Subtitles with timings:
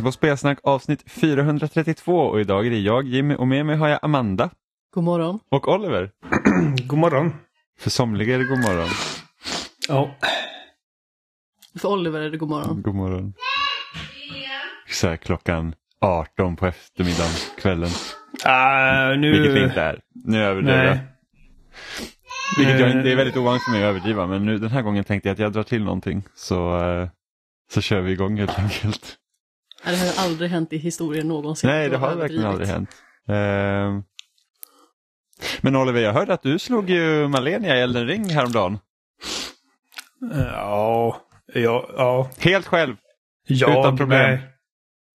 [0.00, 3.88] Lyssnar på Spelsnack avsnitt 432 och idag är det jag Jimmy och med mig har
[3.88, 4.50] jag Amanda
[4.94, 5.38] God morgon.
[5.50, 6.10] och Oliver.
[6.86, 7.32] God morgon.
[7.78, 8.88] För somliga är det god morgon.
[9.88, 10.14] Ja.
[11.80, 12.82] För Oliver är det god morgon.
[12.82, 13.34] God morgon.
[14.90, 17.90] Så här klockan 18 på eftermiddagen, kvällen.
[18.46, 19.30] Uh, nu...
[19.32, 20.00] Vilket det inte är.
[20.24, 20.96] Nu överdriver jag.
[20.96, 21.06] Nej.
[22.58, 23.02] Vilket jag, Eh.
[23.02, 25.32] det är väldigt ovanligt för mig att överdriva men nu, den här gången tänkte jag
[25.34, 27.08] att jag drar till någonting så, eh,
[27.72, 29.16] så kör vi igång helt enkelt.
[29.84, 31.70] Det har aldrig hänt i historien någonsin.
[31.70, 32.90] Nej, det har verkligen aldrig hänt.
[33.28, 34.00] Eh,
[35.60, 38.78] men Oliver, jag hörde att du slog ju Malenia i Elden Ring häromdagen.
[40.34, 41.16] Ja,
[41.54, 42.30] ja, ja.
[42.38, 42.96] Helt själv.
[43.46, 44.22] Jag, Utan problem.
[44.30, 44.40] nej.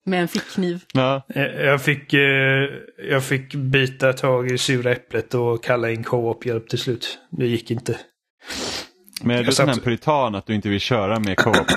[0.05, 0.83] Med en fickkniv.
[0.93, 1.21] Ja.
[1.35, 2.69] Eh, Jag fick, eh,
[3.09, 7.19] jag fick bita tag i sura äpplet och kalla in co-op-hjälp till slut.
[7.31, 7.99] Det gick inte.
[9.23, 11.67] Men är du sån här puritan att du inte vill köra med co-op?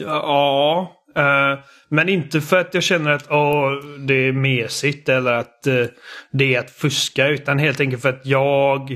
[0.00, 5.66] Ja, Uh, men inte för att jag känner att oh, det är mesigt eller att
[5.66, 5.86] uh,
[6.32, 8.90] det är att fuska utan helt enkelt för att jag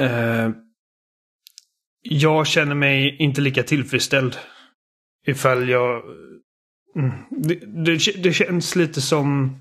[0.00, 0.50] Uh,
[2.02, 4.36] jag känner mig inte lika tillfredsställd
[5.26, 6.02] ifall jag
[6.96, 9.60] mm, det, det, det känns lite som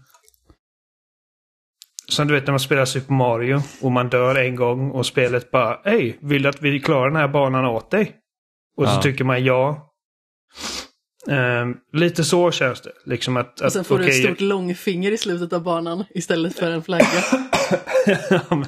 [2.08, 5.52] som du vet när man spelar Super Mario och man dör en gång och spelet
[5.52, 8.21] bara Hej, vill du att vi klarar den här banan åt dig?
[8.82, 9.02] Och så Ja.
[9.02, 9.88] tycker man ja.
[11.30, 12.92] Ehm, lite så känns det.
[13.06, 16.06] Liksom att, Och att sen får du okej, ett stort långfinger i slutet av banan
[16.10, 17.06] istället för en flagga.
[18.30, 18.64] Ja,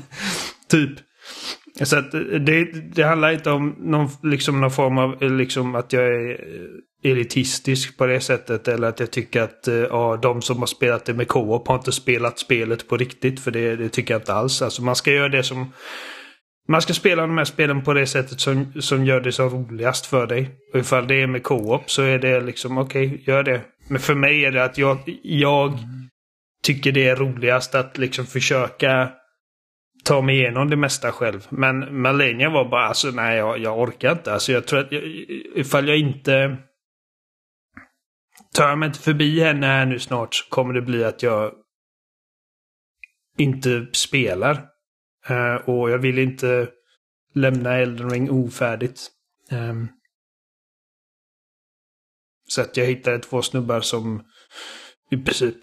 [0.70, 0.90] typ.
[1.84, 2.12] Så att
[2.46, 2.64] det,
[2.96, 6.40] det handlar inte om någon, liksom någon form av liksom att jag är
[7.04, 8.68] elitistisk på det sättet.
[8.68, 11.76] Eller att jag tycker att eh, ja, de som har spelat det med co-op har
[11.76, 13.40] inte spelat spelet på riktigt.
[13.40, 14.62] För det, det tycker jag inte alls.
[14.62, 15.74] Alltså man ska göra det som...
[16.68, 20.06] Man ska spela de här spelen på det sättet som, som gör det så roligast
[20.06, 20.50] för dig.
[20.74, 23.62] Och ifall det är med co-op så är det liksom okej, gör det.
[23.88, 25.78] Men för mig är det att jag, jag
[26.64, 29.12] tycker det är roligast att liksom försöka
[30.04, 31.48] ta mig igenom det mesta själv.
[31.50, 34.34] Men Malenia var bara alltså nej jag, jag orkar inte.
[34.34, 35.04] Alltså jag tror att jag,
[35.56, 36.58] ifall jag inte
[38.54, 41.52] tar jag mig inte förbi henne här nu snart så kommer det bli att jag
[43.38, 44.73] inte spelar.
[45.28, 46.70] Eh, och jag vill inte
[47.34, 49.10] lämna Elden Ring ofärdigt.
[49.50, 49.88] Ehm.
[52.48, 54.24] så att jag hittade två snubbar som
[55.12, 55.58] i princip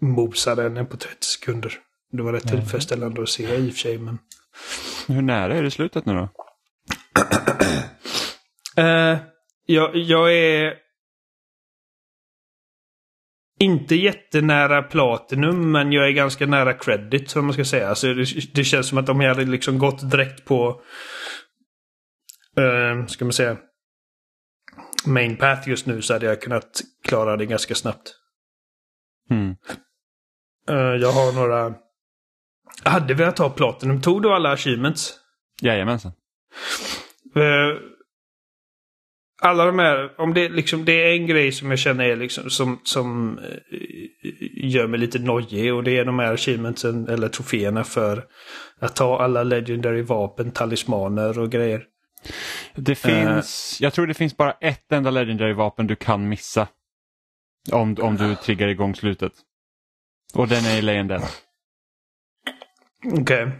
[0.00, 1.72] mosade henne på 30 sekunder.
[2.12, 4.18] Det var rätt tillfredsställande att se i och för sig, men...
[5.08, 6.28] Hur nära är det slutet nu då?
[8.82, 9.18] Eh,
[9.66, 10.74] jag, jag är
[13.58, 17.88] inte jättenära Platinum, men jag är ganska nära Credit, som man ska säga.
[17.88, 20.82] Alltså, det, det känns som att om jag hade liksom gått direkt på,
[22.60, 23.56] uh, ska man säga,
[25.06, 28.14] Main Path just nu så hade jag kunnat klara det ganska snabbt.
[29.30, 29.56] Mm.
[30.68, 31.74] Eh, jag har några...
[32.84, 34.02] Jag hade velat ta Platinum.
[34.02, 35.14] Tog du alla achievements?
[35.62, 36.12] Jajamensan.
[37.36, 37.80] Eh,
[39.42, 42.50] alla de här, om det, liksom, det är en grej som jag känner är liksom,
[42.50, 43.78] som, som eh,
[44.52, 48.24] gör mig lite nojig och det är de här achievementsen eller troféerna för
[48.80, 51.84] att ta alla legendary vapen, talismaner och grejer.
[52.74, 56.68] Det finns, jag tror det finns bara ett enda legendary vapen du kan missa.
[57.72, 59.32] Om, om du triggar igång slutet.
[60.34, 61.22] Och den är i Leyendell.
[63.12, 63.50] Okej.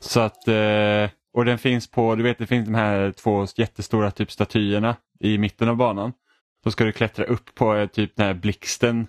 [0.00, 4.10] Så att, eh, och den finns på, du vet det finns de här två jättestora
[4.10, 6.12] typ statyerna i mitten av banan.
[6.64, 9.06] Då ska du klättra upp på eh, typ den här blixten.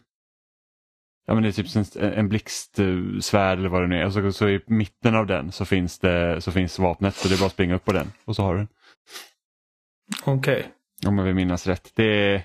[1.27, 4.05] Ja men det är typ en, en blixtsvärd eller vad det nu är.
[4.05, 7.35] Och så, så i mitten av den så finns det så finns vapnet så det
[7.35, 8.67] är bara att springa upp på den och så har du den.
[10.25, 10.67] Okej.
[11.07, 11.91] Om jag vill minnas rätt.
[11.95, 12.44] Det är,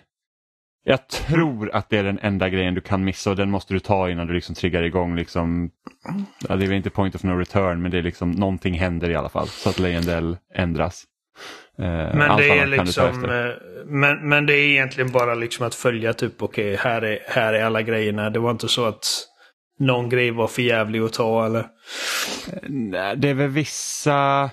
[0.84, 3.80] jag tror att det är den enda grejen du kan missa och den måste du
[3.80, 5.16] ta innan du liksom triggar igång.
[5.16, 5.70] Liksom,
[6.48, 9.10] ja, det är väl inte point of no return men det är liksom någonting händer
[9.10, 11.04] i alla fall så att Leyendell ändras.
[11.78, 11.84] Eh,
[12.14, 13.24] Men det är liksom...
[13.24, 13.52] eh,
[13.86, 17.64] Men, men det är egentligen bara liksom att följa typ okej, här, är, här är
[17.64, 18.30] alla grejerna.
[18.30, 19.06] Det var inte så att
[19.78, 21.66] någon grej var för jävlig att ta eller?
[22.68, 24.50] Nej, det är väl vissa...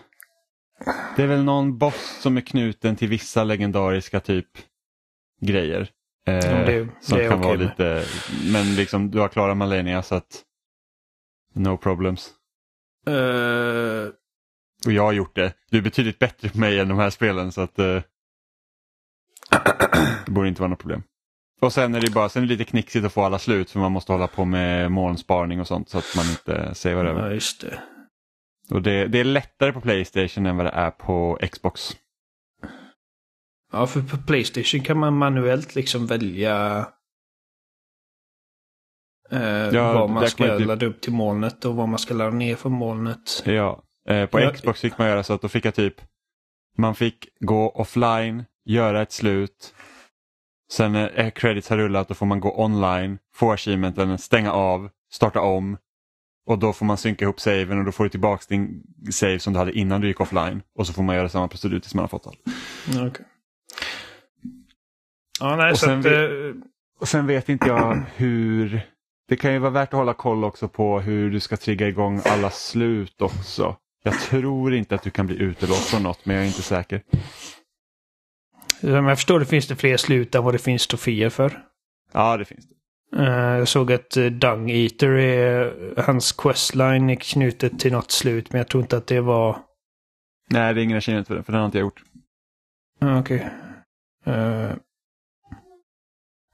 [1.16, 4.48] Det är väl någon boss som är knuten till vissa legendariska typ
[5.42, 5.90] grejer.
[6.28, 7.60] Eh, Ja, det- som det kan vara med.
[7.60, 8.04] lite,
[8.54, 10.44] men liksom du har klarat Malenia så att
[11.54, 12.30] no problems.
[13.08, 14.08] Eh,
[14.86, 15.54] Och jag har gjort det.
[15.72, 18.02] Du är betydligt bättre på mig än de här spelen så att eh,
[20.26, 21.04] det borde inte vara något problem.
[21.62, 23.80] Och sen är det bara sen är det lite knixigt att få alla slut för
[23.80, 27.28] man måste hålla på med molnsparning och sånt så att man inte savear över.
[27.28, 27.80] ja, just det.
[28.72, 31.98] Och det, det är lättare på Playstation än vad det är på Xbox.
[33.72, 36.86] Ja, för på Playstation kan man manuellt liksom välja
[39.32, 39.42] eh,
[39.74, 42.32] Ja, vad man ska man typ- ladda upp till molnet och vad man ska ladda
[42.36, 43.44] ner från molnet.
[43.46, 43.84] Ja.
[44.10, 44.52] Eh, på Ja.
[44.54, 46.02] Xbox fick man göra så att då fick jag typ,
[46.78, 49.74] man fick gå offline, göra ett slut.
[50.72, 55.42] Sen när credits har rullat då får man gå online, få achievementen, stänga av, starta
[55.42, 55.78] om.
[56.50, 59.54] Och då får man synka ihop saven och då får du tillbaka din save som
[59.54, 60.62] du hade innan du gick offline.
[60.76, 62.40] Och så får man göra samma procedur tills man har fått allt.
[63.08, 63.26] Okej.
[65.40, 66.06] Ja, nej, Och så sen att...
[66.06, 66.56] vi- eh,
[67.00, 68.82] Och sen vet inte jag hur...
[69.30, 72.22] Det kan ju vara värt att hålla koll också på hur du ska trigga igång
[72.26, 73.76] alla slut också.
[74.04, 77.02] Jag tror inte att du kan bli utelåst från något men jag är inte säker.
[78.82, 81.64] Som jag förstår det finns det fler slut än vad det finns troféer för.
[82.12, 82.76] Ja det finns det.
[83.24, 85.74] Eh, Jag såg att eh, Dung Eater är...
[86.02, 89.60] Hans questline är knutet till något slut, men jag tror inte att det var...
[90.50, 92.04] Nej det är ingen achievement för den för den har inte jag gjort.
[93.20, 93.50] Okej.
[94.26, 94.72] Eh,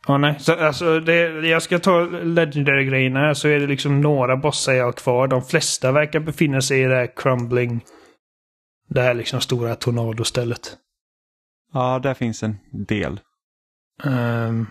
[0.08, 0.40] Ja, nej.
[0.40, 4.86] Så, alltså, det, jag ska ta Legendary-grejerna här så är det liksom några bossar jag
[4.86, 5.28] har kvar.
[5.28, 7.84] De flesta verkar befinna sig i det här crumbling...
[8.90, 10.78] Det här liksom stora tornadostället.
[11.74, 12.58] Ja där finns en
[12.88, 13.20] del.
[14.04, 14.68] Ehm,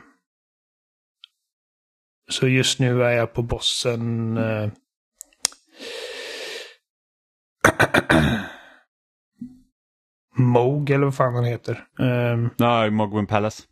[2.30, 4.36] så just nu är jag på bossen...
[4.38, 4.70] Uh,
[10.36, 11.84] Moog eller vad fan han heter.
[11.98, 13.62] Um, Ja, Mogwin Palace.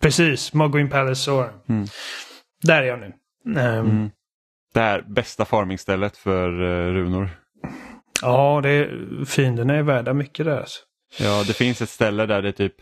[0.00, 1.72] Precis, Mogwin Palace det.
[1.72, 1.86] Mm.
[2.62, 3.12] Där är jag nu.
[3.60, 4.10] Ehm, Mm.
[4.74, 7.30] Det här bästa farmingstället för uh, runor.
[8.22, 10.58] Ja, det är, fienderna är värda mycket där.
[10.58, 10.80] Alltså.
[11.20, 12.74] Ja det finns ett ställe där det typ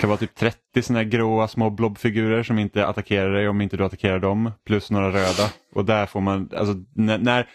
[0.00, 3.76] kan vara typ 30 sådana här gråa små blobfigurer som inte attackerar dig om inte
[3.76, 4.52] du attackerar dem.
[4.66, 5.50] Plus några röda.
[5.74, 7.48] Och där får man, alltså när, när,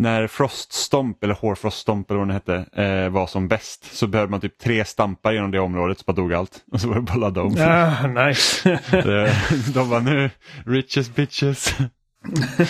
[0.00, 4.40] när Froststomp eller Hårfroststomp eller vad den hette eh, var som bäst så behövde man
[4.40, 6.64] typ tre stampar genom det området så bara dog allt.
[6.72, 7.56] Och så var det bara ladda om.
[7.58, 8.70] Ah, nice.
[8.92, 9.34] Eh,
[9.74, 10.30] De var nu
[10.66, 11.64] riches bitches.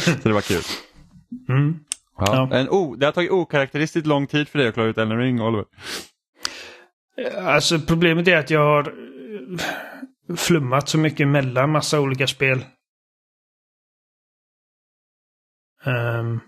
[0.05, 0.63] så det var kul.
[1.49, 1.79] mm.
[2.19, 2.49] Ja.
[2.51, 2.57] Ja.
[2.57, 5.41] En o, det har tagit okaraktäristiskt lång tid för dig att klara ut Elden Ring,
[5.43, 5.65] Oliver.
[7.39, 8.95] Alltså problemet är att jag har
[10.37, 12.65] flummat så mycket mellan massa olika spel.
[15.85, 16.41] Ehm,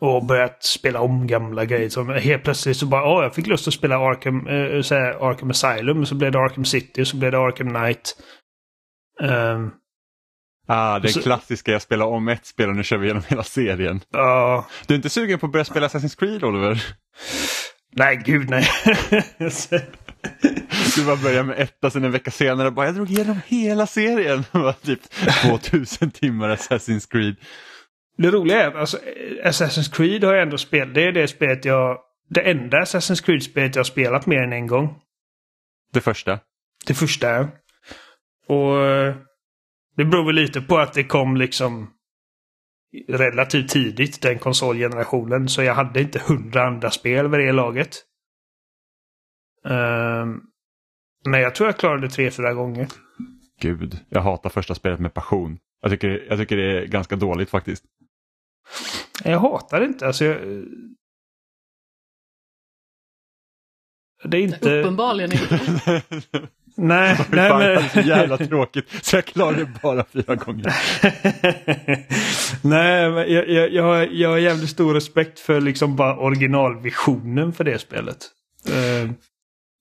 [0.00, 1.88] och börjat spela om gamla grejer.
[1.88, 5.30] Som helt plötsligt så bara, åh, jag fick lust att spela Arkham, eh, så här,
[5.30, 6.06] Arkham Asylum.
[6.06, 8.16] Så blev det Arkham City, så blev det Arkham Knight.
[9.22, 9.70] Ehm,
[10.70, 13.42] Ah, det Så- klassiska, jag spelar om ett spel och nu kör vi igenom hela
[13.42, 14.00] serien.
[14.10, 16.84] Ja, Du är inte sugen på att börja spela Assassin's Creed, Oliver?
[17.96, 18.68] nej gud nej.
[20.96, 24.44] Du bara börjar med etta, sen en vecka senare bara, jag drog igenom hela serien.
[24.82, 25.00] Typ
[25.42, 27.36] 2000 timmar Assassin's Creed.
[28.18, 28.98] Det roliga är att alltså,
[29.44, 30.94] Assassin's Creed har jag ändå spelat.
[30.94, 31.98] Det är det spelet jag...
[32.30, 35.00] Det enda Assassin's Creed-spelet jag har spelat mer än en gång.
[35.92, 36.40] Det första.
[36.86, 37.28] Det första.
[37.28, 37.48] ja.
[38.46, 38.76] Och
[39.96, 41.90] det beror väl lite på att det kom liksom
[43.08, 45.48] relativt tidigt, den konsolgenerationen.
[45.48, 47.96] Så jag hade inte hundra andra spel vid det laget.
[49.64, 50.40] Ehm,
[51.24, 52.86] men jag tror jag klarade det tre, fyra gånger.
[53.60, 55.58] Gud, jag hatar första spelet med passion.
[55.82, 57.84] Jag tycker, jag tycker det är ganska dåligt faktiskt.
[59.24, 60.06] Jag hatar det inte.
[60.06, 60.64] Alltså, jag...
[64.24, 64.80] Det är inte...
[64.80, 66.02] Uppenbarligen inte.
[66.80, 67.68] Nej, nej fan, men...
[67.68, 69.04] det var så jävla tråkigt.
[69.04, 70.74] Så jag klarade det bara fyra gånger.
[72.68, 77.52] Nej, men jag, jag, jag, har, jag har jävligt stor respekt för liksom bara originalvisionen
[77.52, 78.18] för det spelet.
[78.68, 79.10] Eh,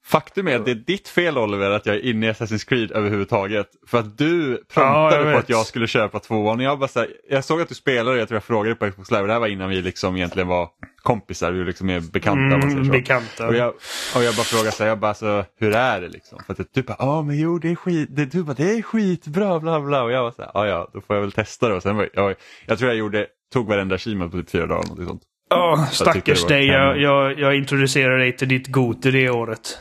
[0.08, 2.92] Faktum är att det är ditt fel Oliver att jag är inne i Assassin's Creed
[2.92, 3.68] överhuvudtaget.
[3.88, 6.58] För att du Ja, promptade jag på att jag skulle köpa tvåan.
[6.60, 8.92] och Jag, bara så här, jag såg att du spelade, jag tror jag frågade på
[8.92, 9.28] Xbox Live.
[9.28, 10.70] Det här var innan vi liksom egentligen var
[11.04, 12.56] kompisar, vi liksom är bekanta.
[12.56, 13.48] mm, bekanta.
[13.48, 13.68] Och jag,
[14.16, 16.40] och jag bara frågade så här, jag bara så, hur är det liksom?
[16.46, 18.82] För att du bara, ja men jo det är skit, det, du bara, det är
[18.82, 20.04] skitbra bla bla.
[20.04, 21.76] Och jag var så här, ja ja, då får jag väl testa det.
[21.76, 22.36] Och sen var jag,
[22.66, 24.90] jag tror jag gjorde, tog varenda achievement på typ fyra dagar.
[24.90, 25.22] Något sånt.
[25.50, 26.66] Ja, det stackars var dig.
[26.68, 29.78] Jag, jag, jag introducerade dig till ditt Gote det året.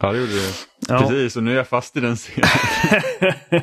[0.00, 0.50] Ja det gjorde du.
[0.88, 0.98] Ja.
[0.98, 2.48] Precis, och nu är jag fast i den serien.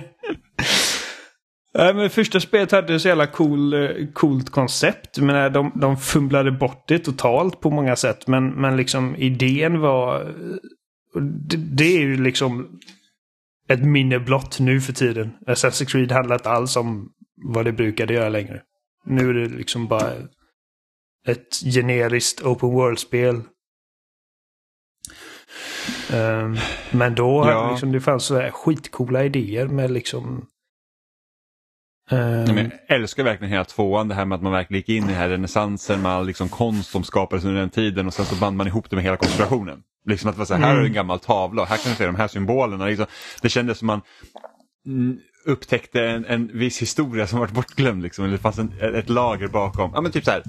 [1.77, 5.17] Nej, men första spelet hade så jävla cool, eh, coolt koncept.
[5.17, 8.27] Men de, de fumlade bort det totalt på många sätt.
[8.27, 10.21] Men, men liksom idén var...
[10.21, 12.79] eh, Det, det är ju liksom
[13.69, 15.31] ett minne blott nu för tiden.
[15.47, 17.09] Assassin's Creed handlar inte alls om
[17.53, 18.61] vad det brukade göra längre.
[19.05, 20.11] Nu är det liksom bara
[21.27, 23.41] ett generiskt open world-spel.
[26.15, 26.57] Ehm,
[26.91, 27.71] men då Ja.
[27.71, 30.45] liksom, det fanns så här skitcoola idéer med liksom...
[32.11, 35.03] ehm, Nej, jag älskar verkligen hela tvåan, det här med att man verkligen gick in
[35.03, 38.25] i den här renässansen med all liksom konst som skapades under den tiden och sen
[38.25, 39.83] så band man ihop det med hela konspirationen.
[40.09, 40.83] Liksom att det var så här, här Mm.
[40.83, 42.85] är en gammal tavla och här kan du se de här symbolerna.
[42.85, 43.05] Liksom,
[43.41, 44.01] det kändes som man
[44.85, 48.03] mm, upptäckte en, en viss historia som varit bortglömd.
[48.03, 48.31] Liksom.
[48.31, 49.91] Det fanns en, ett lager bakom.
[49.93, 50.43] Ja, men typ så här,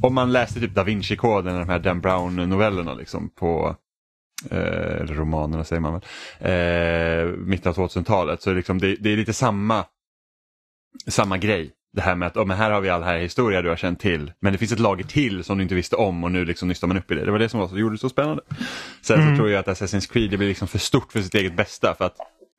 [0.00, 3.76] om man läste typ Da Vinci-koden, de här Dan Brown-novellerna liksom, på
[4.50, 6.02] eller romanerna säger man väl,
[6.40, 8.42] eh, mitten av 2000-talet.
[8.42, 9.84] Så liksom det, det är lite samma,
[11.06, 11.70] samma grej.
[11.94, 14.00] Det här med att oh, men här har vi all här historia du har känt
[14.00, 16.68] till men det finns ett lager till som du inte visste om och nu liksom
[16.68, 17.24] nystar man upp i det.
[17.24, 18.42] Det var det som var så, gjorde det så spännande.
[19.02, 19.34] Sen Mm.
[19.34, 21.94] så tror jag att Assassin's Creed det blir liksom för stort för sitt eget bästa
[21.94, 22.16] för att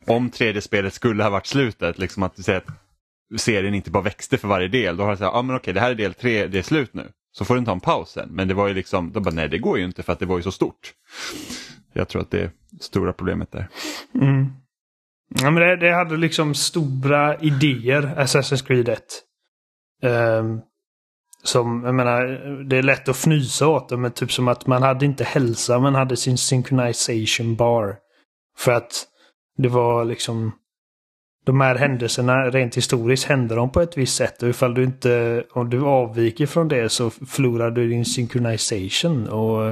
[0.07, 2.65] om tredje spelet skulle ha varit slutet, liksom att att
[3.37, 5.73] serien inte bara växte för varje del, då har jag sagt, ja ah, men okej
[5.73, 7.09] det här är del tre, det är slut nu.
[7.37, 8.29] Så får den ta en paus sen.
[8.31, 10.25] Men det var ju liksom, de bara, nej det går ju inte för att det
[10.25, 10.93] var ju så stort.
[11.93, 13.67] Jag tror att det är stora problemet där.
[14.21, 14.47] Mm.
[15.41, 19.03] Ja, men det, det hade liksom stora idéer, Assassin's Creed 1.
[20.03, 20.61] Um, ehm,
[21.43, 22.25] som, jag menar,
[22.63, 25.79] det är lätt att fnysa åt det, men typ som att man hade inte hälsa,
[25.79, 27.95] man hade sin synchronization bar.
[28.57, 29.07] För att
[29.57, 30.51] det var liksom...
[31.45, 34.43] De här händelserna, rent historiskt, hände de på ett visst sätt.
[34.43, 35.43] Och ifall du inte...
[35.51, 39.27] Om du avviker från det så förlorar du din synchronization.
[39.29, 39.67] Och...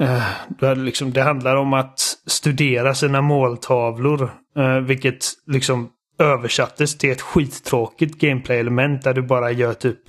[0.00, 0.22] Eh,
[0.60, 4.30] det, liksom, det handlar om att studera sina måltavlor.
[4.56, 10.00] eh, vilket liksom översattes till ett skittråkigt gameplay-element där du bara gör typ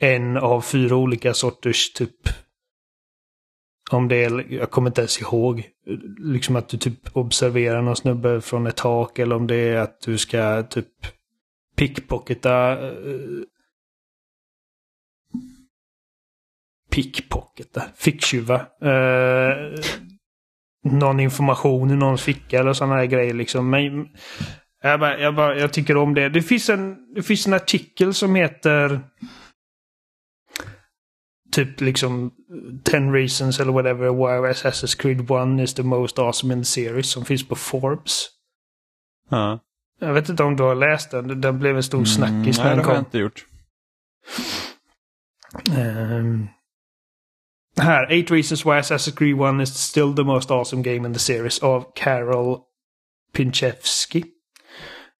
[0.00, 2.28] en av fyra olika sorters typ...
[3.94, 5.68] Om det är, jag kommer inte ens ihåg.
[6.18, 10.00] Liksom att du typ observerar någon snubbe från ett tak eller om det är att
[10.00, 10.88] du ska typ
[11.76, 13.44] pickpocketa eh,
[16.90, 18.54] pickpocketa, ficktjuva.
[18.82, 19.80] Eh,
[20.84, 23.70] någon information i någons ficka eller sådana här grejer liksom.
[23.70, 24.08] Men
[24.82, 26.28] jag, bara, jag, bara, jag tycker om det.
[26.28, 29.00] Det finns, en, det finns en artikel som heter
[31.54, 32.32] typ liksom
[32.84, 37.10] 10 reasons eller whatever why Assassin's Creed 1 is the most awesome in the series
[37.10, 38.28] som finns på Forbes.
[39.30, 39.60] Ja.
[40.00, 41.40] Jag vet inte om du har läst den.
[41.40, 43.04] Den blev en stor snackis när nej, den det har jag kom.
[43.04, 43.46] inte gjort.
[45.78, 46.48] Ehm,
[47.76, 51.20] här, 8 reasons why Assassin's Creed 1 is still the most awesome game in the
[51.20, 52.58] series av Carol
[53.32, 54.24] Pinchevsky.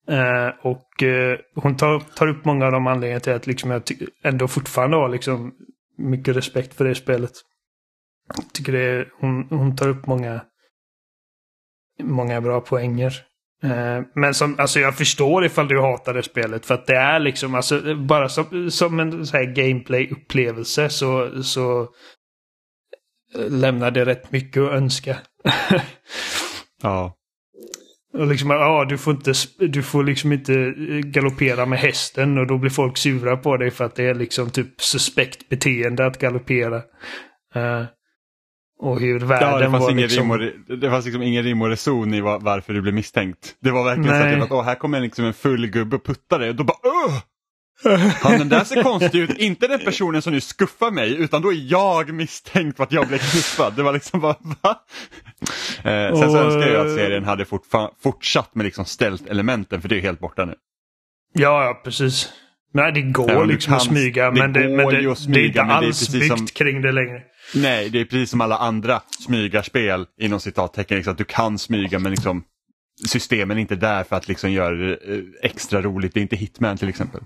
[0.08, 3.82] Eh, och eh, hon tar, tar upp många av de anledningarna till att liksom jag
[4.22, 5.54] ändå fortfarande har liksom
[5.96, 7.32] mycket respekt för det spelet.
[8.34, 10.40] Jag tycker det är, hon, hon tar upp många,
[12.02, 13.14] många bra poänger.
[13.62, 17.20] Eh, men som, alltså jag förstår ifall du hatar det spelet för att det är
[17.20, 21.88] liksom, alltså bara som, som en så här gameplay-upplevelse så, så
[23.34, 25.16] lämnar det rätt mycket att önska.
[26.82, 27.16] Ja.
[28.18, 32.46] Och liksom, ja, du får inte, du får liksom inte eh, galoppera med hästen och
[32.46, 36.18] då blir folk sura på dig för att det är liksom typ suspekt beteende att
[36.18, 36.76] galoppera.
[37.54, 37.84] Eh,
[38.80, 40.38] och hur världen Ja, det fanns, var ingen liksom...
[40.38, 43.54] rim och, det fanns liksom ingen rim och reson i va- varför du blev misstänkt.
[43.60, 44.38] Det var verkligen Nej.
[44.38, 46.78] så att, åh, här kommer liksom en full gubbe och puttar dig och då bara
[46.82, 47.14] Åh!
[48.22, 51.52] Han den där ser konstig ut, inte den personen som nu skuffar mig utan då
[51.52, 53.72] är jag misstänkt för att jag blev knuffad.
[53.76, 54.80] Det var liksom bara va?
[55.78, 57.44] Eh, sen så önskar jag att eh, serien hade
[58.02, 60.54] fortsatt med liksom ställt elementen för det är helt borta nu.
[61.34, 62.28] Ja, ja, precis.
[62.72, 64.96] Nej, det går Ja, liksom att kan- smyga, det men, det, men det, att det
[65.10, 67.22] är smyga, inte det är alls precis byggt som- kring det längre.
[67.54, 70.96] Nej, det är precis som alla andra smygarspel inom citattecken.
[70.96, 72.44] Liksom, att du kan smyga men liksom
[73.06, 76.14] systemen inte där för att liksom göra det eh, extra roligt.
[76.14, 77.20] Det är inte Hitman till exempel.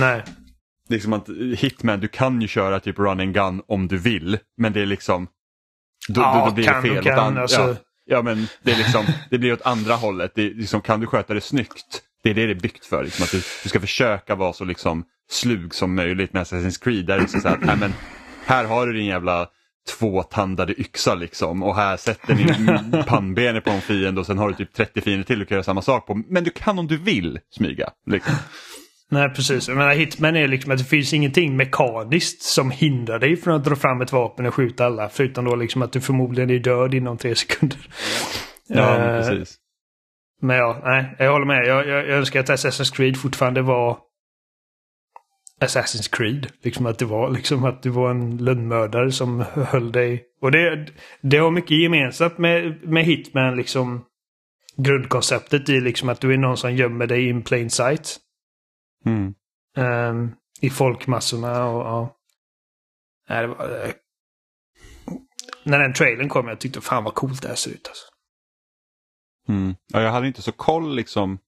[0.00, 0.22] Nej.
[0.88, 3.88] Det är som att eh, Hitman, du kan ju köra typ run and gun om
[3.88, 4.38] du vill.
[4.56, 5.26] Men det är liksom...
[6.08, 7.04] Då, Ja, då, då blir kan det fel.
[7.04, 7.60] kan, åt an- alltså.
[7.60, 10.32] ja, ja, men det, är liksom, det blir åt andra hållet.
[10.34, 12.02] Det är liksom, kan du sköta det snyggt?
[12.22, 13.04] Det är det det är byggt för.
[13.04, 17.06] Liksom, att du, du ska försöka vara så liksom slug som möjligt med Assassin's Creed.
[17.06, 17.92] Där det är liksom så här, men,
[18.46, 19.48] här har du din jävla
[19.98, 24.54] tvåtandade yxa liksom och här sätter ni pannbenet på en fiende och sen har du
[24.54, 26.22] typ 30 fiender till du kan göra samma sak på.
[26.28, 27.90] Men du kan om du vill smyga.
[28.06, 28.34] Liksom.
[29.10, 29.68] Nej, precis.
[29.68, 33.64] Jag menar, Hitman är liksom att det finns ingenting mekaniskt som hindrar dig från att
[33.64, 35.08] dra fram ett vapen och skjuta alla.
[35.08, 37.78] Förutom då liksom att du förmodligen är död inom tre sekunder.
[38.66, 39.56] Ja, Eh, men precis.
[40.40, 41.66] Men ja, nej, jag håller med.
[41.66, 43.98] Jag, jag, jag önskar att Assassin's Creed fortfarande var
[45.60, 46.52] Assassin's Creed.
[46.62, 50.24] Liksom att det var liksom att du var en lönnmördare som höll dig.
[50.40, 50.88] Och det,
[51.20, 54.04] det har mycket gemensamt med, med Hitman liksom.
[54.76, 58.16] Grundkonceptet i liksom att du är någon som gömmer dig in plain sight.
[59.06, 59.34] Mm.
[59.76, 62.16] Ehm, I folkmassorna och ja.
[63.28, 63.92] Nej, var, eh,
[65.64, 68.04] när den trailern kom jag tyckte fan vad coolt det här ser ut alltså.
[69.48, 69.74] Mm.
[69.92, 71.38] Ja, jag hade inte så koll liksom.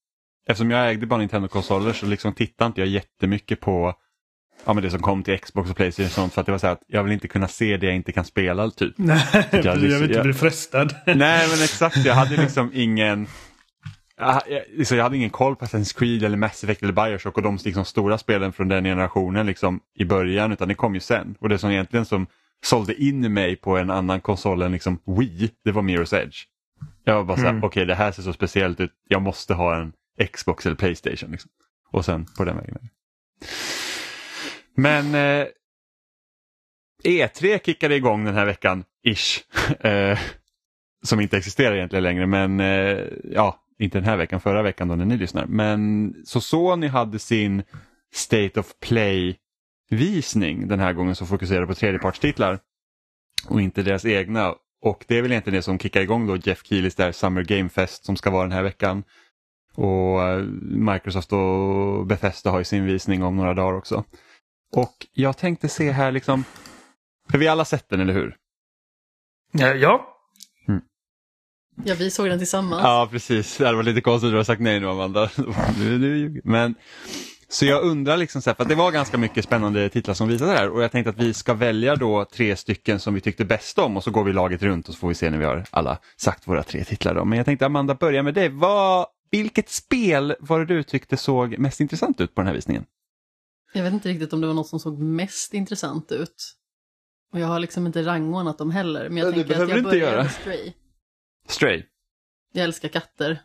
[0.49, 3.95] Eftersom jag ägde bara Nintendo-konsoler så liksom tittade inte jag jättemycket på
[4.65, 6.59] ja, men det som kom till Xbox och Playstation och sånt för att det var
[6.59, 8.95] så här att jag vill inte kunna se det jag inte kan spela typ.
[8.99, 9.21] Nej,
[9.53, 10.95] jag, Jag- vill inte jag- bli frestad.
[11.07, 13.27] Nej men exakt, jag hade liksom ingen
[14.19, 14.43] jag,
[14.77, 17.59] liksom, jag hade ingen koll på Assassin's Creed eller Mass Effect eller Bioshock och de
[17.65, 21.35] liksom, stora spelen från den generationen liksom, i början utan det kom ju sen.
[21.41, 22.27] Och det som egentligen som
[22.65, 26.37] sålde in mig på en annan konsol än liksom Wii, det var Mirror's Edge.
[27.05, 27.65] Jag var bara såhär, Mm.
[27.65, 29.93] okej det här ser så speciellt ut, jag måste ha en
[30.33, 31.31] Xbox eller Playstation.
[31.31, 31.51] Liksom.
[31.91, 32.89] Och sen på den vägen.
[34.75, 35.47] Men eh,
[37.05, 39.41] E3 kickade igång den här veckan, ish.
[39.81, 40.19] Eh,
[41.03, 44.97] som inte existerar egentligen längre men eh, ja, inte den här veckan, förra veckan då
[44.97, 45.47] när ni lyssnar.
[45.47, 47.63] Men så Sony hade sin
[48.15, 49.37] State of Play
[49.91, 52.59] visning den här gången som fokuserar på tredjepartstitlar
[53.49, 54.55] och inte deras egna.
[54.83, 57.69] Och det är väl egentligen det som kickar igång då Jeff Keelys där Summer Game
[57.69, 59.05] Fest som ska vara den här veckan.
[59.77, 64.05] Och eh, Microsoft och Bethesda har ju sin visning om några dagar också.
[64.73, 66.45] Och jag tänkte se här liksom,
[67.31, 68.37] för vi alla sett den eller hur?
[69.53, 70.13] Ja, ja.
[71.85, 72.83] Ja, vi såg den tillsammans.
[72.85, 73.57] Ja, precis.
[73.57, 75.31] Det var lite konstigt att du har sagt nej nu Amanda.
[75.79, 76.75] Nu- nu- Men,
[77.49, 80.29] så jag undrar, liksom så här, för att det var ganska mycket spännande titlar som
[80.29, 83.45] visade här och jag tänkte att vi ska välja då tre stycken som vi tyckte
[83.45, 85.45] bäst om och så går vi laget runt och så får vi se när vi
[85.45, 87.15] har alla sagt våra tre titlar.
[87.15, 87.25] Då.
[87.25, 88.49] Men jag tänkte Amanda börja med dig.
[88.49, 89.07] Vad,
[89.43, 92.85] vilket spel var det du tyckte såg mest intressant ut på den här visningen?
[93.73, 96.53] Jag vet inte riktigt om det var något som såg mest intressant ut.
[97.33, 99.09] Och jag har liksom inte rangordnat dem heller.
[99.09, 100.23] Men jag Ja, tänker att behöver jag du inte börjar göra.
[100.23, 100.73] med Stray.
[101.49, 101.83] Stray.
[102.53, 103.43] Jag älskar katter.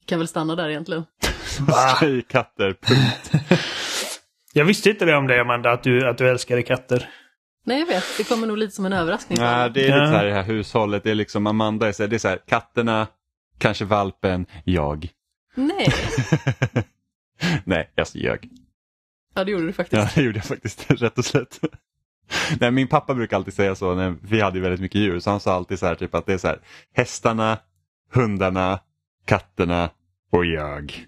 [0.00, 1.04] Vi kan väl stanna där egentligen.
[1.44, 3.60] Stray katter, punkt.
[4.52, 7.08] Jag visste inte det om dig Amanda, att du, att du älskade katter.
[7.64, 8.04] Nej, jag vet.
[8.18, 9.38] Det kommer nog lite som en överraskning.
[9.40, 9.96] Nej, det är Ja.
[9.96, 12.16] lite så här i det här hushållet, det är liksom Amanda är så här, det
[12.16, 13.06] är så här, katterna,
[13.58, 15.08] kanske valpen, jag.
[15.60, 15.92] Nej,
[17.64, 18.48] Nej, jag ljög.
[19.34, 20.02] ja det gjorde du faktiskt.
[20.02, 21.60] Ja, det gjorde jag faktiskt, rätt och slätt.
[22.60, 25.30] Nej, min pappa brukar alltid säga så, när vi hade ju väldigt mycket djur, så
[25.30, 26.60] han sa alltid så här, typ att det är så här,
[26.94, 27.58] hästarna,
[28.12, 28.80] hundarna,
[29.24, 29.90] katterna
[30.32, 31.06] och jag.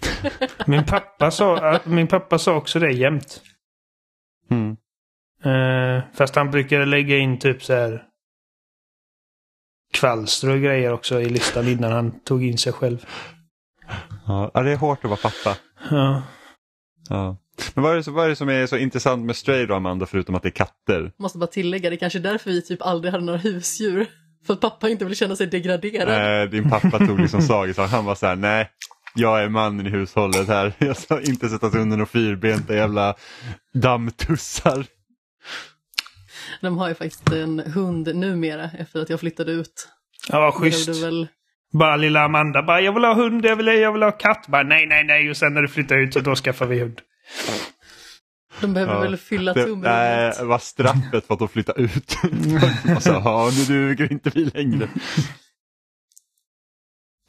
[0.66, 3.42] Min pappa sa, äh, min pappa sa också det jämt.
[4.50, 4.76] Mm.
[5.44, 8.02] Eh, fast han brukade lägga in typ så här
[9.92, 13.06] kvalster och grejer också i listan innan han tog in sig själv.
[14.26, 15.56] Ja, det är hårt att vara pappa.
[15.90, 16.22] Ja.
[17.08, 17.36] Ja.
[17.74, 20.06] Men vad är, det, vad är det som är så intressant med Stray då, Amanda,
[20.06, 21.12] förutom att det är katter?
[21.18, 24.06] Måste bara tillägga, det är kanske är därför vi typ aldrig hade några husdjur.
[24.46, 26.42] För att pappa inte vill känna sig degraderad.
[26.42, 28.70] Eh, din pappa tog liksom i så han var så här, nej,
[29.14, 30.72] jag är mannen i hushållet här.
[30.78, 33.14] Jag ska inte sätta sig under några fyrbenta jävla
[33.74, 34.86] dammtussar.
[36.60, 39.88] De har ju faktiskt en hund numera efter att jag flyttade ut.
[40.28, 40.86] Ja, vad schysst.
[40.86, 41.28] Behövde väl...
[41.72, 44.46] Bara lilla Amanda bara jag vill ha hund, jag vill, jag vill ha katt.
[44.48, 45.30] Bara nej, nej, nej.
[45.30, 47.00] Och sen när du flyttar ut så då skaffar vi hund.
[48.60, 49.00] De behöver Ja.
[49.00, 50.38] väl fylla Det tomrummet.
[50.40, 52.16] äh, var straffet för att de flyttade ut.
[52.88, 54.88] alltså, ja, nu duger inte vi längre.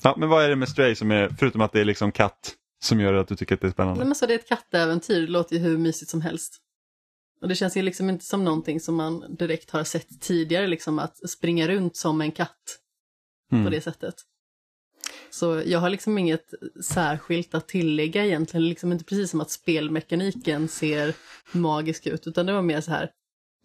[0.03, 2.53] Ja, men vad är det med Stray som är, förutom att det är liksom katt,
[2.83, 4.05] som gör att du tycker att det är Nej, spännande?
[4.05, 6.57] men så det är ett kattäventyr, det låter ju hur mysigt som helst.
[7.41, 10.99] Och det känns ju liksom inte som någonting som man direkt har sett tidigare, liksom
[10.99, 12.77] att springa runt som en katt
[13.49, 13.71] på Mm.
[13.71, 14.15] det sättet.
[15.29, 16.45] Så jag har liksom inget
[16.83, 21.13] särskilt att tillägga egentligen, Det är liksom inte precis som att spelmekaniken ser
[21.51, 23.09] magisk ut, utan det var mer så här,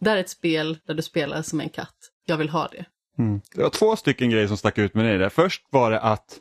[0.01, 2.85] där är ett spel där du spelar som en katt, jag vill ha det.
[3.19, 3.41] Mm.
[3.55, 5.29] Det var två stycken grejer som stack ut med det där.
[5.29, 6.39] Först var det att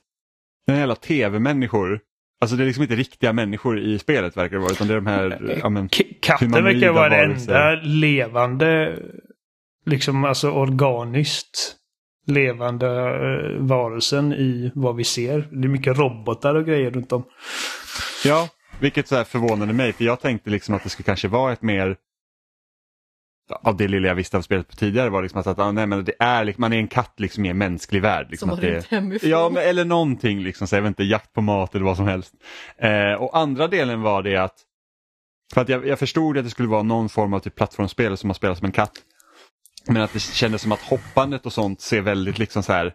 [0.68, 2.00] den jävla tv-människor,
[2.42, 4.96] alltså det är liksom inte riktiga människor i spelet verkar det vara, utan det är
[4.96, 5.90] de här, ja men,
[6.22, 7.54] katten verkar vara varelser.
[7.72, 9.00] enda levande,
[9.86, 11.76] liksom alltså organiskt
[12.28, 15.48] levande eh, varelsen i vad vi ser.
[15.52, 17.24] Det är mycket robotar och grejer runt om.
[18.26, 21.54] ja, vilket så här förvånade mig, för jag tänkte liksom att det skulle kanske vara
[21.54, 21.96] ett mer
[23.64, 25.88] av det lilla jag visste av spelet på tidigare var liksom att, att ah, nej,
[25.88, 28.28] men det är, liksom- man är en katt liksom i en mänsklig värld.
[28.30, 29.30] Liksom, Som att har det, rymt hemifrån.
[29.30, 32.08] Ja, men, eller någonting, liksom, så jag vet inte, jakt på mat eller vad som
[32.08, 32.34] helst.
[32.78, 34.56] Eh, och andra delen var det att,
[35.54, 38.28] för att jag, jag förstod att det skulle vara någon form av typ plattformsspel som
[38.28, 38.92] man spelar som en katt.
[39.88, 42.94] Men att det kändes som att hoppandet och sånt ser väldigt liksom så här,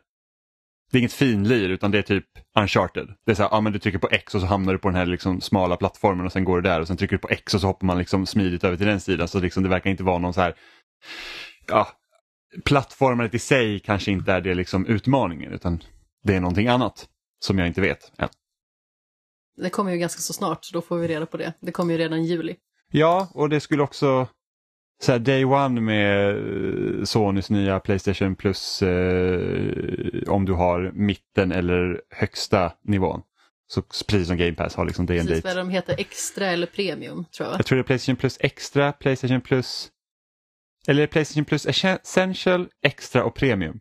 [0.90, 2.26] det är inget finlir utan det är typ
[2.58, 3.08] uncharted.
[3.26, 4.88] Det är så här, ja men du trycker på X och så hamnar du på
[4.88, 7.28] den här liksom smala plattformen och sen går du där och sen trycker du på
[7.28, 9.28] X och så hoppar man liksom smidigt över till den sidan.
[9.28, 10.54] Så liksom det verkar inte vara någon så här,
[11.66, 11.88] ja,
[12.64, 15.82] plattformandet i sig kanske inte är det liksom utmaningen utan
[16.22, 18.28] det är någonting annat som jag inte vet än.
[19.56, 21.52] Det kommer ju ganska så snart, så då får vi reda på det.
[21.60, 22.56] Det kommer ju redan i juli.
[22.92, 24.28] Ja, och det skulle också
[25.02, 29.72] så här, Day One med eh, Sonys nya Playstation Plus eh,
[30.26, 33.22] om du har mitten eller högsta nivån.
[33.68, 36.66] Så precis som Game Pass har liksom det en Precis vad de heter, extra eller
[36.66, 37.58] premium tror jag.
[37.58, 39.90] Jag tror det är Playstation Plus Extra, Playstation Plus
[40.88, 43.80] eller Playstation Plus Essential, Extra och Premium.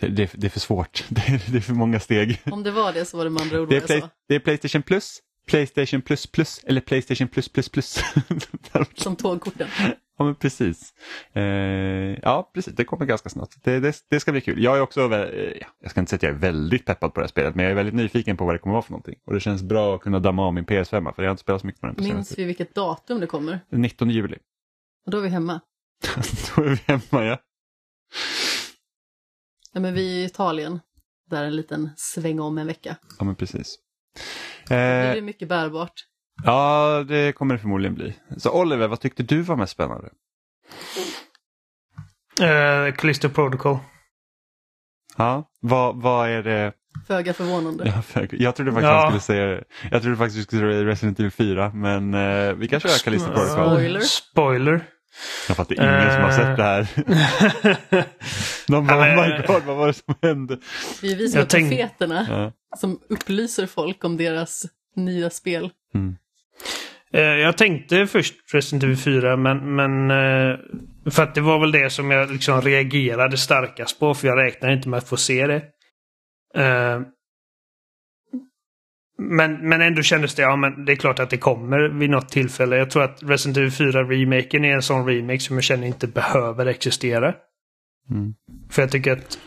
[0.00, 1.04] Det, det, det är för svårt.
[1.08, 2.42] Det är, det är för många steg.
[2.50, 4.40] Om det var det så var det med andra ord Det är, play, det är
[4.40, 8.00] Playstation Plus, Playstation Plus Plus eller Playstation Plus Plus Plus.
[8.94, 9.68] Som tågkorten.
[10.20, 10.94] Ja men precis.
[11.32, 11.42] Eh,
[12.22, 13.48] ja precis, det kommer ganska snart.
[13.62, 14.62] Det, det, det ska bli kul.
[14.62, 17.24] Jag är också, eh, jag ska inte säga att jag är väldigt peppad på det
[17.24, 19.18] här spelet men jag är väldigt nyfiken på vad det kommer vara för någonting.
[19.26, 21.60] Och det känns bra att kunna damma av min PS5 för jag har inte spelat
[21.60, 23.60] så mycket på den på Minns vi vilket datum det kommer?
[23.70, 24.36] 19 juli.
[25.06, 25.60] Och då är vi hemma.
[26.56, 27.38] Då är vi hemma ja.
[29.72, 30.80] Ja, men vi är i Italien.
[31.30, 32.96] Där en liten sväng om en vecka.
[33.18, 33.78] Ja men precis.
[34.68, 35.92] Det Eh, blir mycket bärbart.
[36.44, 38.14] Ja det kommer det förmodligen bli.
[38.36, 40.08] Så Oliver, vad tyckte du var mest spännande?
[42.40, 43.78] Uh, Callisto Protocol.
[45.16, 46.72] Ja, vad, vad är det?
[47.06, 47.92] Föga förvånande.
[47.96, 49.06] Ja, för- Jag trodde faktiskt Ja.
[49.06, 52.80] skulle säga, jag trodde faktiskt du skulle säga Resident Evil 4 men eh, vi kan
[52.80, 53.66] köra Callisto Protocol.
[53.70, 54.00] Spoiler.
[54.00, 54.84] Spoiler.
[55.48, 56.88] Jag fattar ingen som har sett det här.
[58.66, 60.58] De bara, oh men- my god, vad var det som hände?
[61.00, 62.76] Det är vi som är tänk- profeterna Ja.
[62.78, 65.70] som upplyser folk om deras nya spel.
[65.94, 66.16] Mm.
[67.12, 70.58] Eh, jag tänkte först Resident Evil 4 men, men eh,
[71.10, 74.74] för att det var väl det som jag liksom reagerade starkast på för jag räknade
[74.74, 75.62] inte med att få se det.
[76.54, 77.00] Eh,
[79.18, 82.28] men, men ändå kändes det, ja men det är klart att det kommer vid något
[82.28, 82.76] tillfälle.
[82.76, 86.66] Jag tror att Resident Evil 4-remaken är en sån remake som jag känner inte behöver
[86.66, 87.34] existera.
[88.10, 88.34] Mm.
[88.70, 89.38] För jag tycker att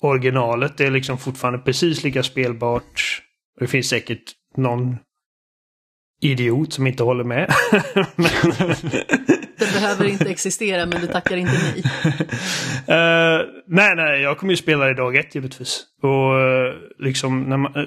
[0.00, 3.22] originalet är liksom fortfarande precis lika spelbart.
[3.60, 4.22] Det finns säkert
[4.56, 4.96] någon
[6.20, 7.52] idiot som inte håller med.
[9.58, 11.82] Det behöver inte existera men du tackar inte nej.
[12.88, 15.84] Eh, nej, nej, jag kommer ju spela det dag ett givetvis.
[16.02, 17.74] Och eh, liksom när man...
[17.76, 17.82] eh,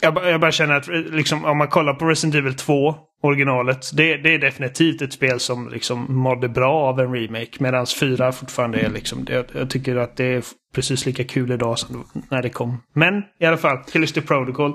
[0.00, 2.94] jag, bara- jag bara känner att eh, liksom, om man kollar på Resident Evil 2,
[3.22, 7.50] originalet, det, det är definitivt ett spel som liksom mådde bra av en remake.
[7.58, 10.42] Medan 4 fortfarande är liksom, det, jag tycker att det är
[10.74, 12.82] precis lika kul idag som när det kom.
[12.94, 14.70] Men i alla fall, Callisto Protocol.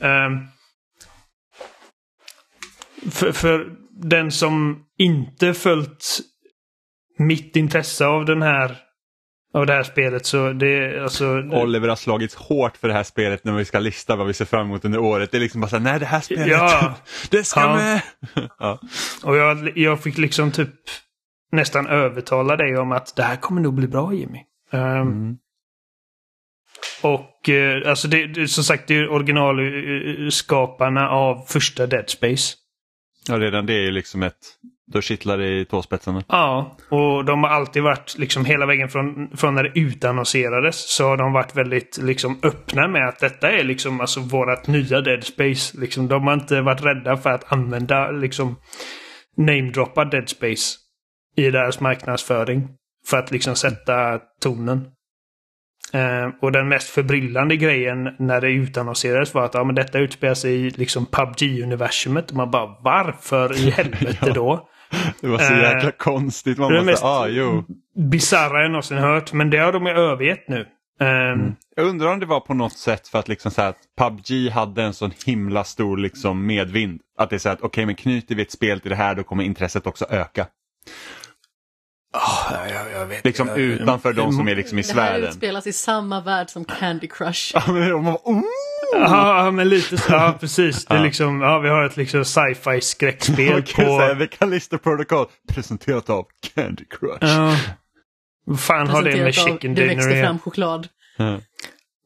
[0.00, 0.46] Um,
[3.10, 6.20] för, för den som inte följt
[7.18, 8.76] mitt intresse av den här
[9.54, 11.26] av det här spelet så det alltså...
[11.42, 14.44] Oliver har slagits hårt för det här spelet när vi ska lista vad vi ser
[14.44, 15.30] fram emot under året.
[15.30, 16.94] Det är liksom bara så här, nej det här spelet, Ja.
[17.30, 17.74] det ska Ja.
[17.76, 18.02] med!
[18.58, 18.80] ja.
[19.24, 20.74] Och jag, jag fick liksom typ
[21.52, 24.38] nästan övertala dig om att det här kommer nog bli bra Jimmy.
[24.70, 25.36] Ehm, Mm.
[27.02, 32.54] Och eh, alltså det, det, som sagt det är originalskaparna av första Dead Space.
[33.28, 34.38] ja, redan det är ju liksom ett,
[34.92, 36.22] då kittlar det i tåspetsarna.
[36.28, 41.08] Ja, och de har alltid varit liksom hela vägen från, från när det utannonserades så
[41.08, 45.24] har de varit väldigt liksom öppna med att detta är liksom alltså vårat nya Dead
[45.24, 45.80] Space.
[45.80, 48.56] Liksom, de har inte varit rädda för att använda liksom
[49.36, 50.78] namedroppa Dead Space
[51.36, 52.68] i deras marknadsföring.
[53.06, 54.86] För att liksom sätta tonen.
[55.92, 60.34] Eh, och den mest förbryllande grejen när det utannonserades var att ja, men detta utspelar
[60.34, 62.32] sig i liksom PubG-universumet.
[62.32, 64.68] Man bara varför i helvete då?
[65.20, 66.58] Det var så Eh, jäkla konstigt.
[66.58, 67.64] Man det är måste, mest- ah, jo.
[67.96, 69.32] Bizarra jag någonsin hört.
[69.32, 70.66] Men det har de ju övergett nu.
[71.00, 73.78] Ehm, Jag undrar om det var på något sätt för att liksom så här, att
[73.98, 77.00] PubG hade en sån himla stor liksom medvind.
[77.18, 79.22] Att det är så att okej men knyter vi ett spel till det här då
[79.22, 80.46] kommer intresset också öka.
[82.14, 85.24] ah, jag, jag vet Liksom jag- utanför de som är liksom i Det här sfären.
[85.28, 87.54] utspelas i samma värld som Candy Crush.
[88.92, 90.12] Ja, men lite så.
[90.12, 90.84] Ja, precis.
[90.84, 91.04] Det är Ja.
[91.04, 93.98] liksom, ja, vi har ett liksom sci-fi skräckspel kan på...
[93.98, 97.18] säga The Callisto Protocol presenterat av Candy Crush.
[97.36, 97.56] Ja.
[98.44, 100.26] Vad fan har det med chicken Det dinner växte att göra?
[100.26, 100.88] fram choklad.
[101.16, 101.38] Ja.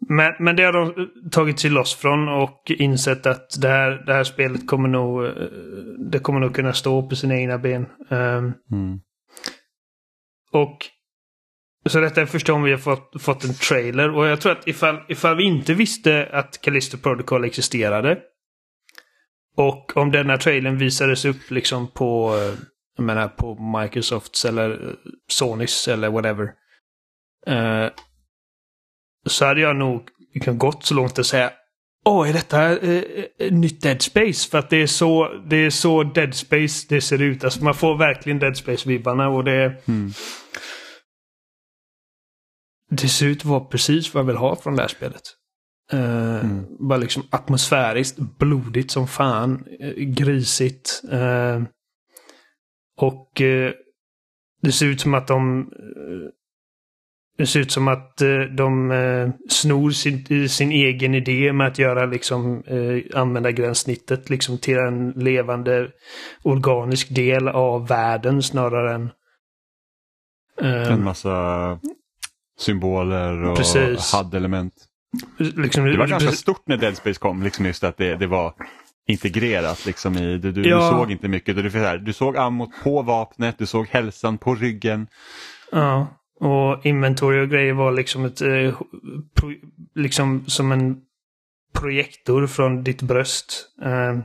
[0.08, 4.12] Men, men det har de tagit sig loss från och insett att det här, det
[4.14, 5.30] här spelet kommer nog, eh,
[6.10, 7.86] det kommer nog kunna stå på sina egna ben.
[8.10, 9.00] Ehm, Mm.
[10.52, 10.78] och
[11.90, 14.68] så detta är första gången vi har fått, fått en trailer och jag tror att
[14.68, 18.18] ifall, ifall vi inte visste att Callisto Protocol existerade
[19.56, 22.54] och om denna trailern visades upp liksom på, eh,
[22.96, 24.94] jag menar på Microsofts eller eh,
[25.30, 26.52] Sonys eller whatever.
[27.46, 27.88] eh,
[29.26, 31.52] så hade jag nog liksom gått så långt att säga
[32.08, 33.02] Åh, är detta eh,
[33.38, 34.50] eh, nytt Dead Space?
[34.50, 37.44] För att det är så, det är så Dead Space det ser ut.
[37.44, 39.82] Alltså man får verkligen Dead Space-vibbarna och det...
[39.88, 40.12] Mm.
[42.90, 45.22] Det ser ut att vara precis vad jag vill ha från det här spelet.
[45.92, 51.02] Eh, Bara liksom atmosfäriskt, blodigt som fan, eh, grisigt.
[51.12, 51.62] eh,
[52.96, 53.72] och eh,
[54.62, 55.70] det ser ut som att de...
[57.38, 58.16] det ser ut som att
[58.56, 58.92] de
[59.48, 65.10] snor sin, sin egen idé med att göra liksom eh, använda gränssnittet liksom till en
[65.10, 65.90] levande
[66.42, 69.10] organisk del av världen snarare än
[70.60, 71.78] En massa
[72.58, 74.14] symboler och Precis.
[74.14, 74.74] HUD-element.
[75.38, 78.54] liksom, Det var ganska stort när Dead Space kom, liksom just att det, det var
[79.08, 80.76] integrerat liksom i, du, du, Ja.
[80.76, 81.56] du såg inte mycket.
[81.56, 85.06] Du, du, så här, du såg ammot på vapnet, du såg hälsan på ryggen.
[85.72, 86.06] Ja,
[86.40, 88.74] och inventory och grejer var liksom ett eh,
[89.34, 89.52] pro,
[89.94, 90.96] liksom som en
[91.78, 93.68] projektor från ditt bröst.
[93.84, 94.18] Eh,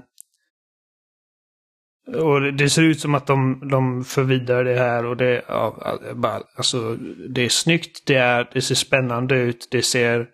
[2.16, 5.98] och det- ser ut som att de, de för vidare det här och det, ja,
[6.16, 6.96] bara, alltså,
[7.30, 10.28] det är snyggt, det, är, det ser spännande ut, det ser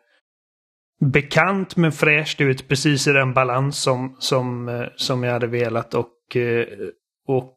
[1.13, 5.93] bekant men fräscht ut, precis i den balans som, som, eh, som jag hade velat
[5.93, 6.67] och, eh,
[7.27, 7.53] och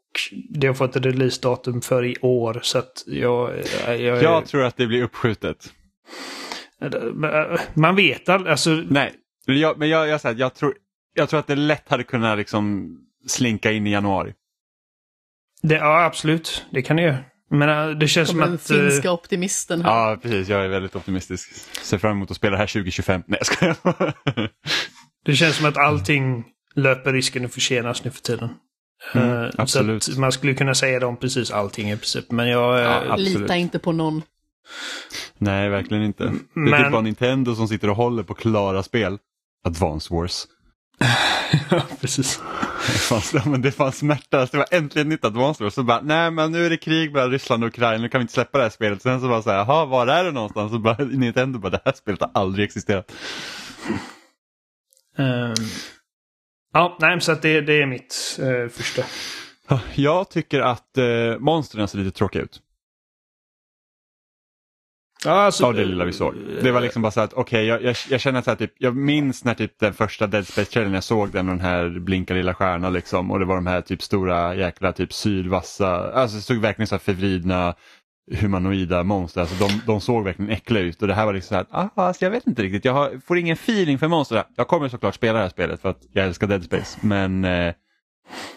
[0.50, 3.52] det har fått ett releasedatum för i år så att jag...
[3.86, 5.72] jag, jag Jag tror att det blir uppskjutet.
[7.74, 8.70] Man vet aldrig, alltså...
[8.70, 9.12] Nej,
[9.46, 10.74] men jag, men jag, jag, jag, tror,
[11.14, 12.88] jag tror att det lätt hade kunnat liksom
[13.26, 14.34] slinka in i januari.
[15.62, 16.66] Det, ja, absolut.
[16.72, 17.18] Det kan det göra.
[17.50, 18.70] Men äh, det känns Som som den att...
[18.70, 20.10] eh, finska optimisten här.
[20.10, 20.48] Ja, precis.
[20.48, 21.50] Jag är väldigt optimistisk.
[21.82, 23.22] Ser fram emot att spela det här 2025.
[23.26, 23.76] Nej, jag skojar.
[25.24, 28.48] Det känns som att allting löper risken att försenas nu för tiden.
[29.14, 30.02] Mm, Eh, absolut.
[30.02, 32.30] Så att man skulle kunna säga det om precis allting i princip.
[32.30, 32.80] Men jag...
[32.80, 33.16] Ja.
[33.16, 34.22] Lita inte på någon.
[35.38, 36.24] Nej, verkligen inte.
[36.24, 39.18] Det är Men- typ bara Nintendo som sitter och håller på klara spel.
[39.64, 40.46] Advance Wars.
[42.00, 42.42] precis.
[42.86, 44.46] Det fanns, ja, men det fanns smärta.
[44.46, 45.74] Det var äntligen nytt Advance Wars.
[45.74, 48.02] Så bara, nej men nu är det krig mellan Ryssland och Ukraina.
[48.02, 49.02] Nu kan vi inte släppa det här spelet.
[49.02, 50.72] Sen så bara så här, jaha, var är det någonstans?
[50.72, 53.12] Så bara, Nintendo bara, det här spelet har aldrig existerat.
[55.18, 55.54] Ehm,
[56.72, 59.02] ja, nej, så att det, det är mitt eh, första.
[59.94, 62.60] Jag tycker att eh, monstren ser lite tråkiga ut.
[65.24, 66.34] Ja, alltså, Av det lilla vi såg.
[66.62, 68.96] Det var liksom bara så att okej, jag, jag, jag känner så här typ, jag
[68.96, 72.54] minns när typ den första Dead Space-trailern jag såg den och den här blinka lilla
[72.54, 76.56] stjärna liksom och det var de här typ stora jäkla typ sylvassa, alltså det såg
[76.56, 77.74] verkligen så här förvridna
[78.40, 81.54] humanoida monster, alltså de, de såg verkligen äckliga ut och det här var liksom så
[81.54, 84.44] här, ah, alltså jag vet inte riktigt, jag har, får ingen feeling för monster.
[84.56, 87.74] Jag kommer såklart spela det här spelet för att jag älskar Dead Space, men eh,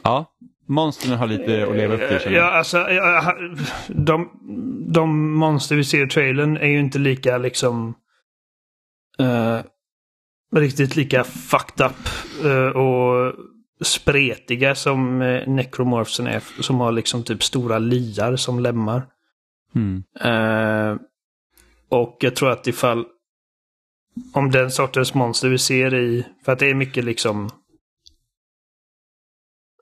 [0.03, 0.25] ja,
[0.65, 3.35] monstren har lite att leva upp till Ja, alltså, ja,
[3.87, 4.29] de,
[4.93, 7.95] de monster vi ser i trailern är ju inte lika liksom...
[9.19, 9.59] eh,
[10.55, 12.07] riktigt lika fucked up
[12.45, 13.33] eh, och
[13.81, 16.43] spretiga som uh, necromorphsen är.
[16.61, 19.05] Som har liksom typ stora liar som lemmar.
[19.75, 20.03] Mm.
[20.21, 20.97] Eh,
[21.89, 23.05] och jag tror att ifall...
[24.33, 26.25] Om den sortens monster vi ser i...
[26.45, 27.49] För att det är mycket liksom...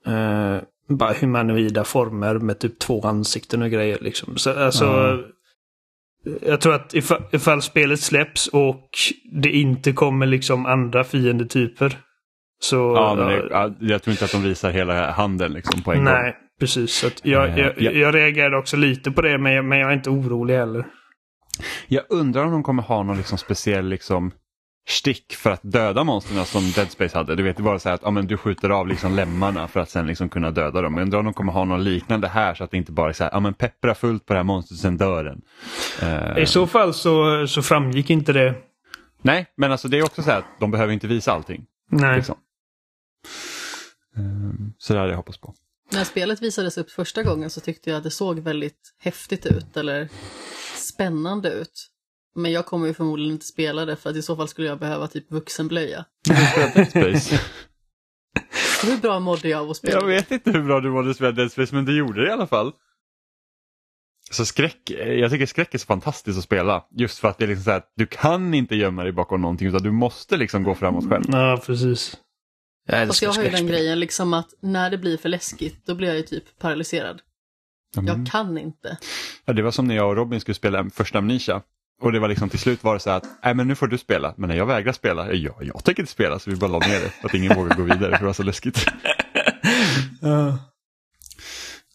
[0.05, 0.57] eh,
[0.97, 4.37] bara humanoida former med typ två ansikten och grejer liksom.
[4.37, 4.85] Så, alltså...
[4.85, 5.17] Ja.
[6.41, 8.89] Jag tror att ifall, ifall spelet släpps och
[9.41, 11.97] det inte kommer liksom andra fiendetyper.
[12.61, 12.75] Så...
[12.75, 15.97] Ja, men det, ja, jag tror inte att de visar hela handeln liksom på en
[15.97, 16.13] gång.
[16.13, 16.93] Nej, precis.
[16.93, 17.91] Så jag, Eh, jag, ja.
[17.91, 20.85] jag reagerade också lite på det, men jag, men jag är inte orolig heller.
[21.87, 24.31] Jag undrar om de kommer ha någon liksom speciell liksom
[24.87, 27.35] stick för att döda monstren som Dead Space hade.
[27.35, 29.79] Du vet, det var så här att ja, men du skjuter av liksom lemmarna för
[29.79, 30.93] att sen liksom kunna döda dem.
[30.93, 33.13] Jag undrar om de kommer ha något liknande här så att det inte bara är
[33.13, 35.41] så här, ja men peppra fullt på det här monstret sen dör den.
[36.01, 38.55] Eh, I så fall så, så framgick inte det.
[39.21, 41.65] Nej, men alltså det är också så här att de behöver inte visa allting.
[41.89, 42.15] Nej.
[42.15, 42.35] Liksom.
[44.17, 44.23] Eh,
[44.77, 45.53] så det hade jag hoppats på.
[45.91, 49.77] När spelet visades upp första gången så tyckte jag att det såg väldigt häftigt ut
[49.77, 50.09] eller
[50.75, 51.87] spännande ut.
[52.35, 54.79] Men jag kommer ju förmodligen inte spela det för att i så fall skulle jag
[54.79, 56.05] behöva typ vuxenblöja.
[58.83, 59.99] Hur bra mådde jag av att spela?
[59.99, 62.31] Jag vet inte hur bra du mådde spela Dead Space men du gjorde det i
[62.31, 62.71] alla fall.
[64.31, 66.85] Så skräck, jag tycker skräck är så fantastiskt att spela.
[66.91, 69.41] Just för att det är liksom så här, att du kan inte gömma dig bakom
[69.41, 71.23] någonting utan du måste liksom gå framåt själv.
[71.27, 72.17] Ja, precis.
[72.87, 75.95] Jag Fast jag har ju den grejen liksom att när det blir för läskigt då
[75.95, 77.21] blir jag ju typ paralyserad.
[77.97, 78.07] Mm.
[78.07, 78.97] Jag kan inte.
[79.45, 81.61] Ja, det var som när jag och Robin skulle spela första Amnesia.
[82.01, 83.97] Och det var liksom till slut var det så att, nej men nu får du
[83.97, 84.33] spela.
[84.37, 86.39] Men när jag vägrar spela, ja, jag tänker inte spela.
[86.39, 87.11] Så vi bara la ner det.
[87.23, 88.85] Att ingen vågar gå vidare för det var så läskigt.
[90.21, 90.57] Ja.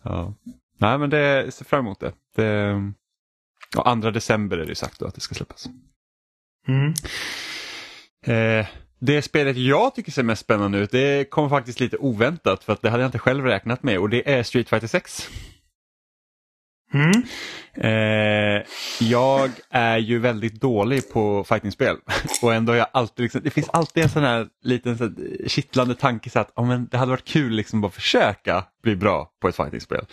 [0.02, 0.34] Ja.
[0.78, 2.12] Nej men det ser fram emot det.
[2.36, 2.74] det
[3.76, 5.68] och andra december är det sagt då att det ska släppas.
[6.68, 6.94] Mm.
[8.26, 8.66] Eh,
[8.98, 12.82] det spelet jag tycker ser mest spännande ut, det kommer faktiskt lite oväntat för att
[12.82, 15.28] det hade jag inte själv räknat med och det är Street Fighter 6.
[17.00, 17.22] Mm.
[17.78, 18.62] Eh,
[19.00, 21.96] jag är ju väldigt dålig på fightingspel
[22.42, 25.48] och ändå har jag alltid, liksom, det finns alltid en sån här liten så här,
[25.48, 29.30] kittlande tanke så att oh, men det hade varit kul liksom bara försöka bli bra
[29.42, 30.04] på ett fightingspel.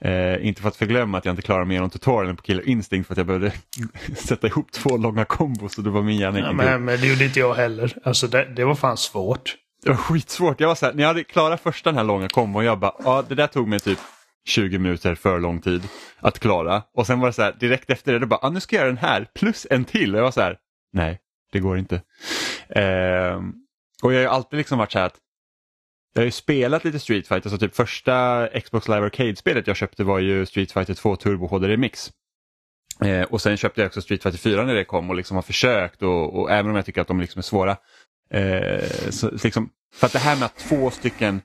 [0.00, 3.06] Eh, inte för att förglömma att jag inte klarar mig genom tutorialen på Killer Instinct
[3.06, 3.52] för att jag behövde
[4.16, 7.24] sätta ihop två långa kombos och då var min hjärna Ja, men, men det gjorde
[7.24, 7.96] inte jag heller.
[8.04, 9.56] Alltså det, det var fan svårt.
[9.84, 10.60] Det var skitsvårt.
[10.60, 12.94] Jag var så här, när jag hade klarat första den här långa kombon, jag bara,
[13.04, 13.98] ja det där tog mig typ
[14.46, 15.82] 20 minuter för lång tid
[16.18, 16.82] att klara.
[16.94, 18.80] Och sen var det så här, direkt efter det, då bara, ah, nu ska jag
[18.80, 20.14] göra den här plus en till.
[20.14, 20.58] Och jag var så här,
[20.92, 21.20] nej,
[21.52, 21.94] det går inte.
[22.68, 23.40] Eh,
[24.02, 25.18] och jag har ju alltid liksom varit så här att
[26.14, 30.04] jag har ju spelat lite Street Fighter, så typ första Xbox Live Arcade-spelet jag köpte
[30.04, 32.12] var ju Street Fighter 2 Turbo HD Remix.
[33.00, 35.42] Eh, och sen köpte jag också Street Fighter 4 när det kom och liksom har
[35.42, 37.76] försökt och, och även om jag tycker att de liksom är svåra.
[38.30, 41.42] Eh, så liksom, för att det här med att två stycken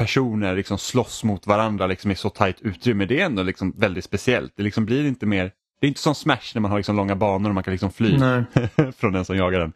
[0.00, 4.04] personer liksom slåss mot varandra liksom i så tajt utrymme, det är ändå liksom väldigt
[4.04, 4.52] speciellt.
[4.56, 7.16] Det liksom blir inte mer, det är inte som Smash när man har liksom långa
[7.16, 8.18] banor och man kan liksom fly
[8.96, 9.72] från den som jagar den.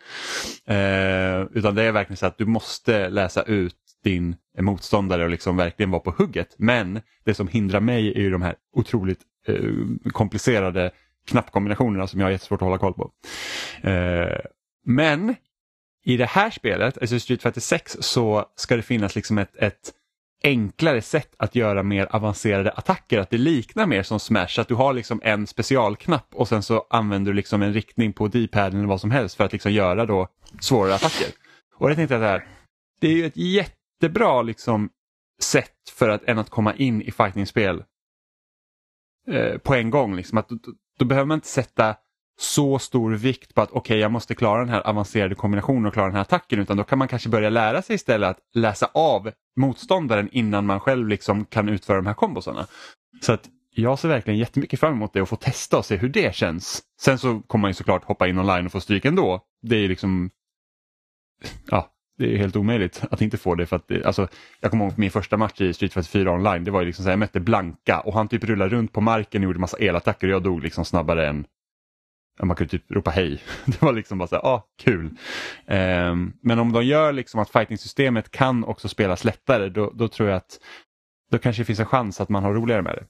[0.67, 5.57] Eh, utan det är verkligen så att du måste läsa ut din motståndare och liksom
[5.57, 6.55] verkligen vara på hugget.
[6.59, 10.91] Men det som hindrar mig är ju de här otroligt eh, komplicerade
[11.27, 13.11] knappkombinationerna som jag har jättesvårt att hålla koll på.
[13.89, 14.39] Eh,
[14.87, 15.35] men
[16.05, 19.93] i det här spelet, alltså Street Fighter 6, så ska det finnas liksom ett, ett
[20.45, 23.19] enklare sätt att göra mer avancerade attacker.
[23.19, 26.87] Att det liknar mer som Smash, att du har liksom en specialknapp och sen så
[26.91, 30.07] använder du liksom en riktning på D-paden eller vad som helst för att liksom göra
[30.07, 30.29] då
[30.61, 31.29] svårare attacker.
[31.75, 32.47] Och jag tänkte att det här,
[33.01, 34.91] det är ju ett jättebra liksom
[35.43, 37.85] sätt för att än att komma in i fightingspel
[39.29, 40.17] eh, på en gång.
[40.17, 40.39] Liksom.
[40.39, 40.59] Att, då,
[40.99, 41.97] då behöver man inte sätta
[42.37, 45.93] så stor vikt på att okej, okay, jag måste klara den här avancerade kombinationen och
[45.93, 48.91] klara den här attacken, utan då kan man kanske börja lära sig istället att läsa
[48.95, 52.67] av motståndaren innan man själv liksom kan utföra de här kombosarna.
[53.21, 56.09] Så att jag ser verkligen jättemycket fram emot det och få testa och se hur
[56.09, 56.83] det känns.
[57.01, 59.41] Sen så kommer man ju såklart hoppa in online och få stryk ändå.
[59.63, 60.31] Det är liksom,
[61.71, 63.67] ja, det är helt omöjligt att inte få det.
[63.67, 64.29] För att det, alltså,
[64.61, 66.65] jag kommer ihåg min första match i Street Fighter 4 online.
[66.65, 69.01] Det var ju liksom så här, jag mötte Blanka och han typ rullade runt på
[69.01, 71.47] marken och gjorde massa elattacker och jag dog liksom snabbare än
[72.43, 73.43] man kunde typ ropa hej.
[73.67, 75.07] Det var liksom bara så här, ah, kul.
[75.67, 80.29] Um, men om de gör liksom att fighting-systemet kan också spelas lättare, då, då tror
[80.29, 80.59] jag att
[81.31, 83.05] då kanske det finns en chans att man har roligare med det.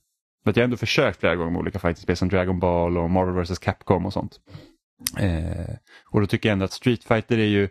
[0.44, 3.10] För att jag har ändå försökt flera gånger med olika fighting-spel som Dragon Ball och
[3.10, 4.40] Marvel vs Capcom och sånt.
[5.22, 5.74] Uh,
[6.10, 7.68] och då tycker jag ändå att Street Fighter är ju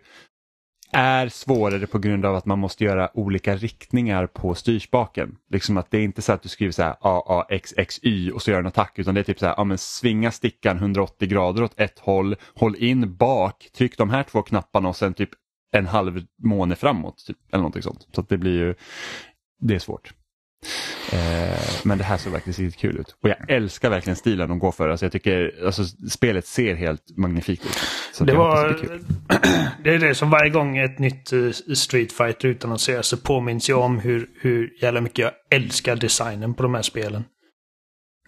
[0.94, 5.36] är svårare på grund av att man måste göra olika riktningar på styrspaken.
[5.50, 7.98] Liksom att det är inte så att du skriver så här A, A, X, X,
[8.02, 10.30] Y och så gör en attack utan det är typ så här, ja men svinga
[10.30, 14.96] stickan 180 grader åt ett håll, håll in bak, tryck de här två knapparna och
[14.96, 15.30] sen typ
[15.72, 17.24] en halv måne framåt.
[17.26, 18.08] Typ, eller någonting sånt.
[18.12, 18.74] Så att det blir ju,
[19.60, 20.14] det är svårt.
[21.12, 23.16] Eh, men det här såg verkligen riktigt kul ut.
[23.22, 24.88] Och jag älskar verkligen stilen de går för.
[24.88, 27.78] Alltså jag tycker alltså, spelet ser helt magnifikt ut.
[28.12, 29.04] Så det, var, det, kul.
[29.84, 33.80] det är det som varje gång ett nytt eh, Street Fighter utannonseras så påminns jag
[33.80, 37.24] om hur, hur jävla mycket jag älskar designen på de här spelen.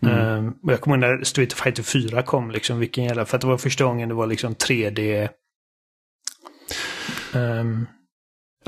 [0.02, 0.38] Mm.
[0.38, 3.24] Um, och jag kommer ihåg när Street Fighter 4 kom, liksom, vilken jävla...
[3.24, 5.28] För att det var första gången det var liksom 3D...
[7.34, 7.86] Um,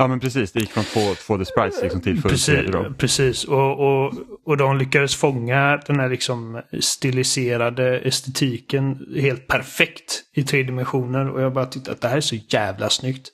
[0.01, 2.95] Ja men precis, det gick från 2D sprites liksom till full precis, 3D då.
[2.95, 3.45] precis.
[3.45, 10.63] Och, och, och de lyckades fånga den här liksom stiliserade estetiken helt perfekt i tre
[10.63, 11.31] dimensioner.
[11.31, 13.29] Och jag bara tyckte att det här är så jävla snyggt.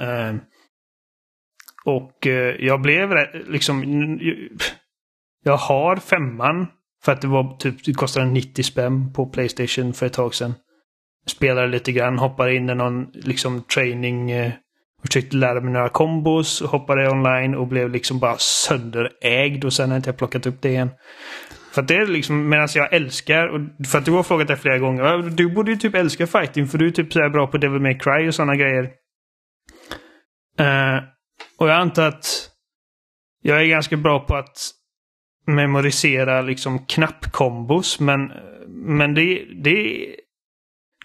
[0.00, 0.40] Uh,
[1.84, 2.32] och uh,
[2.66, 3.10] jag blev
[3.48, 3.84] liksom...
[5.44, 6.66] Jag har femman.
[7.04, 10.54] För att det var typ, det kostade 90 spänn på Playstation för ett tag sedan.
[11.26, 14.32] Spelade lite grann, hoppade in i någon liksom training...
[14.32, 14.52] Uh,
[15.00, 19.88] och försökte lära mig några kombos, hoppade online och blev liksom bara sönderägd och sen
[19.88, 20.90] har jag inte plockat upp det igen.
[21.72, 24.56] För att det är liksom, medan jag älskar, och för att du har frågat det
[24.56, 27.58] flera gånger, du borde ju typ älska fighting för du är typ så bra på
[27.58, 28.82] Devil May Cry och sådana grejer.
[30.60, 31.02] Uh,
[31.58, 32.50] och jag antar att
[33.42, 34.70] jag är ganska bra på att
[35.46, 38.32] memorisera liksom knappkombos men,
[38.68, 40.06] men det, det,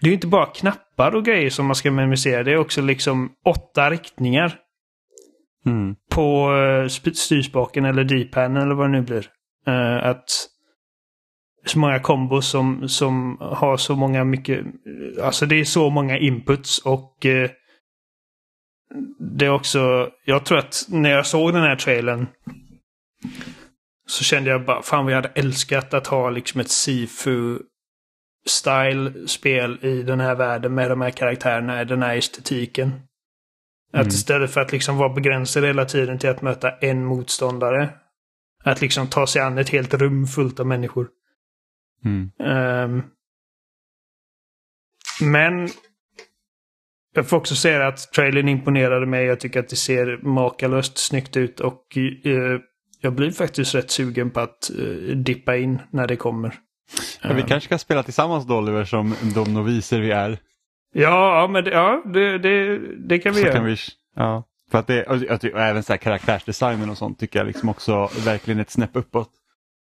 [0.06, 2.42] det är inte bara knappar och grejer som man ska memorisera.
[2.42, 4.58] Det är också liksom åtta riktningar.
[5.66, 5.94] Mm.
[6.10, 9.28] På uh, styrspaken eller D-paden eller vad det nu blir.
[9.68, 10.24] Uh, att
[11.64, 14.64] så många kombos som, som har så många mycket...
[15.22, 17.50] Alltså det är så många inputs och uh,
[19.18, 20.10] det är också...
[20.24, 22.26] Jag tror att när jag såg den här trailern
[24.06, 27.58] så kände jag bara, fan vad jag hade älskat att ha liksom ett Sifu
[28.46, 32.88] style-spel i den här världen med de här karaktärerna, den här estetiken.
[32.88, 34.06] Mm.
[34.06, 37.90] Att istället för att liksom vara begränsad hela tiden till att möta en motståndare.
[38.64, 41.08] Att liksom ta sig an ett helt rum fullt av människor.
[42.04, 42.30] Mm.
[42.38, 43.02] Ehm,
[45.20, 45.68] men
[47.14, 49.24] jag får också säga att trailern imponerade mig.
[49.24, 52.60] Jag tycker att det ser makalöst snyggt ut och eh,
[53.00, 56.54] jag blir faktiskt rätt sugen på att eh, dippa in när det kommer.
[57.22, 60.38] Ja, vi kanske ska spela tillsammans då Oliver som de noviser vi är.
[60.94, 62.78] Ja, men det, ja, det, det,
[63.08, 63.56] det kan vi Så göra.
[63.56, 63.76] kan vi,
[64.16, 64.44] ja.
[64.70, 68.08] För att det, och, och, även så här karaktärsdesignen och sånt tycker jag liksom också
[68.24, 69.30] verkligen ett snäpp uppåt.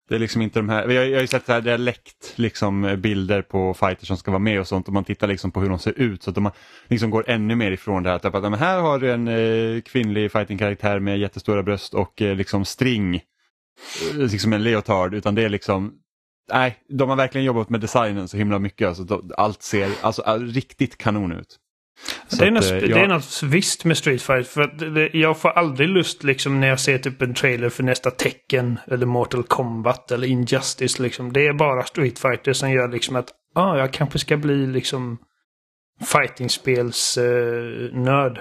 [0.10, 1.78] Det är liksom inte de här, jag, jag har ju sett så här, det har
[1.78, 5.52] läckt liksom bilder på fighters som ska vara med och sånt och man tittar liksom
[5.52, 6.52] på hur de ser ut så att de
[6.88, 8.16] liksom går ännu mer ifrån det här.
[8.16, 12.36] Att, att, men här har du en eh, kvinnlig fightingkaraktär med jättestora bröst och eh,
[12.36, 13.16] liksom string.
[13.16, 13.22] Eh,
[14.18, 15.94] Liksom en leotard utan det är liksom
[16.52, 18.88] Nej, de har verkligen jobbat med designen så himla mycket.
[18.88, 21.58] Alltså, allt ser alltså, all- riktigt kanon ut.
[22.28, 24.44] Så Det är, något, eh, det jag- är något visst med Street Fighter.
[24.44, 27.84] För att det, jag får aldrig lust liksom när jag ser typ en trailer för
[27.84, 31.00] nästa Tekken eller Mortal Kombat eller Injustice.
[31.00, 31.34] Liksom.
[31.34, 35.18] Det är bara Street Fighter som gör liksom att ah, jag kanske ska bli liksom
[36.06, 38.40] fightingspels eh, nörd.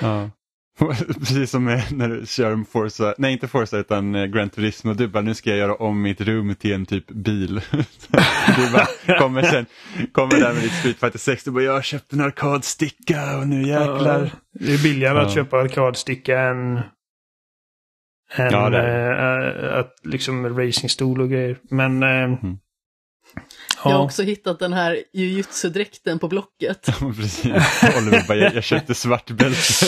[0.00, 0.30] Ja.
[1.18, 5.22] Precis som när du kör Forza, nej inte Forza utan eh, Gran Turismo, du bara
[5.22, 7.60] nu ska jag göra om mitt rum till en typ bil.
[8.56, 9.66] du bara kommer sen,
[10.12, 13.48] kommer där med ditt Street Fighter 6, du bara jag har köpt en arkadsticka och
[13.48, 14.30] nu jäklar.
[14.52, 15.34] Det är billigare att Ja.
[15.34, 16.76] köpa arkadsticka än,
[18.36, 21.58] än Ja, eh, att liksom racingstol och grejer.
[21.70, 22.38] Men eh,
[23.90, 26.86] Jag har också hittat den här jujutsu-dräkten på Blocket.
[27.16, 27.44] Precis.
[27.98, 29.86] Oliver bara, jag, jag köpte svart bälte.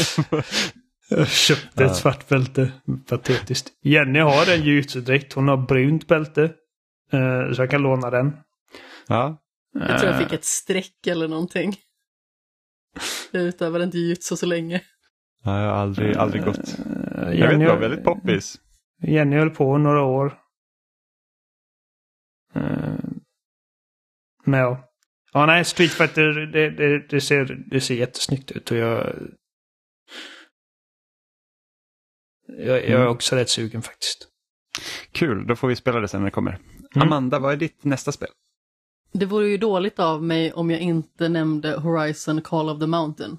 [1.08, 2.72] Jag köpte ett svart bälte.
[3.08, 3.68] Patetiskt.
[3.82, 5.32] Jenny har en jujutsu-dräkt.
[5.32, 6.42] Hon har brunt bälte.
[7.12, 8.32] Eh, så jag kan låna den.
[9.08, 9.42] ja.
[9.78, 11.76] Jag tror jag fick ett streck eller någonting.
[13.30, 14.80] Jag utövade inte jujutsu så länge.
[15.44, 16.58] ja, jag har aldrig, aldrig gått.
[16.58, 16.64] Eh,
[17.18, 18.58] Jag vet, Jenny, det var väldigt poppis.
[19.02, 20.38] Jenny höll på några år.
[24.46, 24.82] Men ja.
[25.32, 29.16] Ja, nej, Street Fighter, det, det, det, ser, det ser jättesnyggt ut och jag...
[32.48, 33.08] Jag, jag är Mm.
[33.08, 34.28] också rätt sugen faktiskt.
[35.12, 36.50] Kul, då får vi spela det sen när det kommer.
[36.94, 37.08] Mm.
[37.08, 38.28] Amanda, vad är ditt nästa spel?
[39.12, 43.36] Det vore ju dåligt av mig om jag inte nämnde Horizon Call of the Mountain.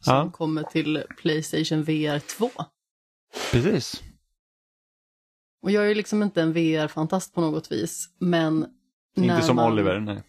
[0.00, 0.30] Som Ja.
[0.30, 2.50] kommer till Playstation VR 2.
[3.52, 4.02] Precis.
[5.62, 8.66] Och jag är ju liksom inte en VR-fantast på något vis, men...
[9.16, 10.22] Inte som man- Oliver, nej.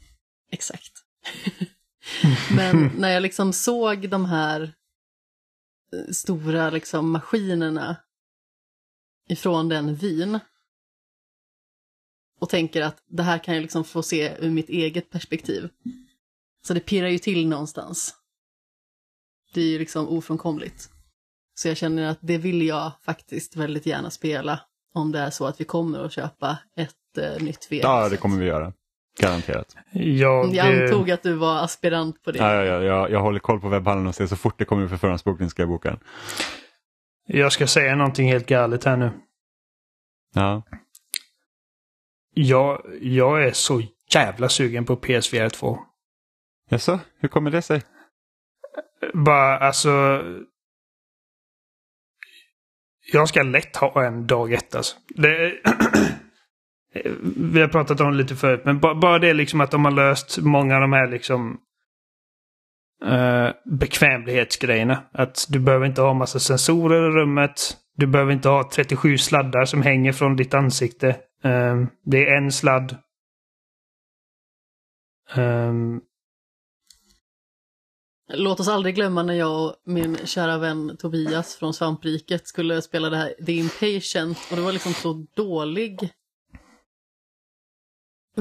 [0.52, 0.92] Exakt.
[2.56, 4.62] Men när jag liksom såg de här
[5.96, 7.96] eh, stora liksom maskinerna
[9.30, 10.40] ifrån den vyn
[12.40, 15.70] och tänker att det här kan jag liksom få se ur mitt eget perspektiv.
[16.68, 18.16] Så det pirrar ju till någonstans.
[19.54, 20.90] Det är ju liksom ofrånkomligt.
[21.54, 24.60] Så jag känner att det vill jag faktiskt väldigt gärna spela
[24.94, 27.80] om det är så att vi kommer att köpa ett eh, nytt VR.
[27.82, 28.74] Ja, det kommer vi göra.
[29.20, 29.76] Garanterat.
[29.92, 32.40] Jag, Jag eh, antog att du var aspirant på det.
[32.40, 34.88] Ja, ja, ja, jag, jag håller koll på webbhallen och ser så fort det kommer
[34.88, 36.00] för förhandsbokning ska jag boka den.
[37.26, 39.12] jag ska säga någonting helt galet här nu.
[40.34, 40.64] Ja.
[42.34, 43.82] Jag, jag är så
[44.14, 45.80] jävla sugen på PSVR 2.
[46.70, 47.82] Jaså, hur kommer det sig?
[49.14, 50.22] Bara alltså...
[53.12, 54.98] Jag ska lätt ha en dag ett alltså.
[55.10, 55.54] Det,
[56.94, 57.12] Eh,
[57.52, 60.38] vi har pratat om det lite förut, men bara det liksom att de har löst
[60.38, 61.58] många av de här liksom
[63.06, 65.04] eh, bekvämlighetsgrejerna.
[65.12, 67.78] Att du behöver inte ha massa sensorer i rummet.
[67.96, 71.08] Du behöver inte ha 37 sladdar som hänger från ditt ansikte.
[71.44, 72.96] Eh, det är en sladd.
[75.36, 76.02] Ehm,
[78.34, 83.10] Låt oss aldrig glömma när jag och min kära vän Tobias från Svampriket skulle spela
[83.10, 86.12] det här The Impatient och det var liksom så dålig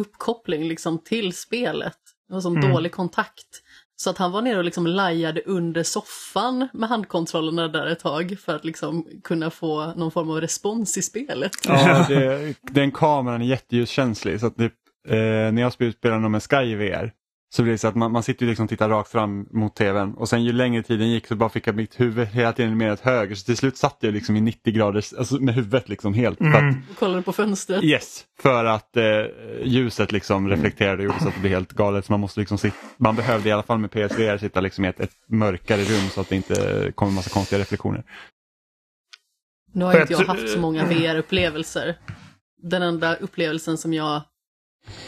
[0.00, 1.96] uppkoppling liksom till spelet.
[2.28, 2.70] Det var som Mm.
[2.72, 3.46] dålig kontakt.
[3.96, 8.36] Så att han var nere och liksom lajade under soffan med handkontrollerna där ett tag
[8.44, 11.52] för att liksom kunna få någon form av respons i spelet.
[11.68, 14.40] Ja, det, den kameran är jätteljuskänslig.
[14.40, 14.64] Så att det,
[15.08, 17.12] eh, när jag spel- spelar någon med Sky VR
[17.52, 19.76] så blir det så att man, man sitter ju liksom och tittar rakt fram mot
[19.76, 22.76] tvn och sen ju längre tiden gick så bara fick jag mitt huvud hela tiden
[22.76, 23.34] mer åt höger.
[23.34, 26.40] Så till slut satt jag liksom i 90 graders, alltså med huvudet liksom helt.
[26.40, 26.82] Att, mm.
[26.90, 27.84] Och kollade på fönstret.
[27.84, 29.04] yes, för att eh,
[29.64, 32.04] ljuset liksom reflekterade och gjorde så att det blev helt galet.
[32.04, 34.88] Så man, måste liksom sitta, man behövde i alla fall med PSVR sitta liksom i
[34.88, 38.04] ett, ett mörkare rum så att det inte kommer massa konstiga reflektioner.
[39.72, 41.94] Nu har inte jag haft så många VR-upplevelser.
[42.62, 44.22] Den enda upplevelsen som jag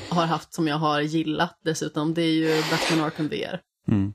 [0.09, 3.61] har haft som jag har gillat dessutom, det är ju Batman Arkham VR.
[3.89, 4.13] Mm.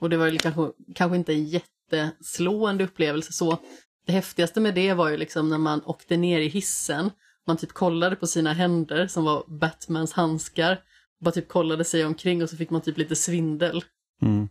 [0.00, 0.62] Och det var ju kanske,
[0.94, 3.58] kanske inte en jätteslående upplevelse så.
[4.06, 7.10] Det häftigaste med det var ju liksom när man åkte ner i hissen
[7.46, 10.78] man typ kollade på sina händer som var Batmans handskar.
[11.20, 13.84] Bara typ kollade sig omkring och så fick man typ lite svindel.
[14.22, 14.48] Mm.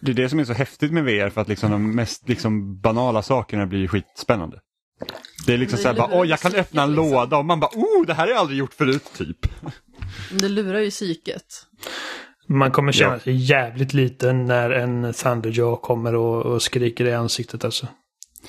[0.00, 2.80] Det är det som är så häftigt med VR för att liksom de mest liksom
[2.80, 4.60] banala sakerna blir skitspännande.
[5.46, 7.10] Det är liksom Det så här bara, oj jag kan öppna en liksom.
[7.10, 9.36] låda och man bara, oh det här har jag aldrig gjort förut typ.
[10.40, 11.44] Det lurar ju psyket.
[12.46, 13.18] Man kommer känna Ja.
[13.20, 17.86] sig jävligt liten när en Thunderjaw kommer och, och skriker i ansiktet alltså.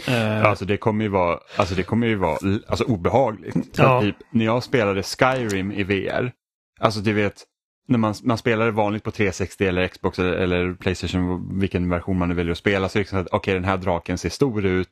[0.07, 2.37] Eh, Alltså det kommer ju vara, alltså det kommer ju vara
[2.67, 3.55] alltså, obehagligt.
[3.77, 3.97] Ja.
[3.97, 6.31] att typ, när jag spelade Skyrim i VR,
[6.79, 7.43] alltså du vet,
[7.87, 12.17] när man, man spelar det vanligt på 360 eller Xbox eller, eller Playstation, vilken version
[12.17, 14.29] man nu väljer att spela, så är det liksom att okej den här draken ser
[14.29, 14.89] stor ut.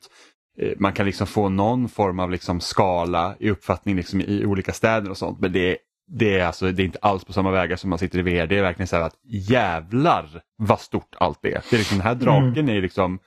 [0.62, 4.72] Eh, Man kan liksom få någon form av liksom skala i uppfattning liksom i olika
[4.72, 5.40] städer och sånt.
[5.40, 5.76] Men det är,
[6.10, 8.46] det, är alltså, det är inte alls på samma vägar som man sitter i VR.
[8.46, 11.62] Det är verkligen så här att jävlar vad stort allt är.
[11.70, 13.18] det är liksom, den här draken är liksom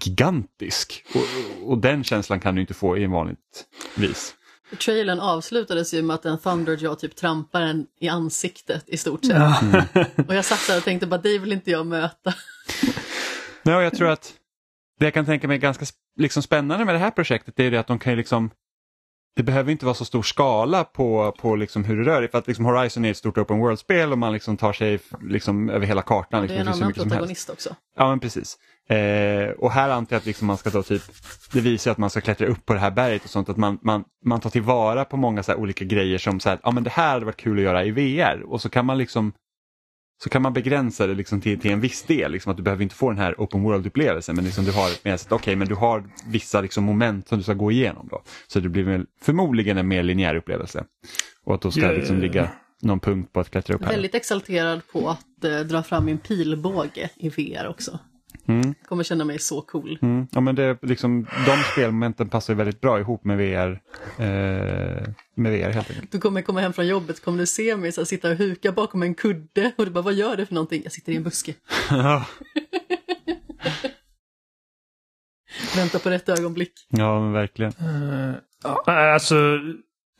[0.00, 1.04] gigantisk.
[1.14, 3.64] Och, och den känslan kan du inte få i en vanligt
[3.96, 4.34] vis.
[4.84, 9.36] Trailern avslutades ju med att en Thunderjaw typ trampar en i ansiktet i stort sett.
[10.28, 12.34] Och jag satt där och tänkte bara, det vill inte jag möta.
[13.62, 14.32] Nej, och jag tror att
[15.00, 15.84] det jag kan tänka mig är ganska
[16.18, 18.50] liksom spännande med det här projektet är det att de kan ju liksom
[19.36, 22.30] det behöver inte vara så stor skala på, på liksom hur det rör sig.
[22.30, 25.70] För att liksom Horizon är ett stort open world-spel och man liksom tar sig liksom
[25.70, 26.40] över hela kartan.
[26.42, 27.76] Det Liksom, är en annan protagonist också.
[27.96, 28.58] Ja men precis.
[28.88, 31.02] Eh, och här antar jag att liksom man ska då typ,
[31.52, 33.78] det visar att man ska klättra upp på det här berget och sånt, att man,
[33.82, 36.90] man, man tar tillvara på många så olika grejer som så här, ja men det
[36.90, 39.32] här hade varit kul att göra i VR och så kan man liksom
[40.22, 42.82] så kan man begränsa det liksom till, till en viss del, liksom att du behöver
[42.82, 45.74] inte få den här open world-upplevelsen men liksom du har med att okej men du
[45.74, 48.22] har vissa liksom moment som du ska gå igenom då.
[48.46, 50.84] Så det blir väl förmodligen en mer linjär upplevelse.
[51.44, 52.50] Och att då ska Ja, liksom ligga
[52.82, 53.92] någon punkt på att klättra upp här.
[53.92, 57.98] Väldigt exalterad på att eh, dra fram min pilbåge i VR också.
[58.48, 58.74] Mm.
[58.88, 59.98] Kommer känna mig så cool.
[60.02, 63.80] Mm, ja, men det, är liksom, de spelmomenten passar väldigt bra ihop med VR,
[64.18, 66.12] eh, med VR helt enkelt.
[66.12, 68.72] Du kommer komma hem från jobbet, kommer du se mig så här, sitta och huka
[68.72, 70.80] bakom en kudde och du bara, vad gör du för någonting?
[70.82, 71.54] Jag sitter i en buske.
[71.90, 72.26] ja,
[75.76, 76.72] Vänta på rätt ögonblick.
[76.88, 77.72] men verkligen.
[77.80, 78.82] Eh, ja,
[79.12, 79.34] alltså,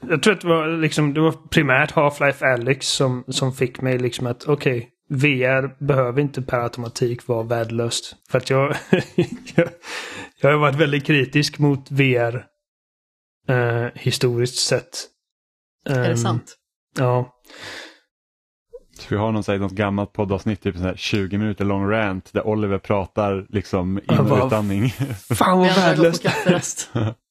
[0.08, 3.98] jag tror att det var, liksom, det var primärt Half-Life Alyx som, som fick mig
[3.98, 8.16] liksom att okej, VR behöver inte per automatik vara värdelöst.
[8.30, 8.76] För att jag,
[9.54, 9.68] jag,
[10.40, 12.44] jag har varit väldigt kritisk mot VR
[13.48, 15.06] eh, historiskt sett.
[15.88, 16.56] Är det Ehm, sant?
[16.98, 17.36] Ja.
[18.98, 21.90] Så vi har någon, här, något gammalt poddavsnitt, typ en sån här 20 minuter lång
[21.90, 24.88] rant där Oliver pratar liksom in och utandning.
[25.34, 26.90] Fan vad värdelöst.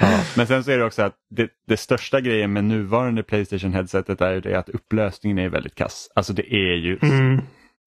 [0.00, 0.24] ja.
[0.36, 4.20] Men sen så är det också att det, det största grejen med nuvarande Playstation headsetet
[4.20, 6.08] är ju det att upplösningen är väldigt kass.
[6.14, 7.40] Alltså det är ju Mm.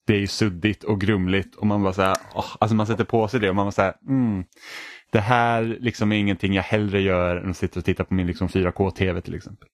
[0.08, 3.04] det är ju suddigt och grumligt och man bara så här, åh, alltså man sätter
[3.04, 4.44] på sig det och man bara så här, mm,
[5.12, 8.28] det här liksom är ingenting jag hellre gör än att sitta och titta på min
[8.28, 9.68] liksom 4K-TV till exempel.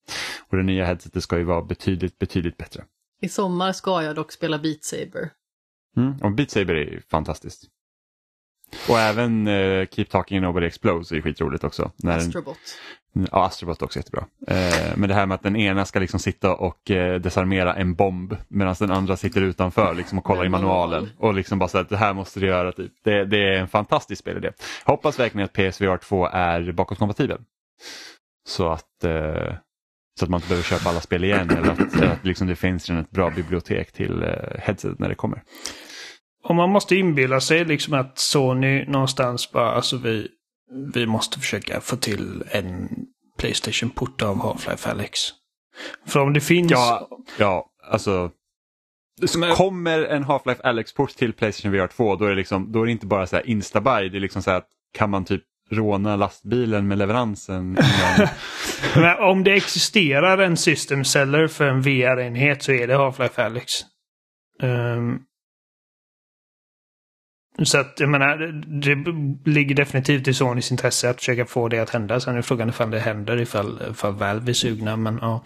[0.50, 2.84] Och det nya headsetet ska ju vara betydligt, betydligt bättre.
[3.22, 5.30] I sommar ska jag dock spela Beat Saber.
[5.98, 6.18] Mm.
[6.22, 7.64] Och Beat Saber är ju fantastiskt.
[8.90, 11.92] Och även eh, Keep Talking Nobody Explodes är skitroligt också.
[11.98, 12.58] När den- Astrobot.
[13.32, 14.26] Ja, Astrobot är också jättebra.
[14.48, 17.94] Eh, men det här med att den ena ska liksom sitta och eh, desarmera en
[17.96, 21.00] bomb medan den andra sitter utanför liksom, och kollar i manualen.
[21.04, 21.16] manual.
[21.18, 22.72] Och liksom bara så att det här måste du göra.
[22.72, 22.92] Typ.
[23.04, 24.52] Det, det är en fantastisk spelidé.
[24.86, 27.38] Hoppas verkligen att PSVR 2 är bakåtkompatibel.
[28.48, 29.54] Så att, eh,
[30.20, 32.90] så att man inte behöver köpa alla spel igen eller att, att liksom det finns
[32.90, 35.42] redan ett bra bibliotek till eh, headset när det kommer.
[36.50, 40.28] Och man måste inbilla sig liksom att Sony någonstans bara, alltså vi,
[40.94, 42.90] vi måste försöka få till en
[43.38, 45.20] Playstation-port av Half-Life Alyx.
[46.08, 46.72] För om det finns...
[46.72, 48.32] Ja, ja alltså.
[49.26, 52.86] Så kommer en Half-Life Alyx-port till Playstation VR 2 då är det, liksom, då är
[52.86, 55.44] det inte bara så här instabuy, det är liksom så här att kan man typ
[55.72, 57.78] råna lastbilen med leveransen.
[58.96, 63.72] Men om det existerar en system seller för en VR-enhet så är det Half-Life Alyx.
[64.62, 65.20] Ehm,
[67.64, 68.38] så att jag menar,
[68.82, 72.20] det, ligger definitivt i Sonys intresse att försöka få det att hända.
[72.20, 74.98] Sen är frågan ifall det händer ifall, ifall Valve är sugna.
[74.98, 75.44] Men ja.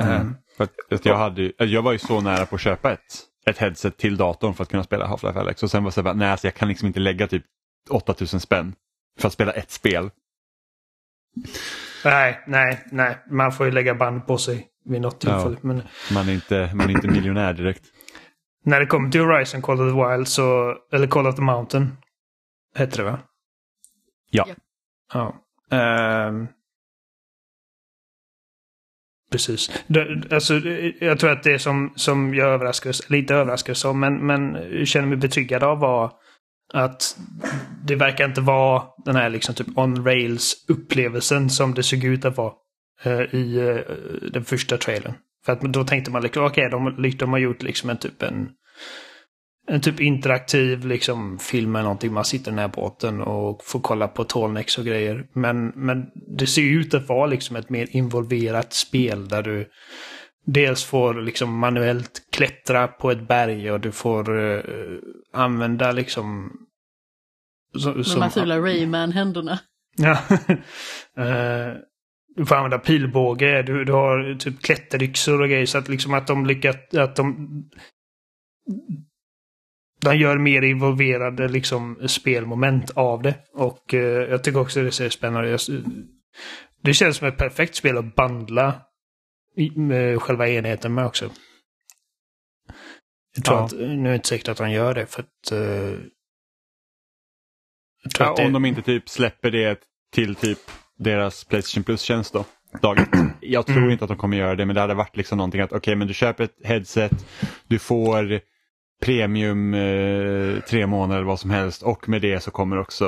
[0.00, 3.00] Ehm, För att, jag, hade, jag var ju så nära på att köpa ett,
[3.46, 6.02] ett headset till datorn för att kunna spela Half-Life Alyx och sen var det så
[6.02, 7.44] här, nej alltså jag kan liksom inte lägga typ
[7.90, 8.74] 8000 spänn
[9.20, 10.10] för att spela ett spel.
[12.04, 13.18] nej, nej, nej.
[13.30, 15.56] Man får ju lägga band på sig vid något tillfälle.
[15.60, 15.82] Men
[16.14, 17.84] Man är inte, man är inte miljonär direkt.
[18.64, 20.76] När det kommer till Horizon Call of the Wild så...
[20.92, 21.96] Eller Call of the Mountain.
[22.74, 23.18] Hette det va?
[24.30, 24.46] Ja.
[25.12, 25.34] Ja.
[25.70, 26.48] Ehm.
[29.30, 29.70] precis.
[29.86, 30.54] Det, alltså,
[31.00, 34.56] jag tror att det som, som jag överraskades, lite överraskades av, men, men
[34.86, 36.12] känner mig betryggad av var
[36.72, 37.18] att
[37.84, 42.24] det verkar inte vara den här liksom typ on rails upplevelsen som det såg ut
[42.24, 42.52] att vara
[43.02, 43.94] eh, i eh,
[44.32, 45.14] den första trailern.
[45.44, 48.22] För att då tänkte man liksom, okej, okay, de, de har gjort liksom en typ
[48.22, 48.48] en
[49.66, 52.12] en typ interaktiv liksom film eller någonting.
[52.12, 55.26] Man sitter i den här båten och får kolla på Tallnecks och grejer.
[55.32, 56.06] Men, men
[56.38, 59.68] det ser ut att vara liksom ett mer involverat spel där du
[60.46, 64.98] dels får liksom manuellt klättra på ett berg och du får uh,
[65.32, 66.52] använda liksom...
[67.78, 69.58] Så, De här fula Rayman-händerna.
[69.96, 70.18] Ja.
[71.18, 71.76] uh,
[72.36, 76.26] du får använda pilbåge, du, du har typ klätteryxor och grejer så att liksom att
[76.26, 76.76] de lyckas...
[76.94, 77.48] Att de
[80.00, 83.34] de gör mer involverade liksom, spelmoment av det.
[83.52, 85.68] Och eh, jag tycker också det ser spännande ut.
[86.82, 88.80] Det känns som ett perfekt spel att bandla
[89.74, 91.30] med själva enheten med också.
[93.34, 93.64] Jag tror ja.
[93.64, 95.52] att, nu är det inte säkert att de gör det för att...
[95.52, 95.98] Uh,
[98.18, 98.44] ja, att det...
[98.44, 99.80] Om de inte typ släpper det
[100.12, 100.58] till typ
[100.98, 102.44] deras Playstation Plus-tjänst då.
[102.82, 103.06] Dagen.
[103.40, 103.90] Jag tror mm.
[103.90, 105.96] inte att de kommer göra det men det hade varit liksom någonting att okej okay,
[105.96, 107.26] men du köper ett headset,
[107.68, 108.40] du får
[109.04, 113.04] premium eh, tre månader eller vad som helst och med det så kommer också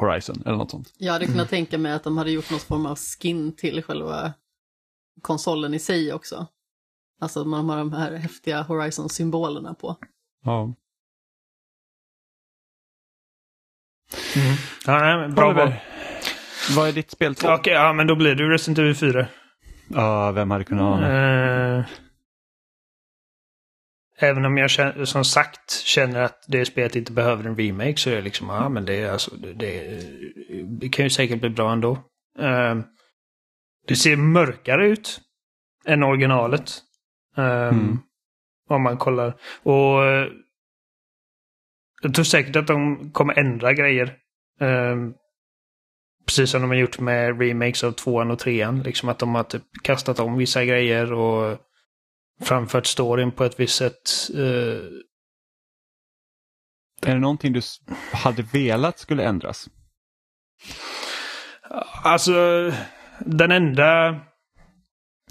[0.00, 0.94] Horizon eller något sånt.
[0.98, 1.48] Jag hade kunnat mm.
[1.48, 4.32] tänka mig att de hade gjort någon form av skin till själva
[5.22, 6.46] konsolen i sig också.
[7.20, 9.96] Alltså man har de här häftiga Horizon-symbolerna på.
[10.44, 10.74] Ja.
[14.36, 14.56] Mm.
[14.86, 15.72] Ja, nej, bra val.
[16.76, 19.26] Vad är ditt spel Okej, okay, ja men då blir det Resident Evil 4.
[19.88, 21.78] Ja, vem hade kunnat ana?
[21.78, 21.84] Uh...
[24.20, 28.10] Även om jag känner, som sagt känner att det spelet inte behöver en remake så
[28.10, 30.02] är det liksom, ja men det, alltså, det,
[30.80, 31.90] det kan ju säkert bli bra ändå.
[32.38, 32.82] Uh,
[33.86, 35.20] det ser mörkare ut
[35.86, 36.82] än originalet.
[37.36, 37.98] Um, mm.
[38.68, 39.34] Om man kollar.
[39.62, 40.26] Och uh,
[42.02, 44.16] jag tror säkert att de kommer ändra grejer.
[44.60, 45.14] Um,
[46.28, 48.82] precis som de har gjort med remakes av tvåan och trean.
[48.82, 51.58] Liksom att de har typ kastat om vissa grejer och
[52.42, 54.30] framfört storyn på ett visst sätt.
[54.34, 54.80] Uh...
[57.02, 57.60] Är det någonting du
[58.12, 59.68] hade velat skulle ändras?
[62.02, 62.32] Alltså,
[63.18, 64.20] den enda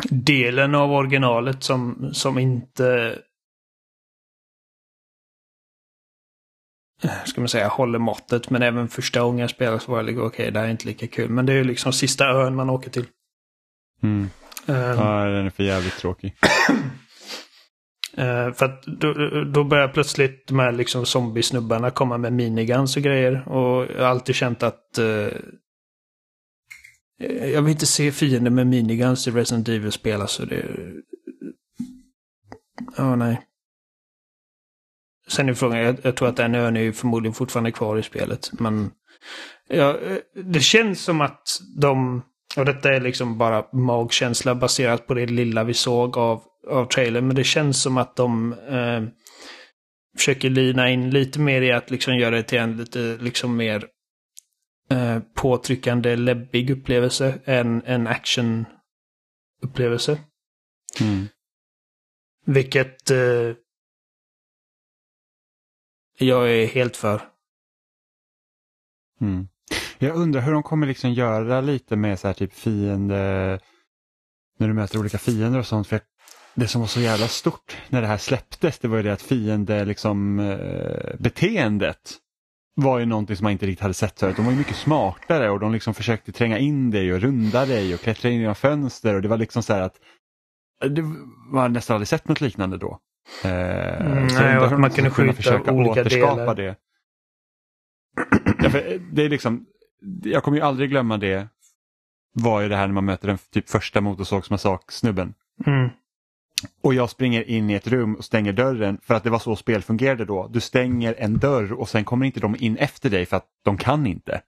[0.09, 3.19] delen av originalet som, som inte
[7.25, 8.49] ska man säga, håller måttet.
[8.49, 10.87] Men även första gången jag spelade så var det okej, okay, det här är inte
[10.87, 11.29] lika kul.
[11.29, 13.05] Men det är ju liksom sista ön man åker till.
[14.03, 14.29] Mm.
[14.65, 16.35] Um, ja, den är för jävligt tråkig.
[18.17, 23.03] uh, för att då, då börjar plötsligt de här liksom zombiesnubbarna komma med miniguns och
[23.03, 23.49] grejer.
[23.49, 25.29] Och jag har alltid känt att uh,
[27.19, 30.21] jag vill inte se fiender med miniguns i Resident Evil-spel.
[30.21, 30.65] Alltså det...
[32.97, 33.41] Ja, oh, nej.
[35.28, 38.51] Sen är frågan, jag, jag tror att den ön är förmodligen fortfarande kvar i spelet.
[38.59, 38.91] Men
[39.67, 39.97] ja,
[40.43, 42.23] det känns som att de
[42.57, 47.28] och detta är liksom bara magkänsla baserat på det lilla vi såg av, av trailern.
[47.28, 49.03] Men det känns som att de eh,
[50.17, 53.86] försöker lina in lite mer i att liksom göra det till en lite liksom mer
[54.89, 60.17] eh, påtryckande, läbbig upplevelse än en action-upplevelse.
[61.01, 61.28] Mm.
[62.45, 63.51] Vilket eh,
[66.18, 67.22] jag är helt för.
[69.22, 69.47] Mm.
[69.97, 73.59] Jag undrar hur de kommer liksom göra lite med så här typ fiende,
[74.59, 75.88] när du möter olika fiender och sånt.
[75.88, 75.99] För
[76.55, 79.22] det som var så jävla stort när det här släpptes det var ju det att
[79.22, 82.13] fiende liksom eh, beteendet
[82.76, 84.36] var ju någonting som man inte riktigt hade sett förut.
[84.36, 87.93] De var ju mycket smartare och de liksom försökte tränga in dig och runda dig
[87.93, 89.95] och klättra in genom fönster och det var liksom så här att
[90.89, 91.01] det
[91.51, 92.99] var nästan aldrig sett något liknande då.
[93.43, 96.55] Eh, mm, nej, och man kunde skjuta olika delar.
[96.55, 96.75] Det.
[98.59, 98.69] Ja,
[99.11, 99.65] det är liksom,
[100.23, 101.47] jag kommer ju aldrig glömma det
[102.34, 105.34] var ju det här när man möter den typ första motorsågsmassak-snubben.
[105.65, 105.89] Mm.
[106.84, 109.55] Och jag springer in i ett rum och stänger dörren för att det var så
[109.55, 110.47] spel fungerade då.
[110.47, 113.78] Du stänger en dörr och sen kommer inte de in efter dig för att de
[113.78, 114.41] kan inte.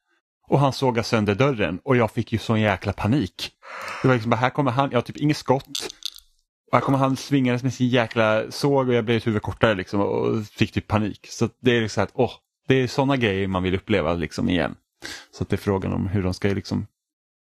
[0.48, 3.52] Och han sågar sönder dörren och jag fick ju sån jäkla panik.
[4.02, 5.70] Det var liksom bara, här kommer han, jag har typ inget skott.
[6.72, 10.02] Här kommer han svingandes med sin jäkla såg och jag blev ett huvud kortare liksom
[10.02, 11.28] och fick typ panik.
[11.30, 12.32] Så det är liksom att, åh,
[12.68, 14.76] det är sådana grejer man vill uppleva liksom igen.
[15.32, 16.88] Så det är frågan om hur de ska liksom,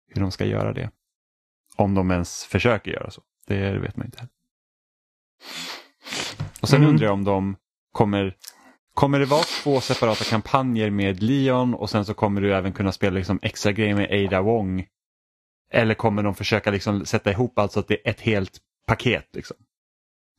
[0.07, 0.91] hur de ska göra det.
[1.75, 3.21] Om de ens försöker göra så.
[3.47, 4.27] Det vet man inte.
[6.61, 6.89] Och sen mm.
[6.89, 7.55] undrar jag om de
[7.91, 8.35] kommer
[8.99, 12.91] Kommer det vara två separata kampanjer med Leon och sen så kommer du även kunna
[12.91, 14.85] spela liksom extra grejer med Ada Wong?
[15.71, 18.57] Eller kommer de försöka liksom sätta ihop alltså att det är ett helt
[18.89, 19.27] paket?
[19.33, 19.57] Liksom?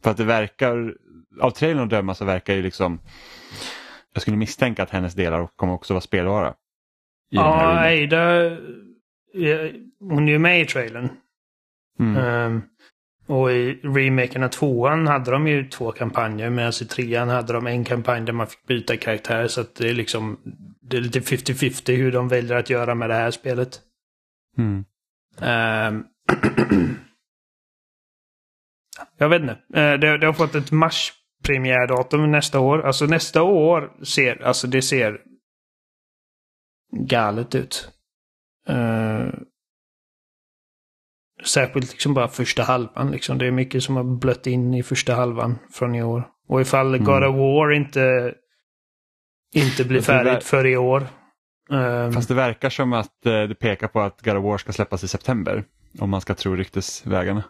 [0.03, 0.95] För att det verkar,
[1.41, 3.01] av trailern att döma så verkar ju liksom
[4.13, 6.55] jag skulle misstänka att hennes delar kommer också vara spelvara.
[7.29, 8.57] Ja, Ada,
[10.01, 11.09] hon är ju med i trailern.
[11.99, 12.17] Mm.
[12.17, 12.63] Ehm,
[13.27, 17.67] och i remaken av tvåan hade de ju två kampanjer medan i trean hade de
[17.67, 19.47] en kampanj där man fick byta karaktär.
[19.47, 20.39] Så att det är liksom
[20.83, 23.81] det är lite 50-50 hur de väljer att göra med det här spelet.
[24.59, 24.85] Mm.
[25.41, 26.05] Ehm,
[29.21, 29.53] jag vet inte.
[29.75, 32.87] Eh, det, det har fått ett mars-premiärdatum nästa år.
[32.87, 35.21] Alltså nästa år ser, alltså det ser
[37.07, 37.91] galet ut.
[38.69, 39.27] Eh,
[41.45, 43.11] särskilt liksom bara första halvan.
[43.11, 43.39] Liksom.
[43.39, 46.29] Det är mycket som har blött in i första halvan från i år.
[46.49, 47.05] Och ifall Mm.
[47.05, 48.35] God of War inte,
[49.55, 51.07] inte blir färdigt för i år.
[51.71, 54.73] ehm, Fast det verkar som att eh, det pekar på att God of War ska
[54.73, 55.65] släppas i september.
[55.99, 57.43] Om man ska tro ryktesvägarna.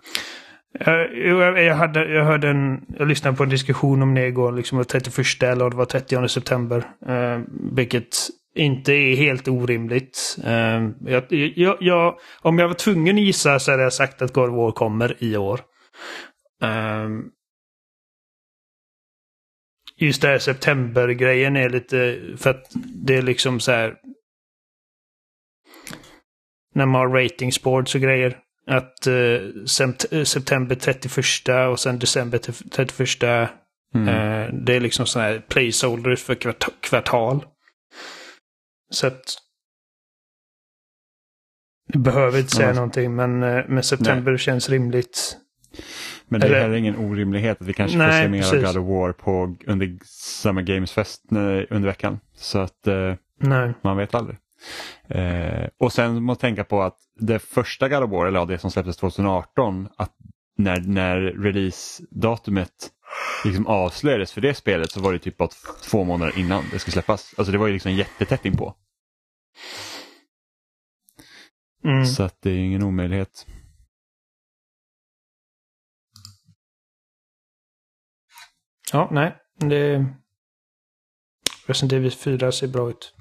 [0.73, 4.79] Jag, jag, hade, jag hörde en, jag lyssnade på en diskussion om det igår, liksom
[4.79, 6.85] den 31 eller det var 30 september.
[7.07, 7.41] Eh,
[7.73, 8.17] vilket
[8.55, 10.37] inte är helt orimligt.
[10.45, 14.33] Eh, jag, jag, jag, om jag var tvungen att gissa så hade jag sagt att
[14.33, 15.61] God of War kommer i år.
[16.63, 17.09] Eh,
[19.97, 22.67] just det här septembergrejen är lite, för att
[23.07, 23.97] det är liksom så här.
[26.75, 28.39] När man har ratingsboards och grejer.
[28.71, 32.39] Att eh, eh, september 31 och sen december
[32.71, 33.23] 31.
[33.95, 34.09] Mm.
[34.09, 37.45] Eh, det är liksom sådana här placeholders för kvart- kvartal.
[38.91, 39.23] Så att...
[41.93, 42.75] Jag behöver inte säga Ja.
[42.75, 45.37] någonting men, eh, men september känns rimligt.
[46.29, 48.55] Men det är eller- heller ingen orimlighet att vi kanske får Nej, se mer precis.
[48.55, 49.99] av God of War på, under
[50.43, 51.37] Summer Games Fest eh,
[51.77, 52.21] under veckan.
[52.35, 53.73] Så att eh, Nej.
[53.83, 54.39] man vet aldrig.
[55.09, 58.59] Eh, och sen måste tänka på att det första God of War, eller ja, det
[58.59, 60.13] som släpptes 2018, att
[60.57, 62.91] när, när release-datumet
[63.45, 65.49] liksom avslöjades för det spelet så var det typ bara
[65.91, 67.35] två månader innan det skulle släppas.
[67.39, 68.75] Alltså det var ju liksom jättetätt inpå.
[71.85, 72.05] Mm.
[72.05, 73.47] Så att det är ingen omöjlighet.
[78.93, 79.37] Ja, nej.
[79.57, 80.07] Det...
[81.71, 83.15] Resident Evil 4 ser bra ut.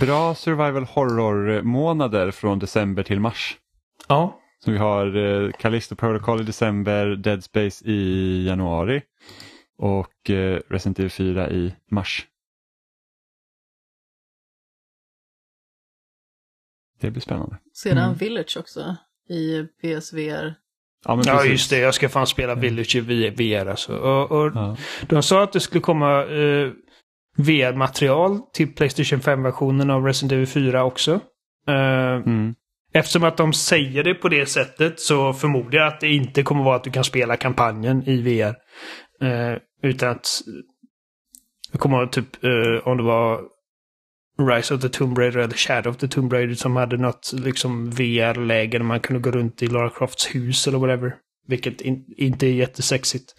[0.00, 3.56] Bra survival horror-månader från december till mars.
[4.08, 4.40] Ja.
[4.64, 9.02] Så vi har eh, Callisto Protocol i december, Dead Space i januari
[9.78, 12.26] och eh, Resident Evil 4 i mars.
[17.00, 17.56] Det blir spännande.
[17.72, 18.14] Sedan Mm.
[18.14, 18.96] Village också
[19.28, 20.54] i PSVR.
[21.04, 21.78] Ja, men ja, just det.
[21.78, 23.00] Jag ska fan spela Village i
[23.30, 23.96] VR alltså.
[23.96, 24.76] Och, och Ja.
[25.08, 26.70] De sa att det skulle komma eh,
[27.36, 31.20] VR-material till Playstation 5-versionen av Resident Evil 4 också.
[31.68, 32.54] Eh, Mm.
[32.92, 36.64] Eftersom att de säger det på det sättet så förmodar jag att det inte kommer
[36.64, 38.54] vara att du kan spela kampanjen i VR.
[39.26, 40.28] Eh, utan att...
[41.72, 43.40] Jag kommer ihåg typ eh, om det var
[44.50, 47.90] Rise of the Tomb Raider eller Shadow of the Tomb Raider som hade något liksom
[47.90, 51.14] VR-läge där man kunde gå runt i Lara Crofts hus eller whatever.
[51.46, 53.34] Vilket in, inte är jättesexigt.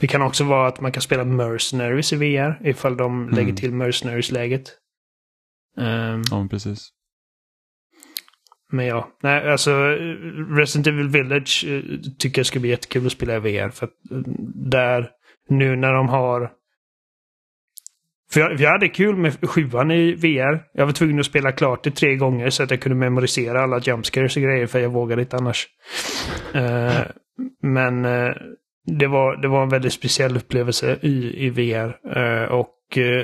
[0.00, 3.72] Det kan också vara att man kan spela Mercenaries i VR ifall de lägger till
[3.72, 4.78] Mercenaries-läget.
[5.78, 6.88] Ehm, ja, precis.
[8.72, 9.70] men ja, nej alltså
[10.56, 11.82] Resident Evil Village eh,
[12.18, 13.68] tycker jag ska bli jättekul att spela i VR.
[13.68, 14.18] För att eh,
[14.54, 15.10] där,
[15.48, 16.52] nu när de har...
[18.32, 20.62] För jag, jag hade kul med sjuan i VR.
[20.72, 23.78] Jag var tvungen att spela klart det tre gånger så att jag kunde memorisera alla
[23.78, 25.68] jumpscares och grejer för jag vågade inte annars.
[26.54, 27.00] Uh,
[27.62, 28.32] men uh,
[28.86, 31.96] det, var, det var en väldigt speciell upplevelse i, i VR.
[32.16, 32.78] Uh, eh, och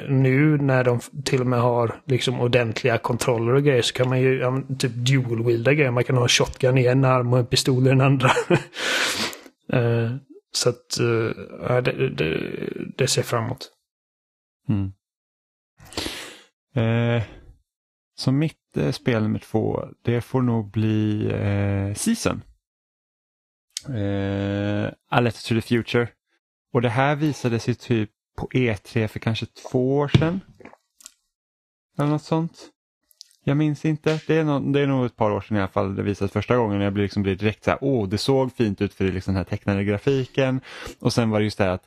[0.08, 4.20] nu när de till och med har liksom ordentliga kontroller och grejer så kan man
[4.20, 5.90] ju ja, typ dual-wielda grejer.
[5.90, 8.30] Man kan ha en shotgun i en arm och en pistol i den andra.
[10.52, 10.98] Så att
[11.84, 12.40] det, det,
[12.96, 13.77] det ser framåt.
[14.68, 14.92] Mm.
[16.74, 17.22] Eh,
[18.18, 22.42] så mitt eh, spel nummer två, det får nog bli eh, Season.
[23.88, 26.08] Eh, A Letter to the Future.
[26.72, 30.40] Och det här visades ju typ på E3 för kanske två år sedan.
[31.98, 32.70] Eller något sånt.
[33.44, 34.20] Jag minns inte.
[34.26, 36.32] Det är, nog, det är nog ett par år sedan i alla fall det visades
[36.32, 36.80] första gången.
[36.80, 39.34] Jag blev liksom direkt så här, åh det såg fint ut för det är liksom
[39.34, 40.60] den här tecknade grafiken.
[41.00, 41.84] Och sen var det just det här att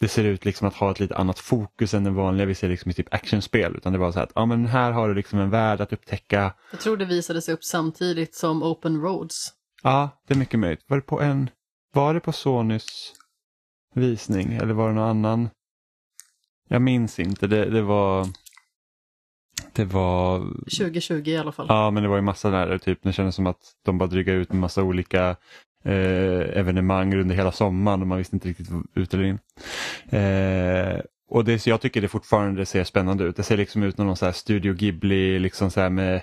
[0.00, 2.68] det ser ut liksom att ha ett lite annat fokus än den vanliga vi ser
[2.68, 3.76] liksom i typ actionspel.
[3.76, 5.92] Utan det var så här att ja, men här har du liksom en värld att
[5.92, 6.54] upptäcka.
[6.70, 9.52] Jag tror det visade sig upp samtidigt som Open Roads.
[9.82, 10.84] Ja, det är mycket möjligt.
[10.86, 11.50] Var det på en,
[11.92, 13.12] var det på Sonys
[13.94, 15.50] visning eller var det någon annan?
[16.68, 17.46] Jag minns inte.
[17.46, 18.28] Det, det var
[19.72, 20.38] det var
[20.78, 21.66] 2020 i alla fall.
[21.68, 24.38] Ja, men det var ju massa där, typ det kändes som att de bara drygade
[24.38, 25.36] ut en massa olika
[25.84, 29.38] eh, evenemang under hela sommaren och man visste inte riktigt ut eller in.
[30.08, 33.36] Eh, och det, så jag tycker det fortfarande ser spännande ut.
[33.36, 36.22] Det ser liksom ut som någon så här Studio Ghibli, liksom så här med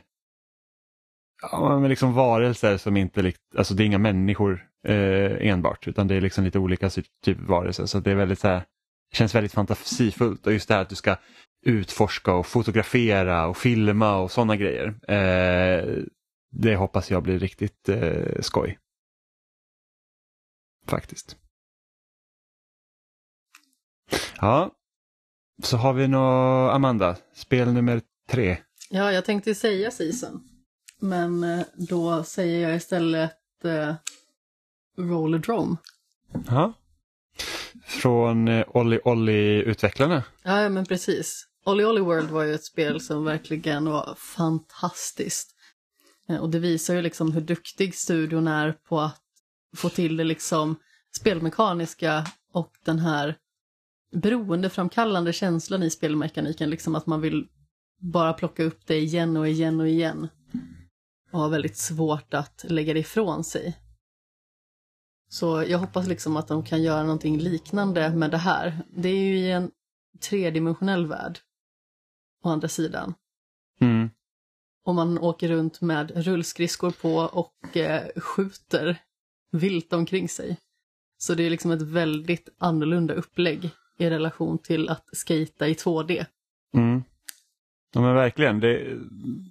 [1.41, 6.15] ja, men liksom varelser som inte, alltså det är inga människor eh, enbart utan det
[6.15, 8.63] är liksom lite olika typer typ av varelser så det är väldigt så här,
[9.13, 11.15] känns väldigt fantasifullt och just det här att du ska
[11.65, 14.87] utforska och fotografera och filma och sådana grejer.
[15.07, 16.03] Eh,
[16.51, 18.77] det hoppas jag blir riktigt eh, skoj.
[20.91, 21.35] Faktiskt.
[24.41, 24.71] Ja,
[25.63, 26.23] så har vi nå
[26.69, 28.57] Amanda, spel nummer tre.
[28.89, 30.43] Ja, jag tänkte säga Season.
[30.99, 33.95] Men eh, då säger jag istället eh,
[34.97, 35.77] Rollerdrome.
[36.47, 36.73] Ja.
[37.85, 40.23] Från eh, Olli Olli-utvecklarna.
[40.43, 41.47] Ja, men precis.
[41.65, 45.55] Olly Olly World var ju ett spel som verkligen var fantastiskt.
[46.29, 49.20] Eh, Och det visar ju liksom hur duktig studion är på att
[49.75, 50.75] få till det liksom
[51.15, 53.37] spelmekaniska och den här
[54.11, 57.47] beroendeframkallande känslan i spelmekaniken, liksom att man vill
[57.99, 60.27] bara plocka upp det igen och igen och igen.
[61.31, 63.77] Och har väldigt svårt att lägga det ifrån sig.
[65.29, 68.79] Så jag hoppas liksom att de kan göra någonting liknande med det här.
[68.95, 69.71] Det är ju i en
[70.19, 71.39] tredimensionell värld.
[72.43, 73.13] Å andra sidan.
[73.81, 74.09] Mm.
[74.85, 79.01] Och man åker runt med rullskridskor på och eh, skjuter
[79.51, 80.57] vilt omkring sig.
[81.17, 86.25] Så det är liksom ett väldigt annorlunda upplägg i relation till att skata i 2D.
[86.77, 87.03] Mm.
[87.93, 88.59] Ja men verkligen.
[88.59, 88.97] Det,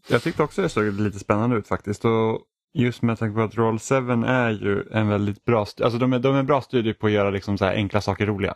[0.08, 2.04] jag tyckte också det såg lite spännande ut faktiskt.
[2.04, 2.40] Och
[2.74, 3.94] just med tanke på att Roll 7
[4.26, 7.12] är ju en väldigt bra, alltså de är, de är en bra studie på att
[7.12, 8.54] göra liksom så här enkla saker roliga.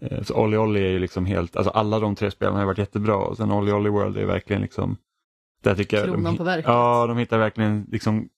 [0.00, 2.78] Eh, Så Olly Olly är ju liksom helt, alltså alla de tre spelen har varit
[2.78, 4.96] jättebra och sen Olly Olly World är verkligen liksom
[5.62, 6.64] där tycker jag Kronan de, på verket.
[6.68, 8.28] Ja, de hittar verkligen liksom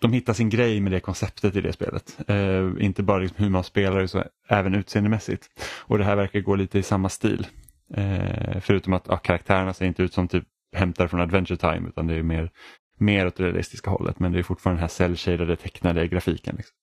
[0.00, 2.18] de hittar sin grej med det konceptet i det spelet.
[2.28, 5.46] Eh, inte bara liksom hur man spelar utan även utseendemässigt.
[5.82, 7.46] Och det här verkar gå lite i samma stil.
[7.94, 10.44] Eh, förutom att ja, karaktärerna ser inte ut som typ
[10.76, 12.50] hämtar från Adventure Time utan det är mer,
[12.98, 14.18] mer åt det realistiska hållet.
[14.18, 16.54] Men det är fortfarande den här cell-shadade tecknade grafiken.
[16.56, 16.74] Liksom.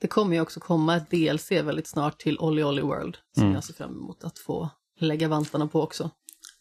[0.00, 3.54] Det kommer ju också komma ett DLC väldigt snart till Olly Olly World som Mm.
[3.54, 4.70] jag ser fram emot att få
[5.00, 6.10] lägga vantarna på också.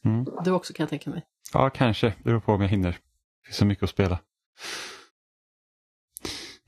[0.05, 0.26] Mm.
[0.43, 1.24] Du också kan jag tänka mig.
[1.53, 2.07] Ja, kanske.
[2.07, 2.91] Det beror på om jag hinner.
[2.91, 2.97] Det
[3.47, 4.20] finns så mycket att spela.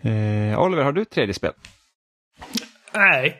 [0.04, 1.54] Eh, Oliver, har du ett tredje spel?
[2.96, 3.38] Nej,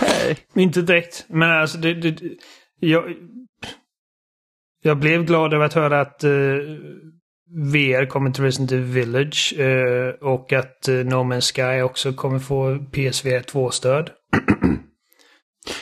[0.00, 0.38] Nej.
[0.54, 1.24] inte direkt.
[1.28, 2.22] Men alltså, det, det,
[2.80, 3.14] jag,
[4.82, 6.30] jag blev glad över att höra att eh,
[7.72, 12.38] VR kommer till Resident Evil Village eh, och att uh, No Man's Sky också kommer
[12.38, 14.10] få PSVR 2-stöd.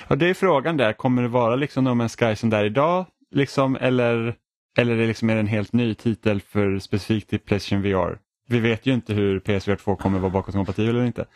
[0.08, 0.92] Ja, det är frågan där.
[0.92, 3.06] Kommer det vara liksom No Man's Sky som det är idag?
[3.30, 4.34] Liksom, eller,
[4.78, 8.18] eller är det liksom är en helt ny titel för specifikt till Playstation VR?
[8.52, 11.26] Vi vet ju inte hur PSVR 2 kommer vara bakåtkompatibel eller inte.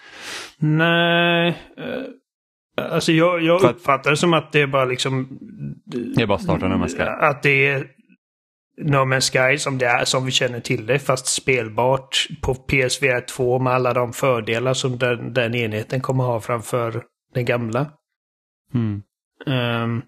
[0.59, 1.49] Nej.
[1.77, 2.03] eh,
[2.79, 5.29] Alltså jag, jag att- uppfattar det som att det är bara liksom...
[5.87, 7.03] Det är bara starta No Man's Sky.
[7.03, 7.87] Att det är
[8.83, 13.21] No Man's Sky som det är, som vi känner till det, fast spelbart på PSVR
[13.21, 17.05] 2 med alla de fördelar som den, den enheten kommer ha framför
[17.35, 17.91] den gamla.
[18.75, 19.03] Mm.
[19.47, 20.03] Ehm,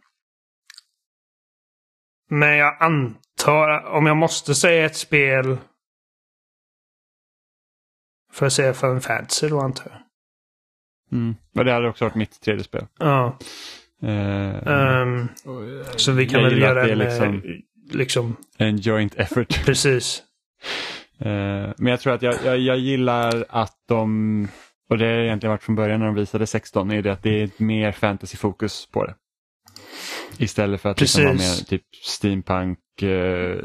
[2.30, 5.56] men jag antar, om jag måste säga ett spel...
[8.39, 9.99] Får jag säga Final Fantasy då antar jag?
[11.18, 11.34] Mm.
[11.57, 12.86] Och det hade också varit mitt tredje spel.
[12.99, 13.39] Ja.
[14.03, 15.28] Eh, ehm,
[15.97, 16.99] så vi kan väl göra att en...
[16.99, 17.57] liksom- Liksom...
[17.99, 19.61] liksom En joint effort.
[19.66, 20.22] precis.
[21.18, 24.49] Eh, men jag tror att jag, jag, jag gillar att de,
[24.91, 27.43] och det har egentligen varit från början när de visade 16, är det att det
[27.43, 29.14] är mer fantasyfokus på det.
[30.39, 31.61] Istället för att liksom ha Precis.
[31.61, 33.59] mer typ steampunk eh,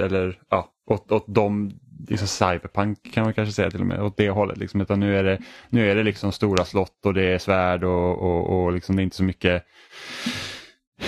[0.00, 1.70] eller ja, åt, åt de,
[2.08, 4.58] liksom cyberpunk kan man kanske säga till och med, åt det hållet.
[4.58, 4.80] Liksom.
[4.80, 8.22] Utan nu är det, nu är det liksom stora slott och det är svärd och,
[8.22, 9.64] och, och liksom det är inte så mycket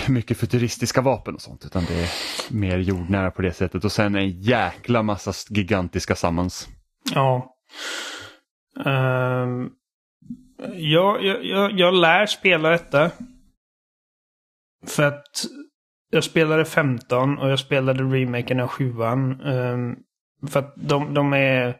[0.08, 2.10] mycket futuristiska vapen och sånt utan det är
[2.50, 6.68] mer jordnära på det sättet och sen en jäkla massa gigantiska summons.
[7.14, 7.56] Ja.
[8.84, 9.70] Um,
[10.74, 13.10] jag, jag, jag, jag lär spela detta.
[14.86, 15.46] För att
[16.10, 19.96] jag spelade 15 och jag spelade remaken av 7 ehm,
[20.48, 21.76] För att de, de är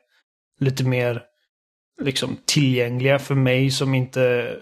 [0.61, 1.23] lite mer
[2.03, 4.55] liksom tillgängliga för mig som inte...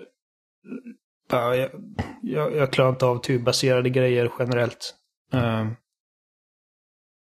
[1.31, 1.71] Bara, jag,
[2.23, 4.95] jag, jag klarar inte av turbaserade grejer generellt.
[5.33, 5.77] Um,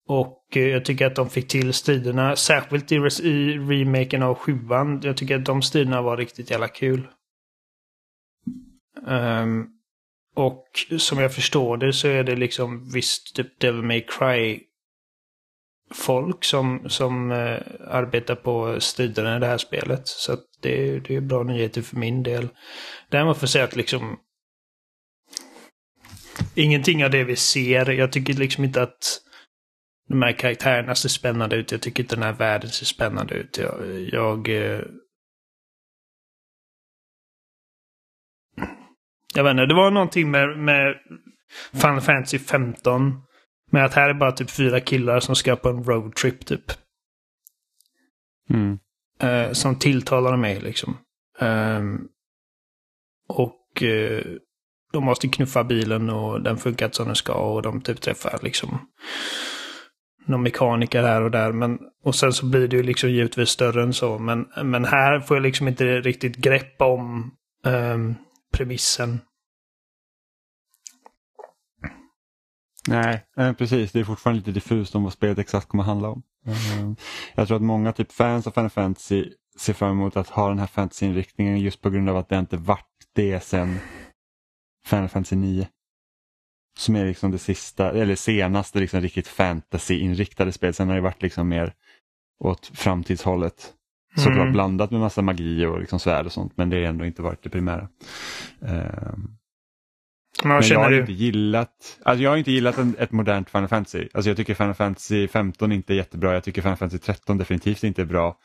[0.09, 4.59] och jag tycker att de fick till striderna, särskilt i, res- i remaken av 7
[5.03, 7.09] Jag tycker att de striderna var riktigt jävla kul.
[9.07, 9.78] Um,
[10.39, 10.65] och
[10.99, 14.61] som jag förstår det så är det liksom visst typ Devil May Cry
[15.95, 17.57] folk som, som eh,
[17.89, 20.09] arbetar på striderna i det här spelet.
[20.09, 22.49] Så att det, det är bra nyheter för min del.
[23.11, 24.19] Däremot får jag säga att liksom
[26.55, 27.91] ingenting av det vi ser.
[27.91, 29.21] Jag tycker liksom inte att
[30.09, 31.73] de här karaktärerna ser spännande ut.
[31.73, 33.59] Jag tycker inte den här världen ser spännande ut.
[33.59, 34.09] Jag...
[34.13, 34.81] Jag, eh,
[39.35, 40.95] jag vet inte, det var någonting med, med
[41.73, 43.23] Final Fantasy 15.
[43.71, 46.73] Med att här är bara typ fyra killar som ska på en roadtrip typ.
[48.51, 48.79] Mm.
[49.21, 50.97] Eh, som tilltalade mig liksom.
[51.41, 52.09] Um,
[53.29, 54.25] och eh,
[54.93, 58.79] de måste knuffa bilen och den funkar som den ska och de typ träffar liksom
[60.27, 61.53] någon mekaniker här och där.
[61.53, 64.19] Men, och sen så blir det ju liksom givetvis större än så.
[64.19, 67.31] Men, men här får jag liksom inte riktigt grepp om
[67.65, 68.15] um,
[68.53, 69.21] premissen.
[73.37, 73.93] Nej, precis.
[73.93, 76.23] Det är fortfarande lite diffust om vad spelet exakt kommer handla om.
[76.47, 76.97] Ehm,
[77.35, 80.59] jag tror att många typ fans av Final Fantasy ser fram emot att ha den
[80.59, 83.79] här fantasyinriktningen just på grund av att det inte varit det sen
[84.87, 85.69] Final Fantasy 9.
[86.79, 90.77] Som är liksom det sista, eller senaste liksom riktigt fantasy-inriktade spelet.
[90.77, 91.75] Sen har det varit liksom mer
[92.45, 93.75] åt framtidshållet.
[94.19, 94.53] Såklart mm.
[94.53, 97.43] blandat med massa magi och liksom svärd och sånt men det har ändå inte varit
[97.43, 97.89] det primära.
[98.61, 99.39] Um,
[100.45, 101.01] men jag har du?
[101.01, 104.09] inte gillat, alltså jag har inte gillat en, ett modernt Final Fantasy.
[104.15, 107.85] Alltså jag tycker Final Fantasy 15 inte är jättebra, jag tycker Final Fantasy 13 definitivt
[107.85, 108.37] inte är bra.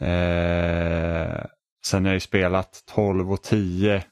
[0.00, 1.44] Eh,
[1.84, 4.02] sen har jag ju spelat 12 och 10,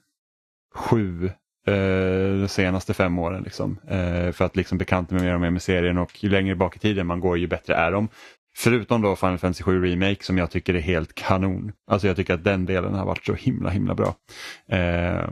[0.75, 1.31] 7
[1.67, 1.73] eh,
[2.41, 3.43] de senaste fem åren.
[3.43, 6.55] Liksom, eh, för att liksom bekanta mig mer och mer med serien och ju längre
[6.55, 8.09] bak i tiden man går ju bättre är de.
[8.63, 11.73] Förutom då Final Fantasy 7 Remake som jag tycker är helt kanon.
[11.87, 14.15] Alltså jag tycker att den delen har varit så himla himla bra.
[14.69, 15.31] Eh,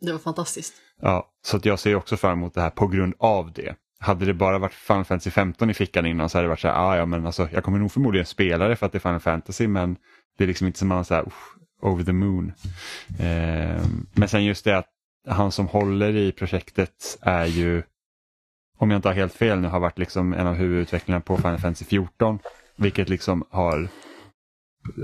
[0.00, 0.74] det var fantastiskt.
[1.02, 3.74] Ja, så att jag ser också fram emot det här på grund av det.
[3.98, 6.68] Hade det bara varit Final Fantasy 15 i fickan innan så hade det varit så
[6.68, 9.00] här, ah, ja men alltså jag kommer nog förmodligen spela det för att det är
[9.00, 9.96] Final Fantasy men
[10.38, 11.24] det är liksom inte som man så här,
[11.82, 12.52] over the moon.
[13.18, 14.88] Eh, men sen just det att
[15.28, 17.82] han som håller i projektet är ju,
[18.76, 21.58] om jag inte har helt fel nu, har varit liksom en av huvudutvecklarna på Final
[21.58, 22.38] Fantasy 14.
[22.76, 23.88] Vilket liksom har,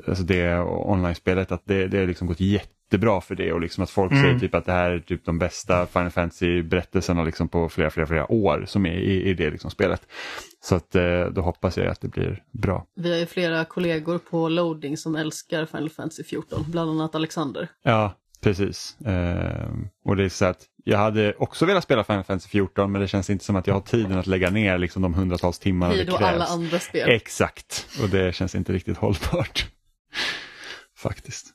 [0.07, 3.85] alltså det online-spelet, att det, det har liksom gått jätte jättebra för det och liksom
[3.85, 4.25] att folk mm.
[4.25, 8.07] säger typ att det här är typ de bästa Final Fantasy-berättelserna liksom på flera, flera,
[8.07, 10.03] flera år som är i, i det liksom spelet.
[10.61, 12.87] Så att eh, då hoppas jag att det blir bra.
[12.95, 17.69] Vi har ju flera kollegor på loading som älskar Final Fantasy 14, bland annat Alexander.
[17.83, 18.97] Ja, precis.
[19.07, 23.01] Ehm, och det är så att jag hade också velat spela Final Fantasy 14 men
[23.01, 25.95] det känns inte som att jag har tiden att lägga ner liksom de hundratals timmarna
[25.95, 26.23] det krävs.
[26.23, 27.11] alla andra spel.
[27.11, 29.67] Exakt, och det känns inte riktigt hållbart.
[30.97, 31.47] Faktiskt.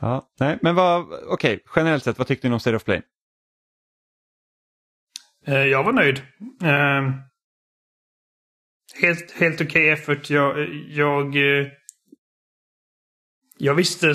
[0.00, 3.02] Ja, nej, men vad, okej, okay, generellt sett, vad tyckte ni om State of Play?
[5.48, 6.18] Uh, jag var nöjd.
[6.62, 7.14] Uh,
[9.00, 10.30] helt helt okej okay effort.
[10.30, 11.68] Jag, jag, uh,
[13.58, 14.14] jag visste,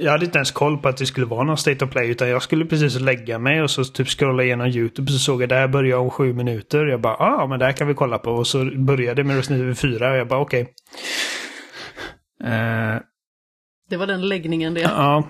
[0.00, 2.28] jag hade inte ens koll på att det skulle vara någon State of Play utan
[2.28, 5.68] jag skulle precis lägga mig och så typ scrolla igenom YouTube så såg jag där
[5.68, 6.86] börjar om sju minuter.
[6.86, 9.62] Jag bara, ja ah, men där kan vi kolla på och så började med Resident
[9.62, 10.62] Evil 4 och jag bara okej.
[10.62, 10.74] Okay.
[13.90, 14.80] Det var den läggningen det.
[14.80, 15.28] Ja.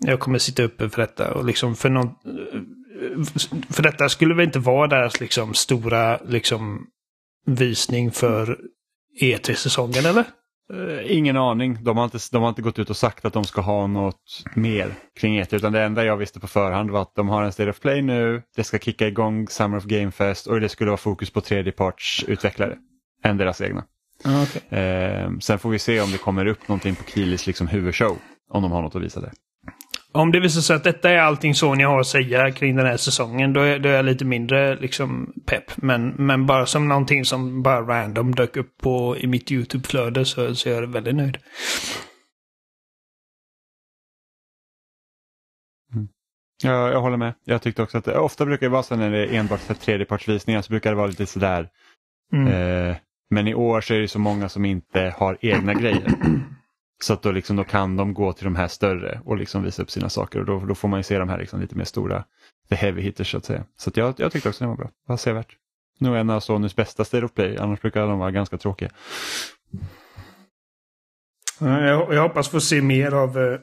[0.00, 2.08] Jag kommer sitta uppe för detta och liksom för någon...
[3.70, 6.86] För detta skulle väl inte vara deras liksom stora liksom
[7.46, 8.58] visning för
[9.22, 10.24] E3-säsongen eller?
[10.72, 11.78] Uh, ingen aning.
[11.84, 14.44] De har, inte, de har inte gått ut och sagt att de ska ha något
[14.54, 17.52] mer kring E3 utan det enda jag visste på förhand var att de har en
[17.52, 20.90] State of Play nu, det ska kicka igång Summer of Game Fest och det skulle
[20.90, 22.76] vara fokus på tredjepartsutvecklare
[23.24, 23.84] än deras egna.
[24.24, 24.78] Ah, okay.
[24.78, 28.16] eh, sen får vi se om det kommer upp någonting på Kilis liksom huvudshow.
[28.50, 29.32] Om de har något att visa där.
[30.14, 32.96] Om det visar sig att detta är allting Sony har att säga kring den här
[32.96, 35.76] säsongen, då är, då är jag lite mindre liksom pepp.
[35.76, 40.54] Men, men bara som någonting som bara random dök upp på, i mitt YouTube-flöde så,
[40.54, 41.38] så är jag väldigt nöjd.
[45.94, 46.08] Mm.
[46.62, 47.34] Ja, jag håller med.
[47.44, 50.62] Jag tyckte också att det ofta brukar det vara så när det är enbart tredjepartsvisningar
[50.62, 51.68] så brukar det vara lite sådär.
[52.32, 52.46] Mm.
[52.46, 52.96] Eh,
[53.30, 56.12] men i år så är det så många som inte har egna grejer.
[57.02, 59.82] Så att då, liksom, då kan de gå till de här större och liksom visa
[59.82, 61.84] upp sina saker och då, då får man ju se de här liksom lite mer
[61.84, 62.24] stora,
[62.68, 63.64] the heavy hitters så att säga.
[63.76, 65.56] Så att jag, jag tyckte också det var bra, var sevärt.
[65.98, 68.90] Nog en av Sonys bästa State of Play, annars brukar de vara ganska tråkiga.
[71.58, 73.58] Jag, jag hoppas få se mer av, eh,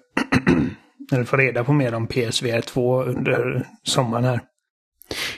[1.12, 4.42] eller få reda på mer om PSVR 2 under sommaren här.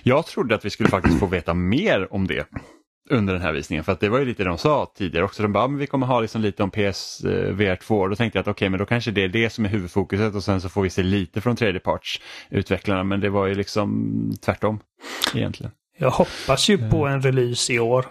[0.04, 2.48] Jag trodde att vi skulle faktiskt få veta mer om det
[3.10, 3.84] under den här visningen.
[3.84, 5.44] För att det var ju lite det de sa tidigare också.
[5.44, 8.08] De bara, men vi kommer ha liksom lite om PSVR eh, 2.
[8.08, 10.36] Då tänkte jag att okej, okay, men då kanske det är det som är huvudfokuset
[10.36, 13.04] och sen så får vi se lite från tredjepartsutvecklarna.
[13.04, 14.80] Men det var ju liksom tvärtom
[15.36, 15.72] egentligen.
[15.98, 18.06] Jag hoppas ju på en release i år.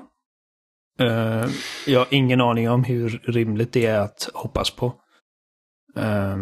[1.01, 1.47] Eh,
[1.87, 4.95] jag har ingen aning om hur rimligt det är att hoppas på.
[5.97, 6.37] Eh,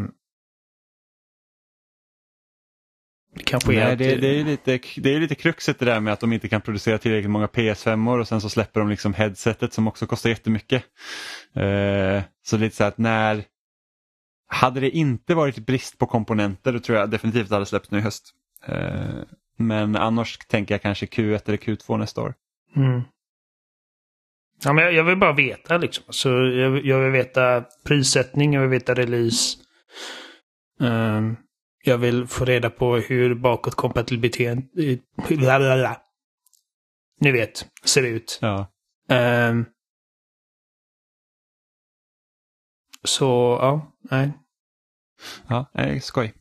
[3.39, 6.13] Uh, Kanske Nej, att- det, det, är lite, det är lite kruxet det där med
[6.13, 9.73] att de inte kan producera tillräckligt många PS5 och sen så släpper de liksom headsetet
[9.73, 10.85] som också kostar jättemycket.
[11.55, 13.45] Eh, så lite så att när...
[14.51, 17.99] Hade det inte varit brist på komponenter då tror jag definitivt det hade släppts nu
[17.99, 18.35] i höst.
[18.67, 18.99] Eh,
[19.59, 22.35] men annars tänker jag kanske Q1 eller Q2 nästa år.
[22.77, 23.03] Mm.
[24.65, 26.05] Ja, men jag, jag vill bara veta liksom.
[26.09, 29.59] Så jag, jag vill veta prissättning, jag vill veta release.
[30.81, 31.37] Ehm,
[31.89, 34.69] jag vill få reda på hur bakåtkompatibiliteten...
[35.29, 36.01] Blablabla.
[37.21, 38.39] Ni vet, ser ut.
[38.43, 38.73] Ja.
[39.09, 39.65] Ehm,
[43.05, 44.33] så, ja, nej.
[45.49, 46.35] Ja, eh, skoj.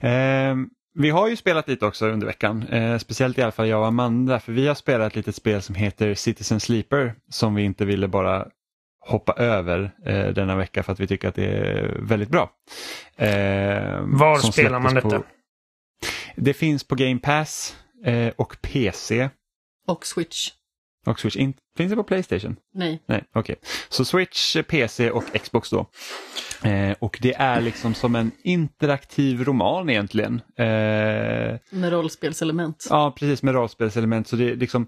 [0.00, 0.56] Eh,
[0.94, 3.86] vi har ju spelat lite också under veckan, eh, speciellt i alla fall jag och
[3.86, 7.84] Amanda, för vi har spelat ett litet spel som heter Citizen Sleeper som vi inte
[7.84, 8.48] ville bara
[9.00, 12.50] hoppa över eh, denna vecka för att vi tycker att det är väldigt bra.
[13.16, 15.08] Eh, Var spelar man detta?
[15.10, 15.24] På,
[16.36, 19.28] det finns på Game Pass eh, och PC
[19.86, 20.50] Och Switch.
[21.06, 21.36] och Switch.
[21.36, 22.56] In, finns det på Playstation?
[22.74, 23.02] Nej.
[23.06, 23.56] Nej, okej.
[23.88, 25.86] Så Switch, PC och Xbox då.
[26.64, 30.40] Eh, och det är liksom som en interaktiv roman egentligen.
[30.56, 30.64] Eh,
[31.70, 32.86] Med rollspelselement.
[32.90, 34.28] ja, precis med rollspelselement.
[34.28, 34.86] Så det är liksom,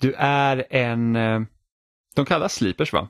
[0.00, 1.40] du är en, eh,
[2.14, 3.08] de kallas sleepers va?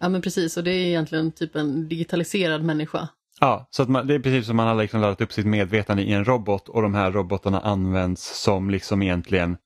[0.00, 3.08] Ja men precis, och det är egentligen typ en digitaliserad människa.
[3.40, 6.02] Ja, så att man, det är precis som man har liksom laddat upp sitt medvetande
[6.02, 9.56] i en robot och de här robotarna används som liksom egentligen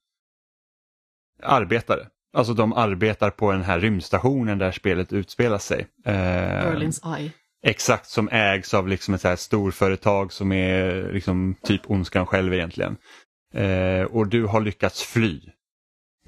[1.43, 2.07] arbetare.
[2.33, 5.87] Alltså de arbetar på den här rymdstationen där spelet utspelar sig.
[6.05, 6.13] Eh,
[6.71, 7.31] Berlins Eye.
[7.63, 12.53] Exakt som ägs av liksom ett så här storföretag som är liksom typ ondskan själv
[12.53, 12.97] egentligen.
[13.53, 15.41] Eh, och du har lyckats fly.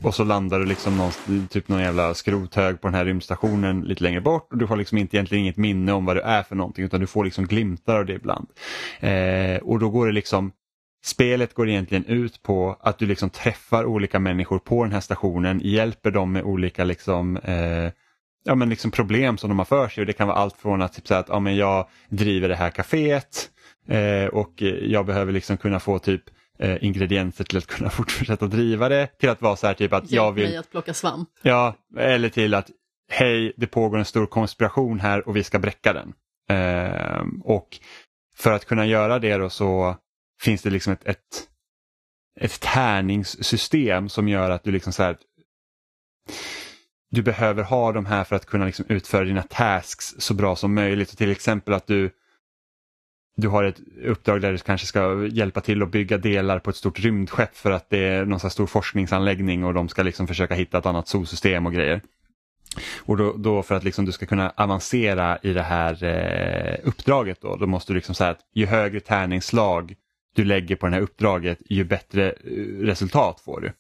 [0.04, 4.04] Och så landar du liksom någon, typ någon jävla skrothög på den här rymdstationen lite
[4.04, 6.56] längre bort och du har liksom inte egentligen inget minne om vad du är för
[6.56, 8.48] någonting utan du får liksom glimtar av det ibland.
[9.00, 10.52] Eh, och då går det liksom
[11.06, 15.62] Spelet går egentligen ut på att du liksom träffar olika människor på den här stationen,
[15.64, 17.92] hjälper dem med olika liksom, eh,
[18.44, 20.02] ja, men liksom problem som de har för sig.
[20.02, 22.56] Och det kan vara allt från att, typ, så att ja, men jag driver det
[22.56, 23.50] här kaféet
[23.88, 26.24] eh, och jag behöver liksom kunna få typ
[26.64, 30.12] eh, ingredienser till att kunna fortsätta driva det till att vara så här typ att
[30.12, 31.30] jag Hjälp vill mig att plocka svamp.
[31.42, 32.70] Ja, eller till att
[33.12, 36.14] hej, det pågår en stor konspiration här och vi ska bräcka den.
[36.50, 37.80] Ehm, och
[38.36, 39.96] för att kunna göra det då så
[40.42, 41.48] finns det liksom ett, ett,
[42.42, 45.18] ett tärningssystem som gör att du liksom så här
[47.12, 50.74] du behöver ha de här för att kunna liksom utföra dina tasks så bra som
[50.74, 51.10] möjligt.
[51.10, 52.12] Så till exempel att du
[53.36, 56.76] du har ett uppdrag där du kanske ska hjälpa till att bygga delar på ett
[56.76, 60.28] stort rymdskepp för att det är någon sån här stor forskningsanläggning och de ska liksom
[60.28, 62.02] försöka hitta ett annat solsystem och grejer.
[63.00, 67.42] Och då, då för att liksom du ska kunna avancera i det här eh, uppdraget
[67.42, 69.96] då, då måste du liksom säga att ju högre tärningsslag
[70.36, 72.36] du lägger på det här uppdraget ju bättre eh,
[72.80, 73.74] resultat får du.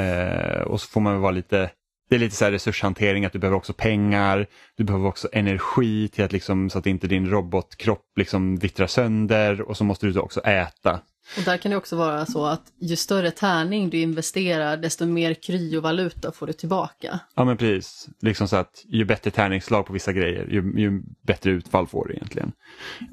[0.00, 1.70] Eh, och så får man väl vara lite
[2.14, 4.46] det är lite så resurshantering, att du behöver också pengar,
[4.76, 9.60] du behöver också energi till att liksom, så att inte din robotkropp liksom vittrar sönder
[9.60, 11.00] och så måste du också äta.
[11.38, 15.34] Och där kan det också vara så att ju större tärning du investerar, desto mer
[15.34, 17.20] kryovaluta får du tillbaka.
[17.34, 21.50] Ja men precis, liksom så att ju bättre tärningsslag på vissa grejer, ju, ju bättre
[21.50, 22.52] utfall får du egentligen.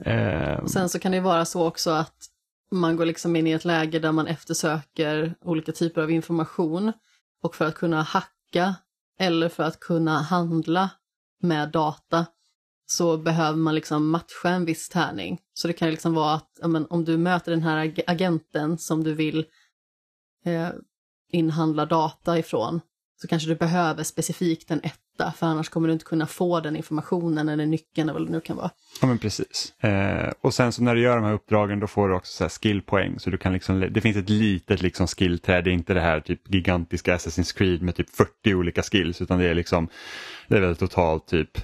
[0.06, 2.16] Eh, Och sen så kan det vara så också att
[2.72, 6.94] man går liksom in i ett läge där man eftersöker olika typer av information.
[7.44, 8.76] Och för att kunna hacka
[9.22, 10.90] eller för att kunna handla
[11.42, 12.26] med data
[12.86, 15.40] så behöver man liksom matcha en viss tärning.
[15.54, 19.04] Så det kan liksom vara att men, om du möter den här ag- agenten som
[19.04, 19.46] du vill
[20.46, 20.70] eh,
[21.32, 22.82] inhandla data ifrån
[23.22, 24.82] så kanske du behöver specifikt en
[25.22, 28.32] berätta, för annars kommer du inte kunna få den informationen eller nyckeln eller vad det
[28.32, 28.70] nu kan vara.
[29.02, 29.74] Ja men precis.
[29.80, 32.44] Eh, och sen så när du gör de här uppdragen då får du också så
[32.44, 33.20] här skillpoäng.
[33.20, 36.20] Så du kan liksom, det finns ett litet liksom skillträd, det är inte det här
[36.20, 39.88] typ gigantiska Assassin's Creed med typ 40 olika skills utan det är liksom,
[40.48, 41.58] det är väl totalt typ,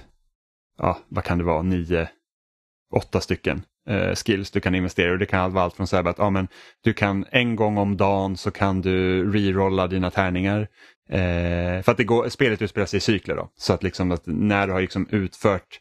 [0.78, 2.08] ja vad kan det vara, nio,
[2.94, 6.04] åtta stycken eh, skills du kan investera och det kan vara allt från så här
[6.04, 6.48] att ja, men
[6.84, 10.68] du kan en gång om dagen så kan du rerolla dina tärningar.
[11.08, 13.50] Eh, för att det går, spelet utspelar sig i cykler då.
[13.56, 15.80] Så att, liksom att när du har liksom utfört,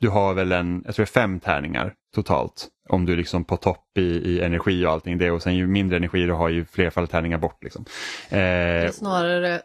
[0.00, 2.68] du har väl en, jag tror det är fem tärningar totalt.
[2.88, 5.66] Om du är liksom på topp i, i energi och allting det och sen ju
[5.66, 7.64] mindre energi du har ju flerfallet tärningar bort.
[7.64, 7.84] Liksom.
[8.28, 9.62] Eh, det är snarare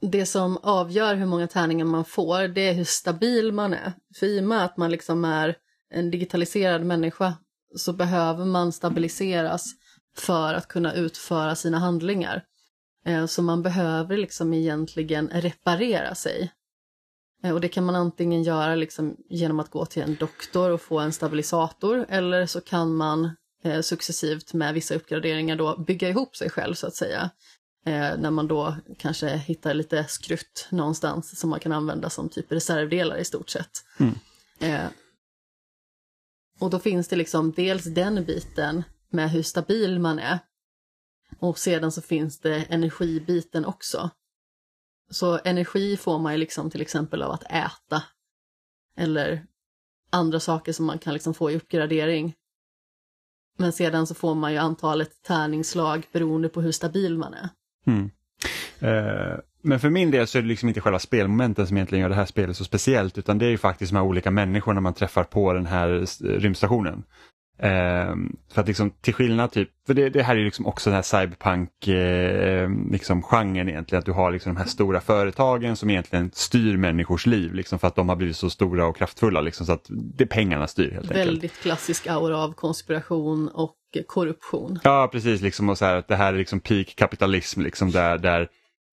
[0.00, 3.92] det som avgör hur många tärningar man får, det är hur stabil man är.
[4.18, 5.56] För i och med att man liksom är
[5.90, 7.34] en digitaliserad människa
[7.76, 9.66] så behöver man stabiliseras
[10.16, 12.42] för att kunna utföra sina handlingar.
[13.06, 16.52] Eh, Så man behöver liksom egentligen reparera sig.
[17.42, 20.80] Eh, Och det kan man antingen göra liksom genom att gå till en doktor och
[20.80, 23.30] få en stabilisator eller så kan man
[23.64, 27.30] eh, successivt med vissa uppgraderingar då bygga ihop sig själv så att säga.
[28.18, 33.16] När man då kanske hittar lite skrutt någonstans som man kan använda som typ reservdelar
[33.16, 33.70] i stort sett.
[33.98, 34.14] Mm.
[36.60, 40.38] Och då finns det liksom dels den biten med hur stabil man är.
[41.38, 44.10] Och sedan så finns det energibiten också.
[45.10, 48.02] Så energi får man ju liksom till exempel av att äta.
[48.96, 49.46] Eller
[50.10, 52.34] andra saker som man kan liksom få i uppgradering.
[53.58, 57.48] Men sedan så får man ju antalet tärningsslag beroende på hur stabil man är.
[57.86, 58.10] Mm.
[58.78, 62.08] Eh, men för min del så är det liksom inte själva spelmomenten som egentligen gör
[62.08, 64.94] det här spelet så speciellt utan det är ju faktiskt de här olika människorna man
[64.94, 66.06] träffar på den här
[66.40, 67.02] rymdstationen.
[67.62, 68.14] Eh,
[68.52, 71.02] för att liksom till skillnad typ, för det, det här är liksom också den här
[71.02, 73.22] cyberpunk eh, liksom
[73.68, 77.78] egentligen, att du har liksom de här stora företagen som egentligen styr människors liv liksom
[77.78, 80.90] för att de har blivit så stora och kraftfulla liksom så att det pengarna styr
[80.90, 81.62] helt Väldigt enkelt.
[81.62, 83.76] klassisk aura av konspiration och
[84.06, 84.78] korruption.
[84.84, 88.18] Ja precis, liksom och så här, att det här är liksom peak kapitalism liksom där,
[88.18, 88.48] där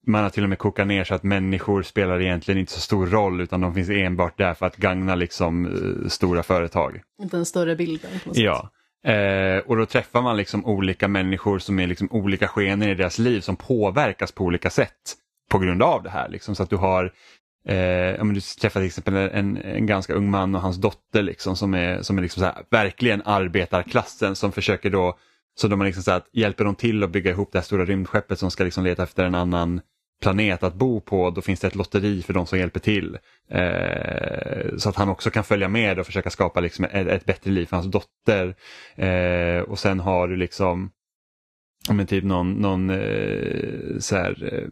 [0.08, 3.08] man har till och med kokat ner så att människor spelar egentligen inte så stor
[3.08, 7.02] roll utan de finns enbart där för att gagna liksom eh, stora företag.
[7.32, 8.12] Den större bilden.
[8.34, 8.70] Ja.
[9.06, 13.20] Eh, och då träffar man liksom olika människor som är liksom olika skener i deras
[13.20, 15.16] liv som påverkas på olika sätt
[15.50, 16.30] på grund av det här.
[16.30, 16.56] Liksom.
[16.56, 17.12] Så att du har
[17.68, 21.56] Eh, om du träffar till exempel en, en ganska ung man och hans dotter liksom,
[21.56, 25.18] som är, som är liksom så här, verkligen arbetarklassen som försöker då,
[25.56, 28.40] så de liksom så här, hjälper dem till att bygga ihop det här stora rymdskeppet
[28.40, 29.82] som ska liksom leta efter en annan
[30.22, 33.18] planet att bo på, då finns det ett lotteri för de som hjälper till.
[33.50, 37.52] Eh, så att han också kan följa med och försöka skapa liksom ett, ett bättre
[37.52, 38.56] liv för hans dotter.
[38.96, 40.92] Eh, och sen har du liksom,
[41.90, 44.68] men typ någon, någon eh, så här, eh,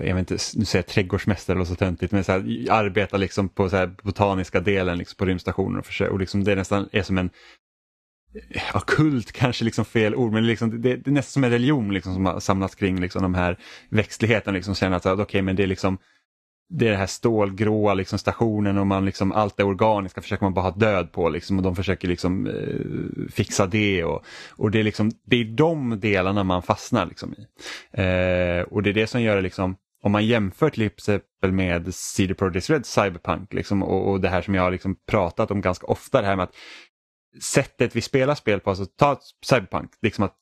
[0.00, 2.40] jag vet inte, nu säger jag trädgårdsmästare eller så töntigt, men så här,
[2.70, 6.54] arbetar liksom på så här botaniska delen liksom på rymdstationen och, försöker, och liksom det
[6.54, 7.30] nästan är som en
[8.72, 11.94] ja, kult kanske liksom fel ord, men liksom, det, det är nästan som en religion
[11.94, 13.58] liksom, som har samlats kring liksom, de här
[13.88, 14.54] växtligheten.
[14.54, 15.98] Liksom, känner att okay, men det är liksom
[16.68, 20.54] det är den här stålgråa liksom, stationen och man liksom, allt det organiska försöker man
[20.54, 24.04] bara ha död på liksom, och de försöker liksom, eh, fixa det.
[24.04, 27.46] Och, och det, är liksom, det är de delarna man fastnar liksom, i.
[27.92, 31.94] Eh, och det är det som gör det, liksom, om man jämför till exempel med
[31.94, 35.60] CD Projekt Red Cyberpunk liksom, och, och det här som jag har liksom pratat om
[35.60, 36.54] ganska ofta, det här med att
[37.40, 40.34] sättet vi spelar spel på, alltså ta Cyberpunk, liksom att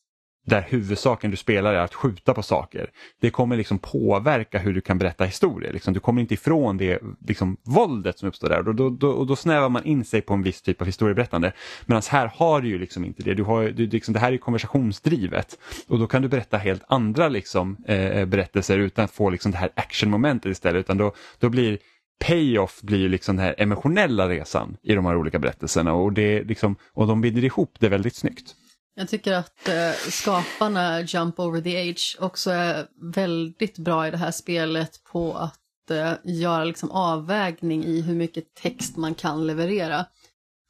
[0.44, 2.90] där huvudsaken du spelar är att skjuta på saker.
[3.20, 5.72] Det kommer liksom påverka hur du kan berätta historier.
[5.72, 9.26] Liksom, du kommer inte ifrån det liksom, våldet som uppstår där och då, då, och
[9.26, 11.52] då snävar man in sig på en viss typ av historieberättande.
[11.86, 13.34] Medan här har du ju liksom inte det.
[13.34, 15.58] Du har, du, liksom, det här är konversationsdrivet
[15.88, 19.52] och då kan du berätta helt andra liksom, eh, eh, berättelser utan att få liksom,
[19.52, 20.80] det här actionmomentet istället.
[20.80, 21.78] Utan då, då blir
[22.22, 26.42] payoff blir ju liksom den här emotionella resan i de här olika berättelserna och, det
[26.42, 28.54] liksom, och de binder ihop det väldigt snyggt.
[28.94, 34.16] Jag tycker att eh, skaparna Jump Over the Age också är väldigt bra i det
[34.16, 40.06] här spelet på att eh, göra liksom avvägning i hur mycket text man kan leverera.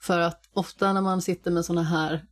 [0.03, 2.25] För att ofta när man sitter med sådana här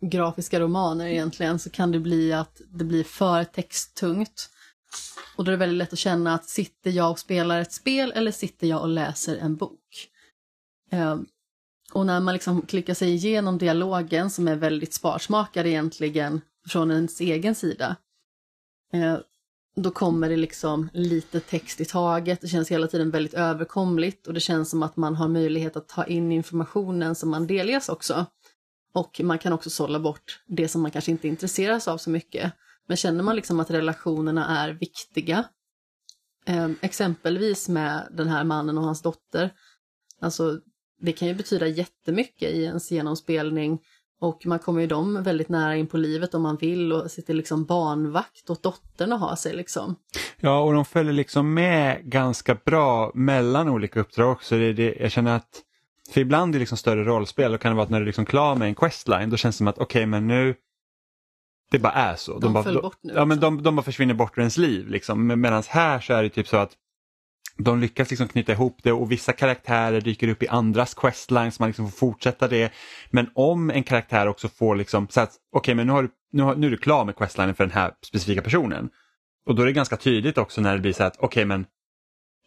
[0.00, 4.50] grafiska romaner egentligen så kan det bli att det blir för texttungt.
[5.38, 8.12] Och då är det väldigt lätt att känna att sitter jag och spelar ett spel
[8.16, 10.08] eller sitter jag och läser en bok?
[10.90, 11.16] Eh,
[11.92, 17.20] och när man liksom klickar sig igenom dialogen som är väldigt sparsmakad egentligen från ens
[17.20, 17.96] egen sida.
[18.92, 19.18] Eh,
[19.76, 24.34] då kommer det liksom lite text i taget, det känns hela tiden väldigt överkomligt och
[24.34, 28.26] det känns som att man har möjlighet att ta in informationen som man delges också.
[28.94, 32.52] Och man kan också sålla bort det som man kanske inte intresseras av så mycket.
[32.88, 35.44] Men känner man liksom att relationerna är viktiga,
[36.46, 39.50] eh, exempelvis med den här mannen och hans dotter,
[40.20, 40.60] alltså
[41.00, 43.78] det kan ju betyda jättemycket i ens genomspelning
[44.20, 47.34] och man kommer ju dem väldigt nära in på livet om man vill och sitter
[47.34, 49.96] liksom barnvakt åt dottern och har sig liksom.
[50.40, 54.58] Ja, och de följer liksom med ganska bra mellan olika uppdrag också.
[54.58, 55.62] Det, det, jag känner att,
[56.10, 58.24] för ibland i liksom större rollspel, då kan det vara att när du liksom är
[58.24, 60.54] liksom klar med en questline, då känns det som att okej, okay, men nu
[61.70, 62.32] det bara är så.
[62.32, 63.12] De, de bara, föll bort nu.
[63.16, 64.88] Ja, men de, de bara försvinner bort ur ens liv.
[64.88, 65.40] Liksom.
[65.40, 66.72] Medan här så är det typ så att
[67.58, 71.68] de lyckas liksom knyta ihop det och vissa karaktärer dyker upp i andras questlines, man
[71.68, 72.72] liksom får fortsätta det.
[73.10, 76.08] Men om en karaktär också får liksom, så att okej okay, men nu, har du,
[76.32, 78.90] nu, har, nu är du klar med questlinen för den här specifika personen.
[79.46, 81.66] Och då är det ganska tydligt också när det blir så att okej okay, men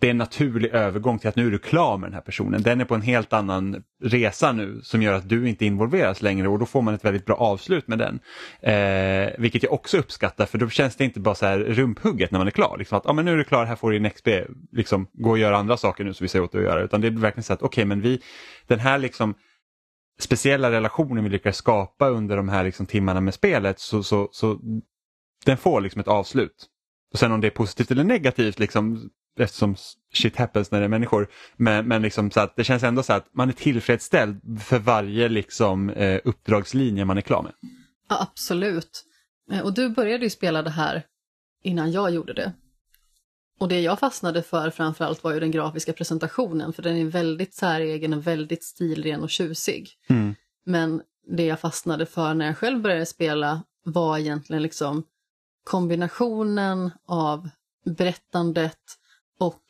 [0.01, 2.61] det är en naturlig övergång till att nu är du klar med den här personen.
[2.61, 6.47] Den är på en helt annan resa nu som gör att du inte involveras längre
[6.47, 8.19] och då får man ett väldigt bra avslut med den.
[8.61, 12.39] Eh, vilket jag också uppskattar för då känns det inte bara så här rumphugget när
[12.39, 12.77] man är klar.
[12.77, 14.27] Liksom att ah, men nu är du klar, här får du din XP,
[14.71, 16.81] liksom, gå och göra andra saker nu som vi säger åt dig att göra.
[16.81, 18.21] Utan det är verkligen så att okej okay, men vi,
[18.67, 19.33] den här liksom
[20.19, 24.59] speciella relationen vi lyckas skapa under de här liksom, timmarna med spelet så, så, så
[25.45, 26.67] den får liksom ett avslut.
[27.13, 29.09] Och sen om det är positivt eller negativt liksom,
[29.39, 29.75] eftersom
[30.13, 31.27] shit happens när det är människor.
[31.57, 35.29] Men, men liksom så att det känns ändå så att man är tillfredsställd för varje
[35.29, 37.53] liksom, eh, uppdragslinje man är klar med.
[38.09, 39.05] Ja, absolut.
[39.51, 41.03] Eh, och du började ju spela det här
[41.63, 42.53] innan jag gjorde det.
[43.59, 47.53] Och det jag fastnade för framförallt var ju den grafiska presentationen, för den är väldigt
[47.53, 49.89] säregen och väldigt stilren och tjusig.
[50.09, 50.35] Mm.
[50.65, 55.03] Men det jag fastnade för när jag själv började spela var egentligen liksom
[55.63, 57.49] kombinationen av
[57.85, 58.79] berättandet
[59.41, 59.63] och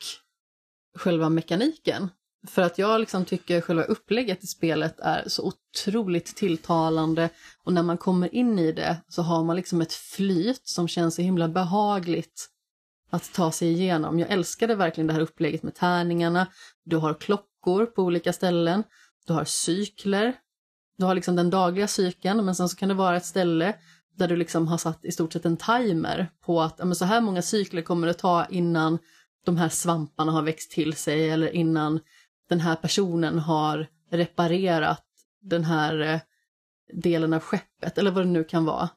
[0.98, 2.10] själva mekaniken.
[2.48, 7.30] För att jag liksom tycker själva upplägget i spelet är så otroligt tilltalande
[7.64, 11.16] och när man kommer in i det så har man liksom ett flyt som känns
[11.16, 12.50] så himla behagligt
[13.10, 14.20] att ta sig igenom.
[14.20, 16.48] Jag älskade verkligen det här upplägget med tärningarna.
[16.84, 18.84] Du har klockor på olika ställen.
[19.28, 20.34] Du har cykler.
[20.98, 23.76] Du har liksom den dagliga cykeln men sen så kan det vara ett ställe
[24.16, 27.22] där du liksom har satt i stort sett en timer på att ja, så här
[27.22, 29.00] många cykler kommer det ta innan
[29.46, 32.00] de här svamparna har växt till sig eller innan
[32.50, 35.06] den här personen har reparerat
[35.42, 36.20] den här eh,
[36.94, 38.90] delen av skeppet eller vad det nu kan vara.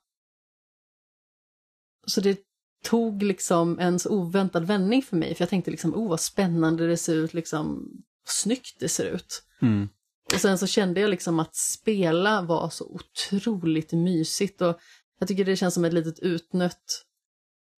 [2.07, 2.39] Så det
[2.83, 6.87] tog liksom en så oväntad vändning för mig för jag tänkte liksom, oh vad spännande
[6.87, 7.91] det ser ut, liksom
[8.27, 9.43] snyggt det ser ut.
[9.63, 9.89] Mm.
[10.35, 14.81] Och sen så kände jag liksom att spela var så otroligt mysigt och
[15.19, 17.05] jag tycker det känns som ett litet utnött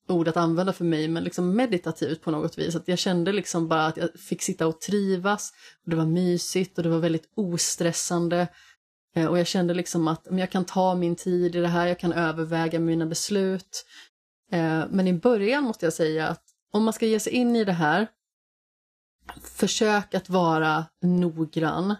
[0.08, 2.76] ord att använda för mig, men liksom meditativt på något vis.
[2.76, 5.52] Att jag kände liksom bara att jag fick sitta och trivas,
[5.84, 8.48] och det var mysigt och det var väldigt ostressande.
[9.14, 11.98] Eh, och jag kände liksom att jag kan ta min tid i det här, jag
[11.98, 13.86] kan överväga mina beslut.
[14.52, 16.42] Eh, men i början måste jag säga att
[16.72, 18.06] om man ska ge sig in i det här,
[19.42, 21.94] försök att vara noggrann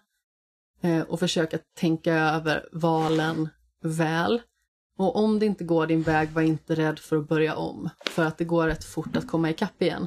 [0.81, 3.49] eh, och försök att tänka över valen
[3.83, 4.43] väl.
[4.97, 7.89] Och om det inte går din väg, var inte rädd för att börja om.
[8.07, 10.07] För att det går rätt fort att komma ikapp igen.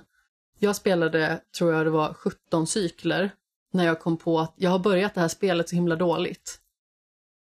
[0.59, 3.31] Jag spelade, tror jag det var, 17 cykler
[3.71, 6.59] när jag kom på att jag har börjat det här spelet så himla dåligt.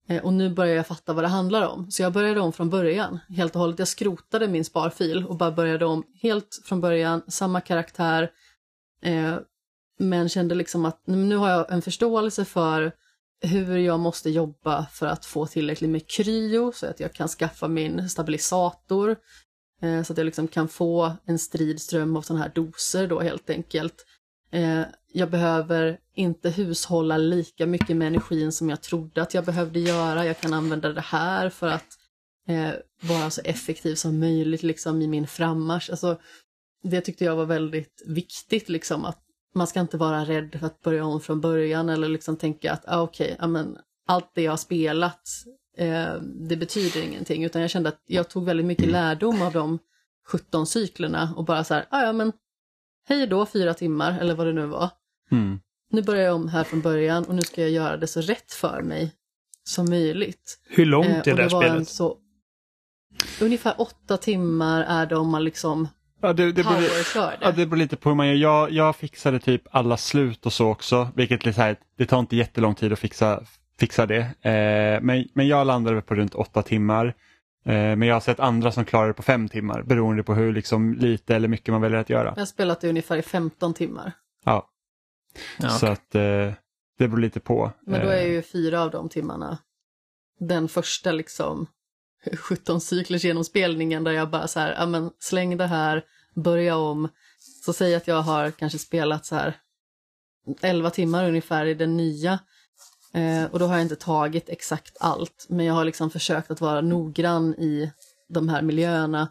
[0.08, 1.90] Eh, och nu börjar jag fatta vad det handlar om.
[1.90, 3.78] Så jag började om från början, helt och hållet.
[3.78, 8.30] Jag skrotade min sparfil och bara började om helt från början, samma karaktär.
[9.02, 9.34] Eh,
[9.98, 12.92] men kände liksom att nu har jag en förståelse för
[13.40, 17.68] hur jag måste jobba för att få tillräckligt med kryo så att jag kan skaffa
[17.68, 19.16] min stabilisator.
[19.82, 23.50] Eh, så att jag liksom kan få en stridström av sådana här doser då helt
[23.50, 24.06] enkelt.
[24.52, 29.80] Eh, jag behöver inte hushålla lika mycket med energin som jag trodde att jag behövde
[29.80, 30.26] göra.
[30.26, 31.98] Jag kan använda det här för att
[32.48, 32.72] eh,
[33.02, 35.90] vara så effektiv som möjligt liksom i min frammarsch.
[35.90, 36.20] Alltså,
[36.82, 39.18] det tyckte jag var väldigt viktigt, liksom att
[39.54, 42.84] man ska inte vara rädd för att börja om från början eller liksom tänka att
[42.86, 43.66] ah, okej, okay,
[44.06, 45.28] allt det jag har spelat,
[45.76, 47.44] eh, det betyder ingenting.
[47.44, 49.78] Utan jag kände att jag tog väldigt mycket lärdom av de
[50.26, 52.32] 17 cyklerna och bara så här, ah, ja men
[53.08, 54.90] hej då fyra timmar eller vad det nu var.
[55.30, 55.60] Mm.
[55.90, 58.52] Nu börjar jag om här från början och nu ska jag göra det så rätt
[58.52, 59.14] för mig
[59.64, 60.60] som möjligt.
[60.68, 61.88] Hur långt är eh, det här spelet?
[61.88, 62.16] Så,
[63.40, 65.88] ungefär åtta timmar är det om man liksom
[66.20, 66.82] Ja, det, det, beror,
[67.40, 68.34] ja, det beror lite på hur man gör.
[68.34, 72.18] Jag, jag fixade typ alla slut och så också, vilket är så här, det tar
[72.18, 73.42] inte jättelång tid att fixa,
[73.78, 74.20] fixa det.
[74.20, 77.06] Eh, men, men jag landade på runt åtta timmar.
[77.64, 80.52] Eh, men jag har sett andra som klarar det på fem timmar beroende på hur
[80.52, 82.32] liksom, lite eller mycket man väljer att göra.
[82.36, 84.12] Jag har spelat det ungefär i 15 timmar.
[84.44, 84.66] Ja.
[85.58, 85.92] Ja, Så okej.
[85.92, 86.54] att eh,
[86.98, 87.72] det beror lite på.
[87.86, 89.58] Men då är Eh, ju fyra av de timmarna
[90.40, 91.66] den första liksom
[92.38, 97.08] 17 cyklers genomspelningen där jag bara så här, ja men släng det här, börja om.
[97.64, 99.56] Så säg att jag har kanske spelat så här
[100.60, 102.38] 11 timmar ungefär i den nya.
[103.14, 106.60] Eh, och då har jag inte tagit exakt allt, men jag har liksom försökt att
[106.60, 107.92] vara noggrann i
[108.28, 109.28] de här miljöerna.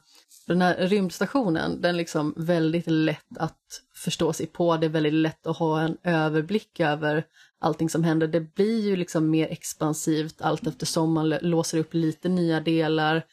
[0.47, 4.77] Den här rymdstationen, den är liksom väldigt lätt att förstå sig på.
[4.77, 7.25] Det är väldigt lätt att ha en överblick över
[7.60, 8.27] allting som händer.
[8.27, 13.26] Det blir ju liksom mer expansivt allt eftersom man låser upp lite nya delar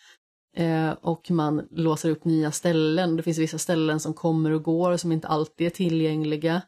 [0.56, 3.16] eh, och man låser upp nya ställen.
[3.16, 6.62] Det finns vissa ställen som kommer och går som inte alltid är tillgängliga.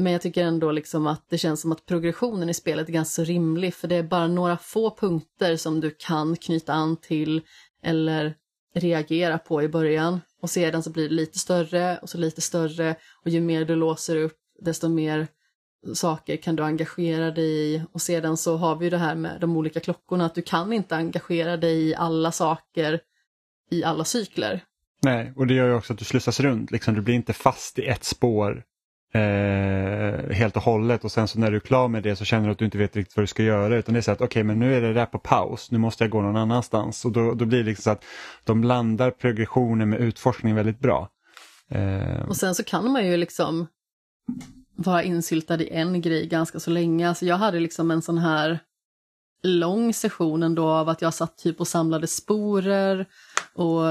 [0.00, 3.24] Men jag tycker ändå liksom att det känns som att progressionen i spelet är ganska
[3.24, 7.42] rimlig för det är bara några få punkter som du kan knyta an till
[7.82, 8.34] eller
[8.74, 12.96] reagera på i början och sedan så blir det lite större och så lite större
[13.24, 15.28] och ju mer du låser upp desto mer
[15.94, 19.40] saker kan du engagera dig i och sedan så har vi ju det här med
[19.40, 23.00] de olika klockorna att du kan inte engagera dig i alla saker
[23.70, 24.64] i alla cykler.
[25.02, 26.70] Nej, och det gör ju också att du slussas runt.
[26.70, 28.64] Liksom, du blir inte fast i ett spår
[29.14, 32.46] eh, helt och hållet och sen så när du är klar med det så känner
[32.46, 34.20] du att du inte vet riktigt vad du ska göra utan det är så att
[34.20, 37.04] okej okay, men nu är det där på paus, nu måste jag gå någon annanstans
[37.04, 38.04] och då, då blir det liksom så att
[38.44, 41.08] de blandar progressionen med utforskning väldigt bra.
[41.70, 42.28] Eh...
[42.28, 43.66] Och sen så kan man ju liksom
[44.78, 47.08] vara insyltad i en grej ganska så länge.
[47.08, 48.58] Alltså jag hade liksom en sån här
[49.42, 53.06] lång session ändå av att jag satt typ och samlade sporer
[53.54, 53.90] och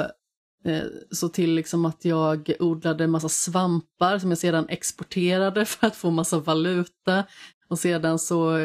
[0.65, 5.95] eh, så till liksom att jag odlade massa svampar som jag sedan exporterade för att
[5.95, 7.23] få massa valuta.
[7.68, 8.57] Och sedan så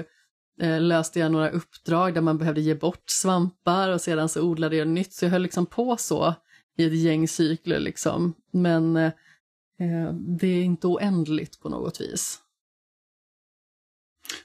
[0.61, 4.77] eh, löste jag några uppdrag där man behövde ge bort svampar och sedan så odlade
[4.77, 5.13] jag nytt.
[5.13, 6.35] Så jag höll liksom på så
[6.77, 8.35] i ett gäng cykler liksom.
[8.53, 9.13] Men eh,
[10.13, 12.39] det är inte oändligt på något vis.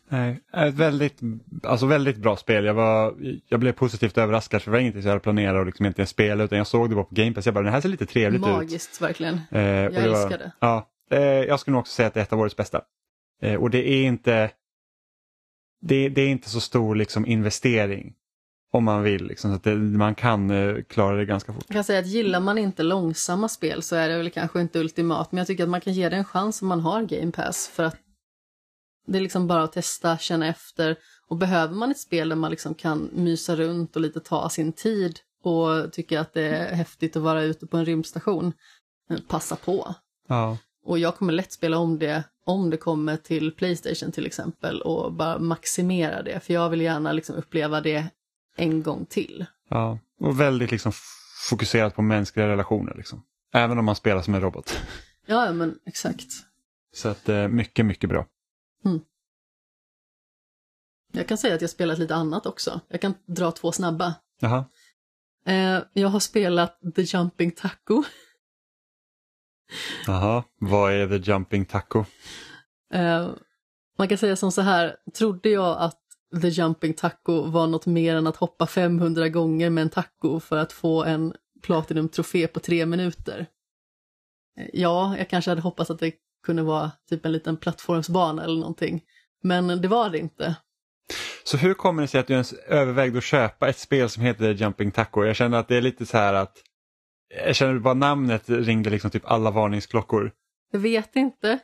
[0.10, 1.20] Nej, ett väldigt,
[1.64, 2.66] alltså väldigt bra spel.
[2.66, 3.16] Jag, var,
[3.48, 6.44] jag blev positivt överraskad för det var ingenting jag hade planerat och liksom inte spela
[6.44, 7.46] utan jag såg det bara på Game Pass.
[7.46, 8.70] Jag bara, det här ser lite trevligt Magiskt, ut.
[8.70, 9.40] Magiskt, verkligen.
[9.52, 10.52] Eh, jag det älskar var, det.
[10.60, 12.82] Ja, eh, jag skulle nog också säga att det är ett av årets bästa.
[13.42, 14.52] Eh, och det är inte
[15.82, 18.14] det, det, är inte så stor liksom, investering
[18.72, 19.28] om man vill.
[19.28, 21.64] Liksom, så att det, man kan eh, klara det ganska fort.
[21.68, 24.80] Jag kan säga att gillar man inte långsamma spel så är det väl kanske inte
[24.80, 27.32] ultimat men jag tycker att man kan ge det en chans om man har Game
[27.32, 27.98] Pass för att
[29.08, 30.96] det är liksom bara att testa, känna efter.
[31.28, 34.74] Och behöver man ett spel där man liksom kan mysa runt och lite ta sin
[34.74, 38.54] tid och tycka att det är häftigt att vara ute på en rymdstation,
[39.10, 39.96] eh, passa på.
[40.28, 40.58] Ja.
[40.86, 45.14] Och jag kommer lätt spela om det om det kommer till Playstation till exempel och
[45.14, 46.40] bara maximera det.
[46.40, 48.06] För jag vill gärna liksom uppleva det
[48.58, 49.46] en gång till.
[49.70, 50.92] Ja, och väldigt liksom
[51.50, 52.94] fokuserat på mänskliga relationer.
[52.98, 53.24] Liksom.
[53.54, 54.80] Även om man spelar som en robot.
[55.26, 56.28] Ja, men exakt.
[56.94, 58.26] Så att eh, mycket, mycket bra.
[58.86, 59.00] Mm.
[61.12, 62.82] Jag kan säga att jag spelat lite annat också.
[62.88, 64.16] Jag kan dra två snabba.
[64.40, 64.66] Jaha.
[65.46, 68.04] Eh, jag har spelat The Jumping Taco.
[70.06, 72.06] Jaha, vad är The Jumping Taco?
[72.94, 73.30] Eh,
[73.98, 76.02] man kan säga som så här, trodde jag att
[76.42, 80.58] The Jumping Taco var något mer än att hoppa 500 gånger med en taco för
[80.58, 83.48] att få en Platinum-trofé på tre minuter.
[84.60, 86.14] Eh, ja, jag kanske hade hoppats att det
[86.46, 89.04] kunde vara typ en liten plattformsbana eller någonting.
[89.44, 90.56] Men det var det inte.
[91.44, 94.54] Så hur kommer det sig att du ens övervägde att köpa ett spel som heter
[94.54, 95.24] Jumping Taco?
[95.24, 96.58] Jag känner att det är lite så här att
[97.46, 100.32] jag känner bara namnet ringde liksom typ alla varningsklockor.
[100.72, 101.60] Jag vet inte.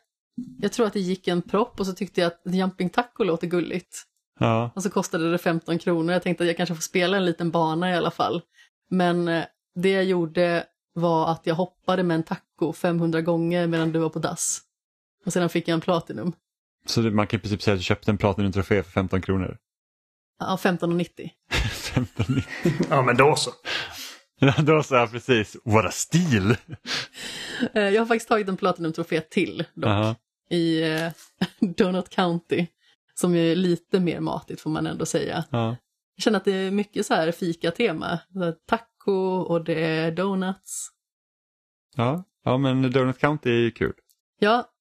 [0.59, 3.47] Jag tror att det gick en propp och så tyckte jag att Jumping Taco låter
[3.47, 4.03] gulligt.
[4.39, 4.71] Ja.
[4.75, 6.13] Och så kostade det 15 kronor.
[6.13, 8.41] Jag tänkte att jag kanske får spela en liten bana i alla fall.
[8.89, 9.43] Men eh,
[9.75, 14.09] det jag gjorde var att jag hoppade med en taco 500 gånger medan du var
[14.09, 14.61] på dass.
[15.25, 16.33] Och sedan fick jag en Platinum.
[16.85, 19.57] Så man kan i princip säga att du köpte en Platinum-trofé för 15 kronor?
[20.39, 21.29] Ja, 15,90.
[21.51, 22.43] 15,90.
[22.89, 23.51] ja, men då så.
[24.39, 25.57] Ja, då så, ja, precis.
[25.65, 26.55] What a stil!
[27.73, 29.89] Eh, jag har faktiskt tagit en Platinum-trofé till dock.
[29.89, 30.15] Uh -huh.
[30.49, 31.11] I eh,
[31.77, 32.67] Donut County.
[33.13, 35.43] Som är lite mer matigt får man ändå säga.
[35.51, 35.75] -huh.
[36.15, 38.19] Jag känner att det är mycket så här fika-tema.
[38.67, 39.11] Taco
[39.47, 40.89] och det är donuts.
[41.95, 43.93] Ja, ja men Donut County är ju kul.
[44.39, 44.73] Ja,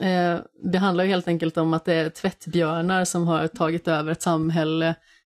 [0.00, 4.22] Eh, det handlar helt enkelt om att det är tvättbjörnar som har tagit över ett
[4.22, 4.94] samhälle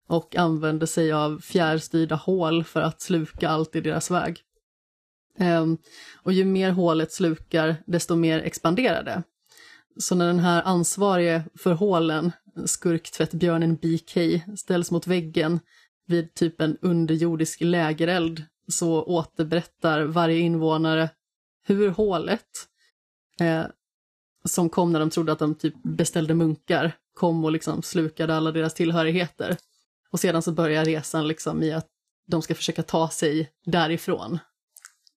[0.08, 4.40] och använder sig av fjärrstyrda hål för att sluka allt i deras väg.
[5.38, 5.66] Eh,
[6.22, 9.22] och ju mer hålet slukar, desto mer expanderar det.
[10.00, 12.32] Så när den här ansvarige för hålen,
[12.64, 15.60] skurktvättbjörnen BK, ställs mot väggen
[16.06, 21.10] vid typ en underjordisk lägereld så återberättar varje invånare
[21.62, 22.46] hur hålet
[23.40, 23.64] eh,
[24.44, 28.52] som kom när de trodde att de typ beställde munkar, kom och liksom slukade alla
[28.52, 29.56] deras tillhörigheter.
[30.10, 31.86] Och sedan så börjar resan liksom i att
[32.26, 34.38] de ska försöka ta sig därifrån.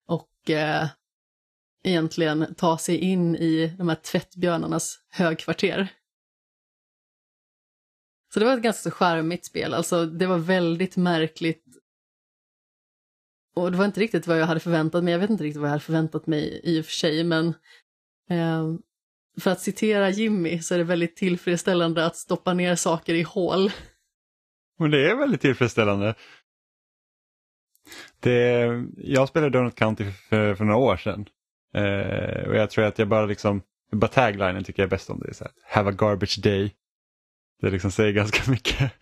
[0.07, 0.87] Och eh,
[1.83, 5.87] egentligen ta sig in i de här tvättbjörnarnas högkvarter.
[8.33, 11.65] Så det var ett ganska så charmigt spel, alltså det var väldigt märkligt.
[13.55, 15.67] Och det var inte riktigt vad jag hade förväntat mig, jag vet inte riktigt vad
[15.67, 17.47] jag hade förväntat mig i och för sig, men
[18.29, 18.75] eh,
[19.39, 23.71] för att citera Jimmy så är det väldigt tillfredsställande att stoppa ner saker i hål.
[24.79, 26.15] Men det är väldigt tillfredsställande.
[28.19, 28.67] Det,
[28.97, 31.25] jag spelade Donut County för, för några år sedan.
[31.73, 33.61] Eh, och jag tror att jag bara liksom,
[33.91, 35.29] bara taglinen tycker jag bäst om det.
[35.29, 36.75] Är så här, Have a garbage day.
[37.61, 38.91] Det liksom säger ganska mycket.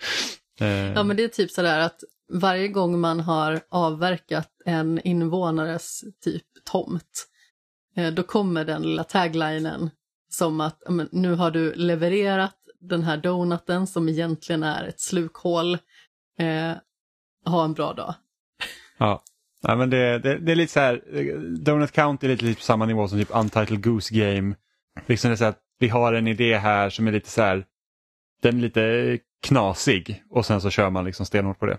[0.62, 0.94] Eh.
[0.94, 6.44] Ja men det är typ sådär att varje gång man har avverkat en invånares typ
[6.72, 7.28] tomt,
[7.96, 9.90] eh, då kommer den lilla taglinen
[10.30, 15.74] som att men, nu har du levererat den här donuten som egentligen är ett slukhål.
[16.40, 16.74] Eh,
[17.46, 18.14] ha en bra dag.
[18.98, 19.24] Ja,
[19.62, 21.02] ja men det, det, det, är lite så här,
[21.58, 24.56] Donut Count är lite, lite på samma nivå som typ Untitled Goose Game
[25.08, 27.66] Liksom det är så att vi har en idé här som är lite så här,
[28.42, 31.78] den är lite knasig och sen så kör man liksom stenhårt på det.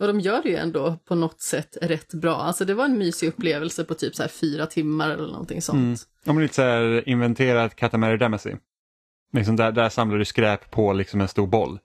[0.00, 2.36] Och de gör det ju ändå på något sätt rätt bra.
[2.36, 5.76] Alltså det var en mysig upplevelse på typ så här fyra timmar eller någonting sånt.
[5.76, 5.96] Mm.
[6.24, 8.54] Ja, men lite så här inventerat Katamari Damacy.
[9.32, 11.78] Liksom där, där samlar du skräp på liksom en stor boll.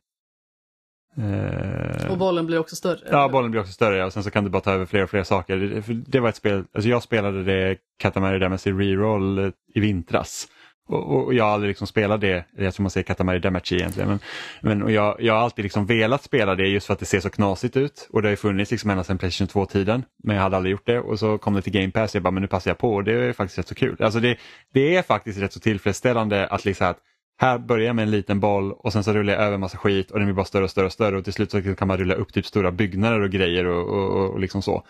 [1.18, 3.00] Eh, Och bollen blir också större.
[3.12, 5.10] Ja, bollen blir också större och sen så kan du bara ta över fler och
[5.10, 5.58] fler saker.
[5.58, 10.48] Det, det var ett spel, alltså jag spelade det Katamari Damacy Reroll eh, i vintras.
[10.88, 14.10] Och, och jag har aldrig liksom spelat det, jag tror man säger Katamari Damacy egentligen.
[14.10, 14.20] Men,
[14.62, 17.20] men och jag, jag har alltid liksom velat spela det just för att det ser
[17.20, 18.08] så knasigt ut.
[18.12, 20.04] Och det har funnits liksom ända sedan Playstation 2-tiden.
[20.24, 22.24] Men jag hade aldrig gjort det och så kom det till Game Pass och jag
[22.24, 23.96] bara, men nu passar jag på och det är faktiskt rätt så kul.
[24.00, 24.38] Alltså det,
[24.74, 26.98] det är faktiskt rätt så tillfredsställande att liksom att
[27.42, 30.12] här börjar jag med en liten boll och sen så rullar jag över massa skit
[30.12, 31.98] och den blir bara större och större och större och till slut så kan man
[31.98, 34.86] rulla upp typ stora byggnader och grejer och, och, och liksom så.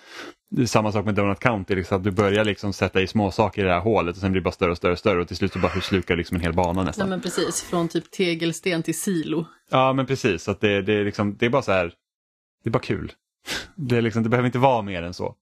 [0.66, 3.66] Samma sak med Donut County, liksom att du börjar liksom sätta i små saker i
[3.66, 5.38] det här hålet och sen blir det bara större och större och större och till
[5.38, 7.10] slut så bara slukar liksom en hel bana nästan.
[7.10, 9.46] Nej men precis, från typ tegelsten till silo.
[9.70, 11.94] Ja men precis, att det, det, är liksom, det är bara så här,
[12.64, 13.12] det är bara kul.
[13.76, 15.36] Det, liksom, det behöver inte vara mer än så.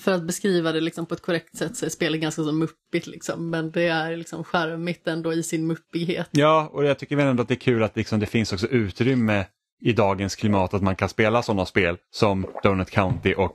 [0.00, 3.06] För att beskriva det liksom på ett korrekt sätt så är spelet ganska så muppigt
[3.06, 3.50] liksom.
[3.50, 6.28] Men det är liksom charmigt ändå i sin muppighet.
[6.30, 8.66] Ja, och jag tycker väl ändå att det är kul att liksom det finns också
[8.66, 9.46] utrymme
[9.84, 13.54] i dagens klimat att man kan spela sådana spel som Donut County och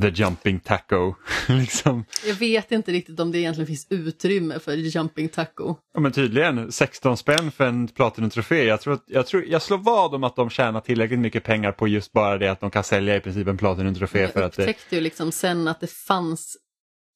[0.00, 1.14] The Jumping Taco.
[1.48, 2.04] liksom.
[2.26, 5.76] Jag vet inte riktigt om det egentligen finns utrymme för Jumping Taco.
[5.94, 8.64] Ja men tydligen 16 spänn för en Platinum-trofé.
[8.64, 11.72] Jag, tror att, jag, tror, jag slår vad om att de tjänar tillräckligt mycket pengar
[11.72, 14.28] på just bara det att de kan sälja i princip en Platinum-trofé.
[14.28, 16.56] för Jag att upptäckte ju liksom sen att det fanns,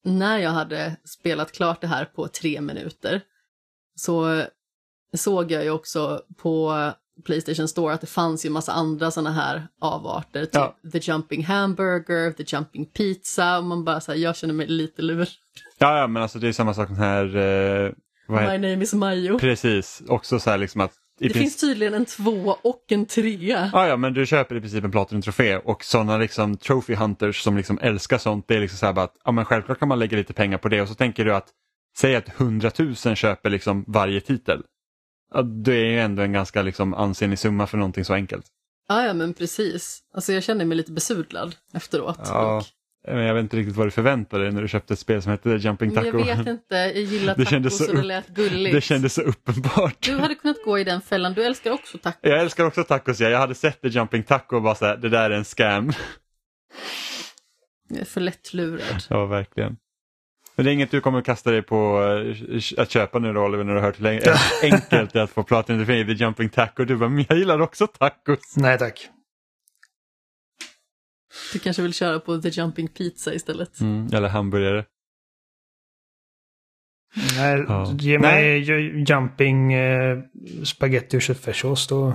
[0.05, 3.21] när jag hade spelat klart det här på tre minuter,
[3.95, 4.43] så
[5.13, 6.91] såg jag ju också på
[7.25, 10.45] Playstation Store att det fanns ju massa andra sådana här avarter.
[10.45, 10.75] Typ Ja.
[10.91, 15.01] The Jumping Hamburger, The Jumping Pizza och man bara så här, jag känner mig lite
[15.01, 15.27] lurad.
[15.77, 17.35] ja, ja men alltså det är samma sak här.
[17.35, 17.91] Eh,
[18.29, 19.39] My heter, name is Majo.
[19.39, 23.69] precis, också så här liksom att Det princip- finns tydligen en tvåa och en trea.
[23.73, 27.57] Ja, ja, men du köper i princip en Platinum-trofé och sådana liksom trophy hunters som
[27.57, 29.99] liksom älskar sånt, det är liksom så här bara att ja, men självklart kan man
[29.99, 31.47] lägga lite pengar på det och så tänker du att
[31.97, 34.61] säg att 100 000 köper liksom varje titel.
[35.63, 38.45] Det är ju ändå en ganska liksom ansenlig summa för någonting så enkelt.
[38.89, 39.99] Ja, ja, men precis.
[40.13, 42.19] Alltså jag känner mig lite besudlad efteråt.
[42.25, 42.63] Ja, Och-
[43.07, 45.31] men jag vet inte riktigt vad du förväntade dig när du köpte ett spel som
[45.31, 46.07] hette Jumping Taco.
[46.07, 48.75] jag vet inte, jag gillar Det tacos så och det lät gulligt.
[48.75, 49.95] Det kändes så uppenbart.
[49.99, 52.19] Du hade kunnat gå i den fällan, du älskar också tacos.
[52.21, 53.29] Jag älskar också tacos, ja.
[53.29, 55.91] jag hade sett The Jumping Taco och bara så här, det där är en scam.
[57.89, 59.03] Jag är för lättlurad.
[59.09, 59.77] Ja, verkligen.
[60.57, 62.35] Men det är inget du kommer att kasta dig på eh,
[62.81, 64.21] att köpa nu då Oliver när du har hört hur länge
[64.63, 66.85] enkelt det är att få Platinum i The Jumping Taco.
[66.85, 68.57] Du bara, men jag gillar också tacos.
[68.57, 69.09] Nej tack.
[71.53, 73.79] Du kanske vill köra på The Jumping Pizza istället.
[73.79, 74.85] Mm, eller hamburgare.
[77.37, 77.93] Nej, Ja.
[77.99, 80.17] Ge mig ju- jumping eh,
[80.63, 82.13] spaghetti och köttfärssås då,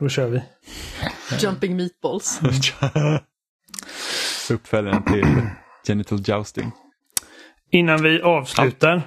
[0.00, 0.42] då kör vi.
[1.40, 2.40] Jumping Meatballs.
[4.50, 5.26] Uppföljaren till
[5.88, 6.72] Genital Jousting.
[7.70, 9.02] Innan vi avslutar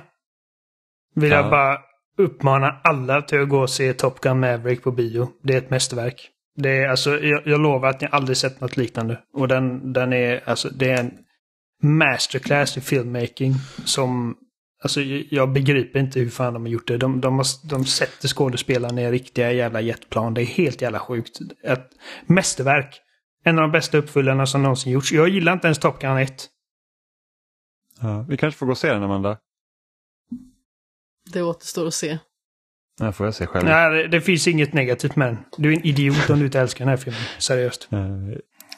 [1.16, 1.38] vill Ja.
[1.38, 1.78] jag bara
[2.18, 5.30] uppmana alla till att gå och se Top Gun Maverick på bio.
[5.44, 6.30] Det är ett mästerverk.
[6.56, 9.20] Det är, alltså, jag, jag lovar att ni aldrig sett något liknande.
[9.34, 11.12] Och den, den är, alltså, det är en
[11.84, 13.54] masterclass i filmmaking
[13.86, 14.36] som
[14.84, 16.98] Alltså jag begriper inte hur fan de har gjort det.
[16.98, 20.34] De, de, har, de sätter skådespelarna i riktiga jävla jetplan.
[20.34, 21.40] Det är helt jävla sjukt.
[21.64, 21.90] Ett
[22.26, 23.02] mästerverk.
[23.44, 25.12] En av de bästa uppföljarna som någonsin gjorts.
[25.12, 26.48] Jag gillar inte ens Top Gun 1.
[28.02, 29.38] Ja, vi kanske får gå och se den Amanda.
[31.34, 32.18] Det återstår att se.
[33.00, 33.66] Det får jag se själv.
[33.66, 35.38] Nej, det, det finns inget negativt med den.
[35.58, 37.22] Du är en idiot om du inte älskar den här filmen.
[37.40, 37.88] Seriöst.
[37.92, 38.00] Eh,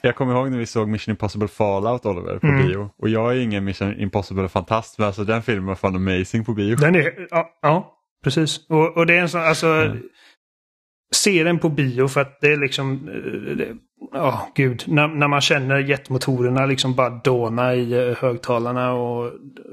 [0.01, 2.67] Jag kommer ihåg när vi såg Mission Impossible Fallout Oliver på Mm.
[2.67, 2.89] bio.
[2.97, 6.75] Och jag är ingen Mission Impossible-fantast men alltså den filmen var fan amazing på bio.
[6.75, 8.69] Den är, ja, ja precis.
[8.69, 9.67] Och, och det är en sån, alltså...
[9.67, 10.03] Mm.
[11.15, 13.09] Se den på bio för att det är liksom...
[13.09, 13.77] eh, det-
[14.11, 14.83] Ja, gud.
[14.87, 19.31] När, när man känner jetmotorerna liksom bara dåna i eh, högtalarna och...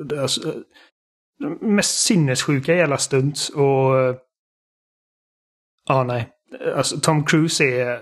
[0.09, 0.55] det- Alltså,
[1.61, 4.01] mest sinnessjuka jävla stunts och...
[4.01, 4.17] Eh,
[5.89, 6.29] ja, oh, nej.
[6.77, 8.01] Alltså Tom Cruise är...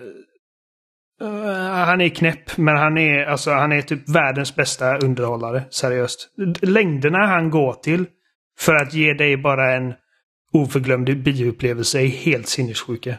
[1.22, 5.64] Uh, han är knäpp, men han är, alltså, han är typ världens bästa underhållare.
[5.70, 6.28] Seriöst.
[6.62, 8.06] Längderna han går till
[8.58, 9.94] för att ge dig bara en
[10.52, 13.14] oförglömlig bioupplevelse är helt sinnessjuka.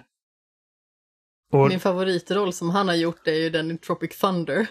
[1.53, 4.67] Och, Min favoritroll som han har gjort är ju den i Tropic Thunder.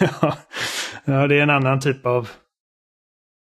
[1.04, 2.28] ja, det är en annan typ av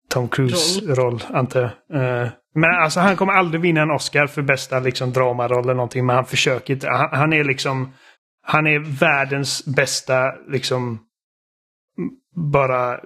[0.09, 2.23] Tom Cruise-roll, antar jag.
[2.23, 6.07] Eh, Men alltså han kommer aldrig vinna en Oscar för bästa liksom, dramaroll eller någonting,
[6.07, 6.89] men han försöker inte.
[6.89, 7.93] Han, han är liksom...
[8.43, 11.01] Han är världens bästa, liksom...
[12.53, 13.01] Bara...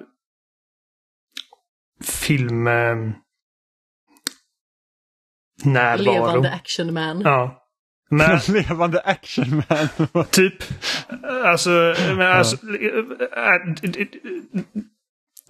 [2.05, 2.67] film...
[2.67, 2.97] Eh,
[5.65, 6.13] närvaro.
[6.13, 7.21] Levande action man.
[7.21, 7.60] Ja.
[8.11, 9.89] Men Levande actionman.
[10.31, 10.55] typ,
[11.45, 13.75] alltså, men alltså äh,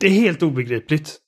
[0.01, 1.19] det- är helt obegripligt.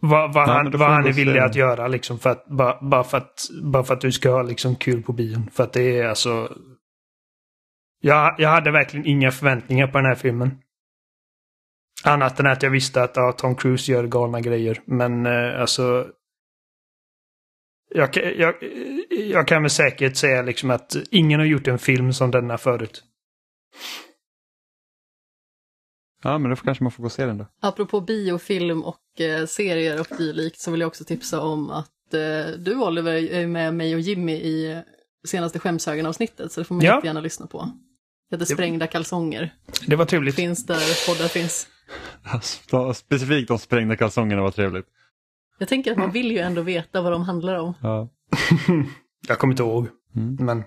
[0.00, 3.04] Vad, vad, Ja, han, vad han är villig att göra liksom för att, bara, bara,
[3.04, 5.50] för att, bara för att du ska ha liksom kul på bion.
[5.50, 6.58] För att det är alltså...
[8.00, 10.50] Jag, jag hade verkligen inga förväntningar på den här filmen.
[12.04, 14.80] Annat än att jag visste att ja, Tom Cruise gör galna grejer.
[14.84, 16.06] Men eh, alltså...
[17.96, 18.54] Jag, kan- jag,
[19.10, 23.02] jag kan med säkerhet säga liksom att ingen har gjort en film som denna förut.
[26.22, 27.46] Ja, men då kanske man får gå och se den då.
[27.60, 32.46] Apropå biofilm och eh, serier och dylikt så vill jag också tipsa om att eh,
[32.58, 34.78] du Oliver är med mig och Jimmy i eh,
[35.26, 36.94] senaste Skämshögen-avsnittet så det får man Ja.
[36.94, 37.70] jättegärna lyssna på.
[38.30, 39.54] Det heter Sprängda kalsonger.
[39.86, 40.34] Det var trevligt.
[40.34, 41.68] Finns där poddar finns.
[42.94, 44.86] Specifikt de sprängda kalsongerna var trevligt.
[45.58, 47.74] Jag tänker att man vill ju ändå veta vad de handlar om.
[47.82, 48.08] Ja.
[49.28, 49.88] Jag kommer inte ihåg.
[50.16, 50.36] Mm.
[50.40, 50.64] Men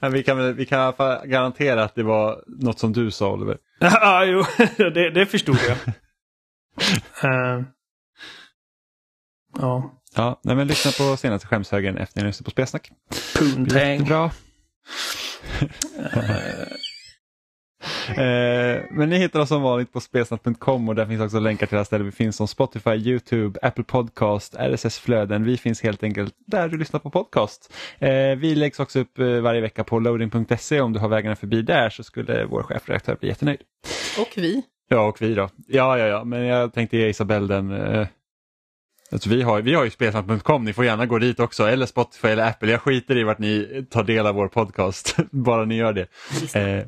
[0.00, 3.10] Men vi, kan, vi kan i alla fall garantera att det var något som du
[3.10, 3.58] sa Oliver.
[3.80, 4.44] Ja, jo,
[4.76, 5.76] det, det förstod jag.
[7.24, 7.62] Eh,
[9.58, 10.00] ja.
[10.16, 12.90] Ja, nej, men lyssna på senaste skämshögen efter ni lyssnar på Spelsnack.
[13.38, 13.78] Poontang.
[13.78, 14.30] Jättebra.
[18.08, 21.76] Eh, men ni hittar oss som vanligt på spelsnack.com och där finns också länkar till
[21.76, 25.44] alla ställen vi finns som Spotify, YouTube, Apple Podcast, RSS-flöden.
[25.44, 27.72] Vi finns helt enkelt där du lyssnar på podcast.
[27.98, 30.80] Eh, vi läggs också upp eh, varje vecka på loading.se.
[30.80, 33.60] Om du har vägarna förbi där så skulle vår chefredaktör bli jättenöjd.
[34.18, 34.62] Och vi.
[34.88, 35.48] Ja, och vi då.
[35.66, 37.70] Ja, ja, ja, men jag tänkte ge Isabelle den.
[39.14, 42.28] Alltså vi, har, vi har ju spelsnack.com, ni får gärna gå dit också, eller Spotify
[42.28, 42.70] eller Apple.
[42.70, 46.06] Jag skiter i vart ni tar del av vår podcast, bara ni gör det.
[46.60, 46.84] Eh,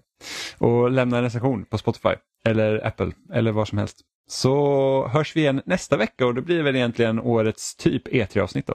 [0.58, 2.14] och lämna en recension på Spotify
[2.48, 4.00] eller Apple eller vad som helst.
[4.28, 8.74] Så hörs vi igen nästa vecka och det blir väl egentligen årets typ E3-avsnitt då.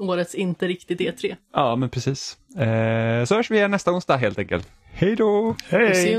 [0.00, 1.36] Årets inte riktigt E E3.
[1.54, 2.38] Ja, men precis.
[2.56, 4.68] Eh, så hörs vi igen nästa onsdag helt enkelt.
[4.92, 5.56] Hej då!
[5.70, 6.16] Puss i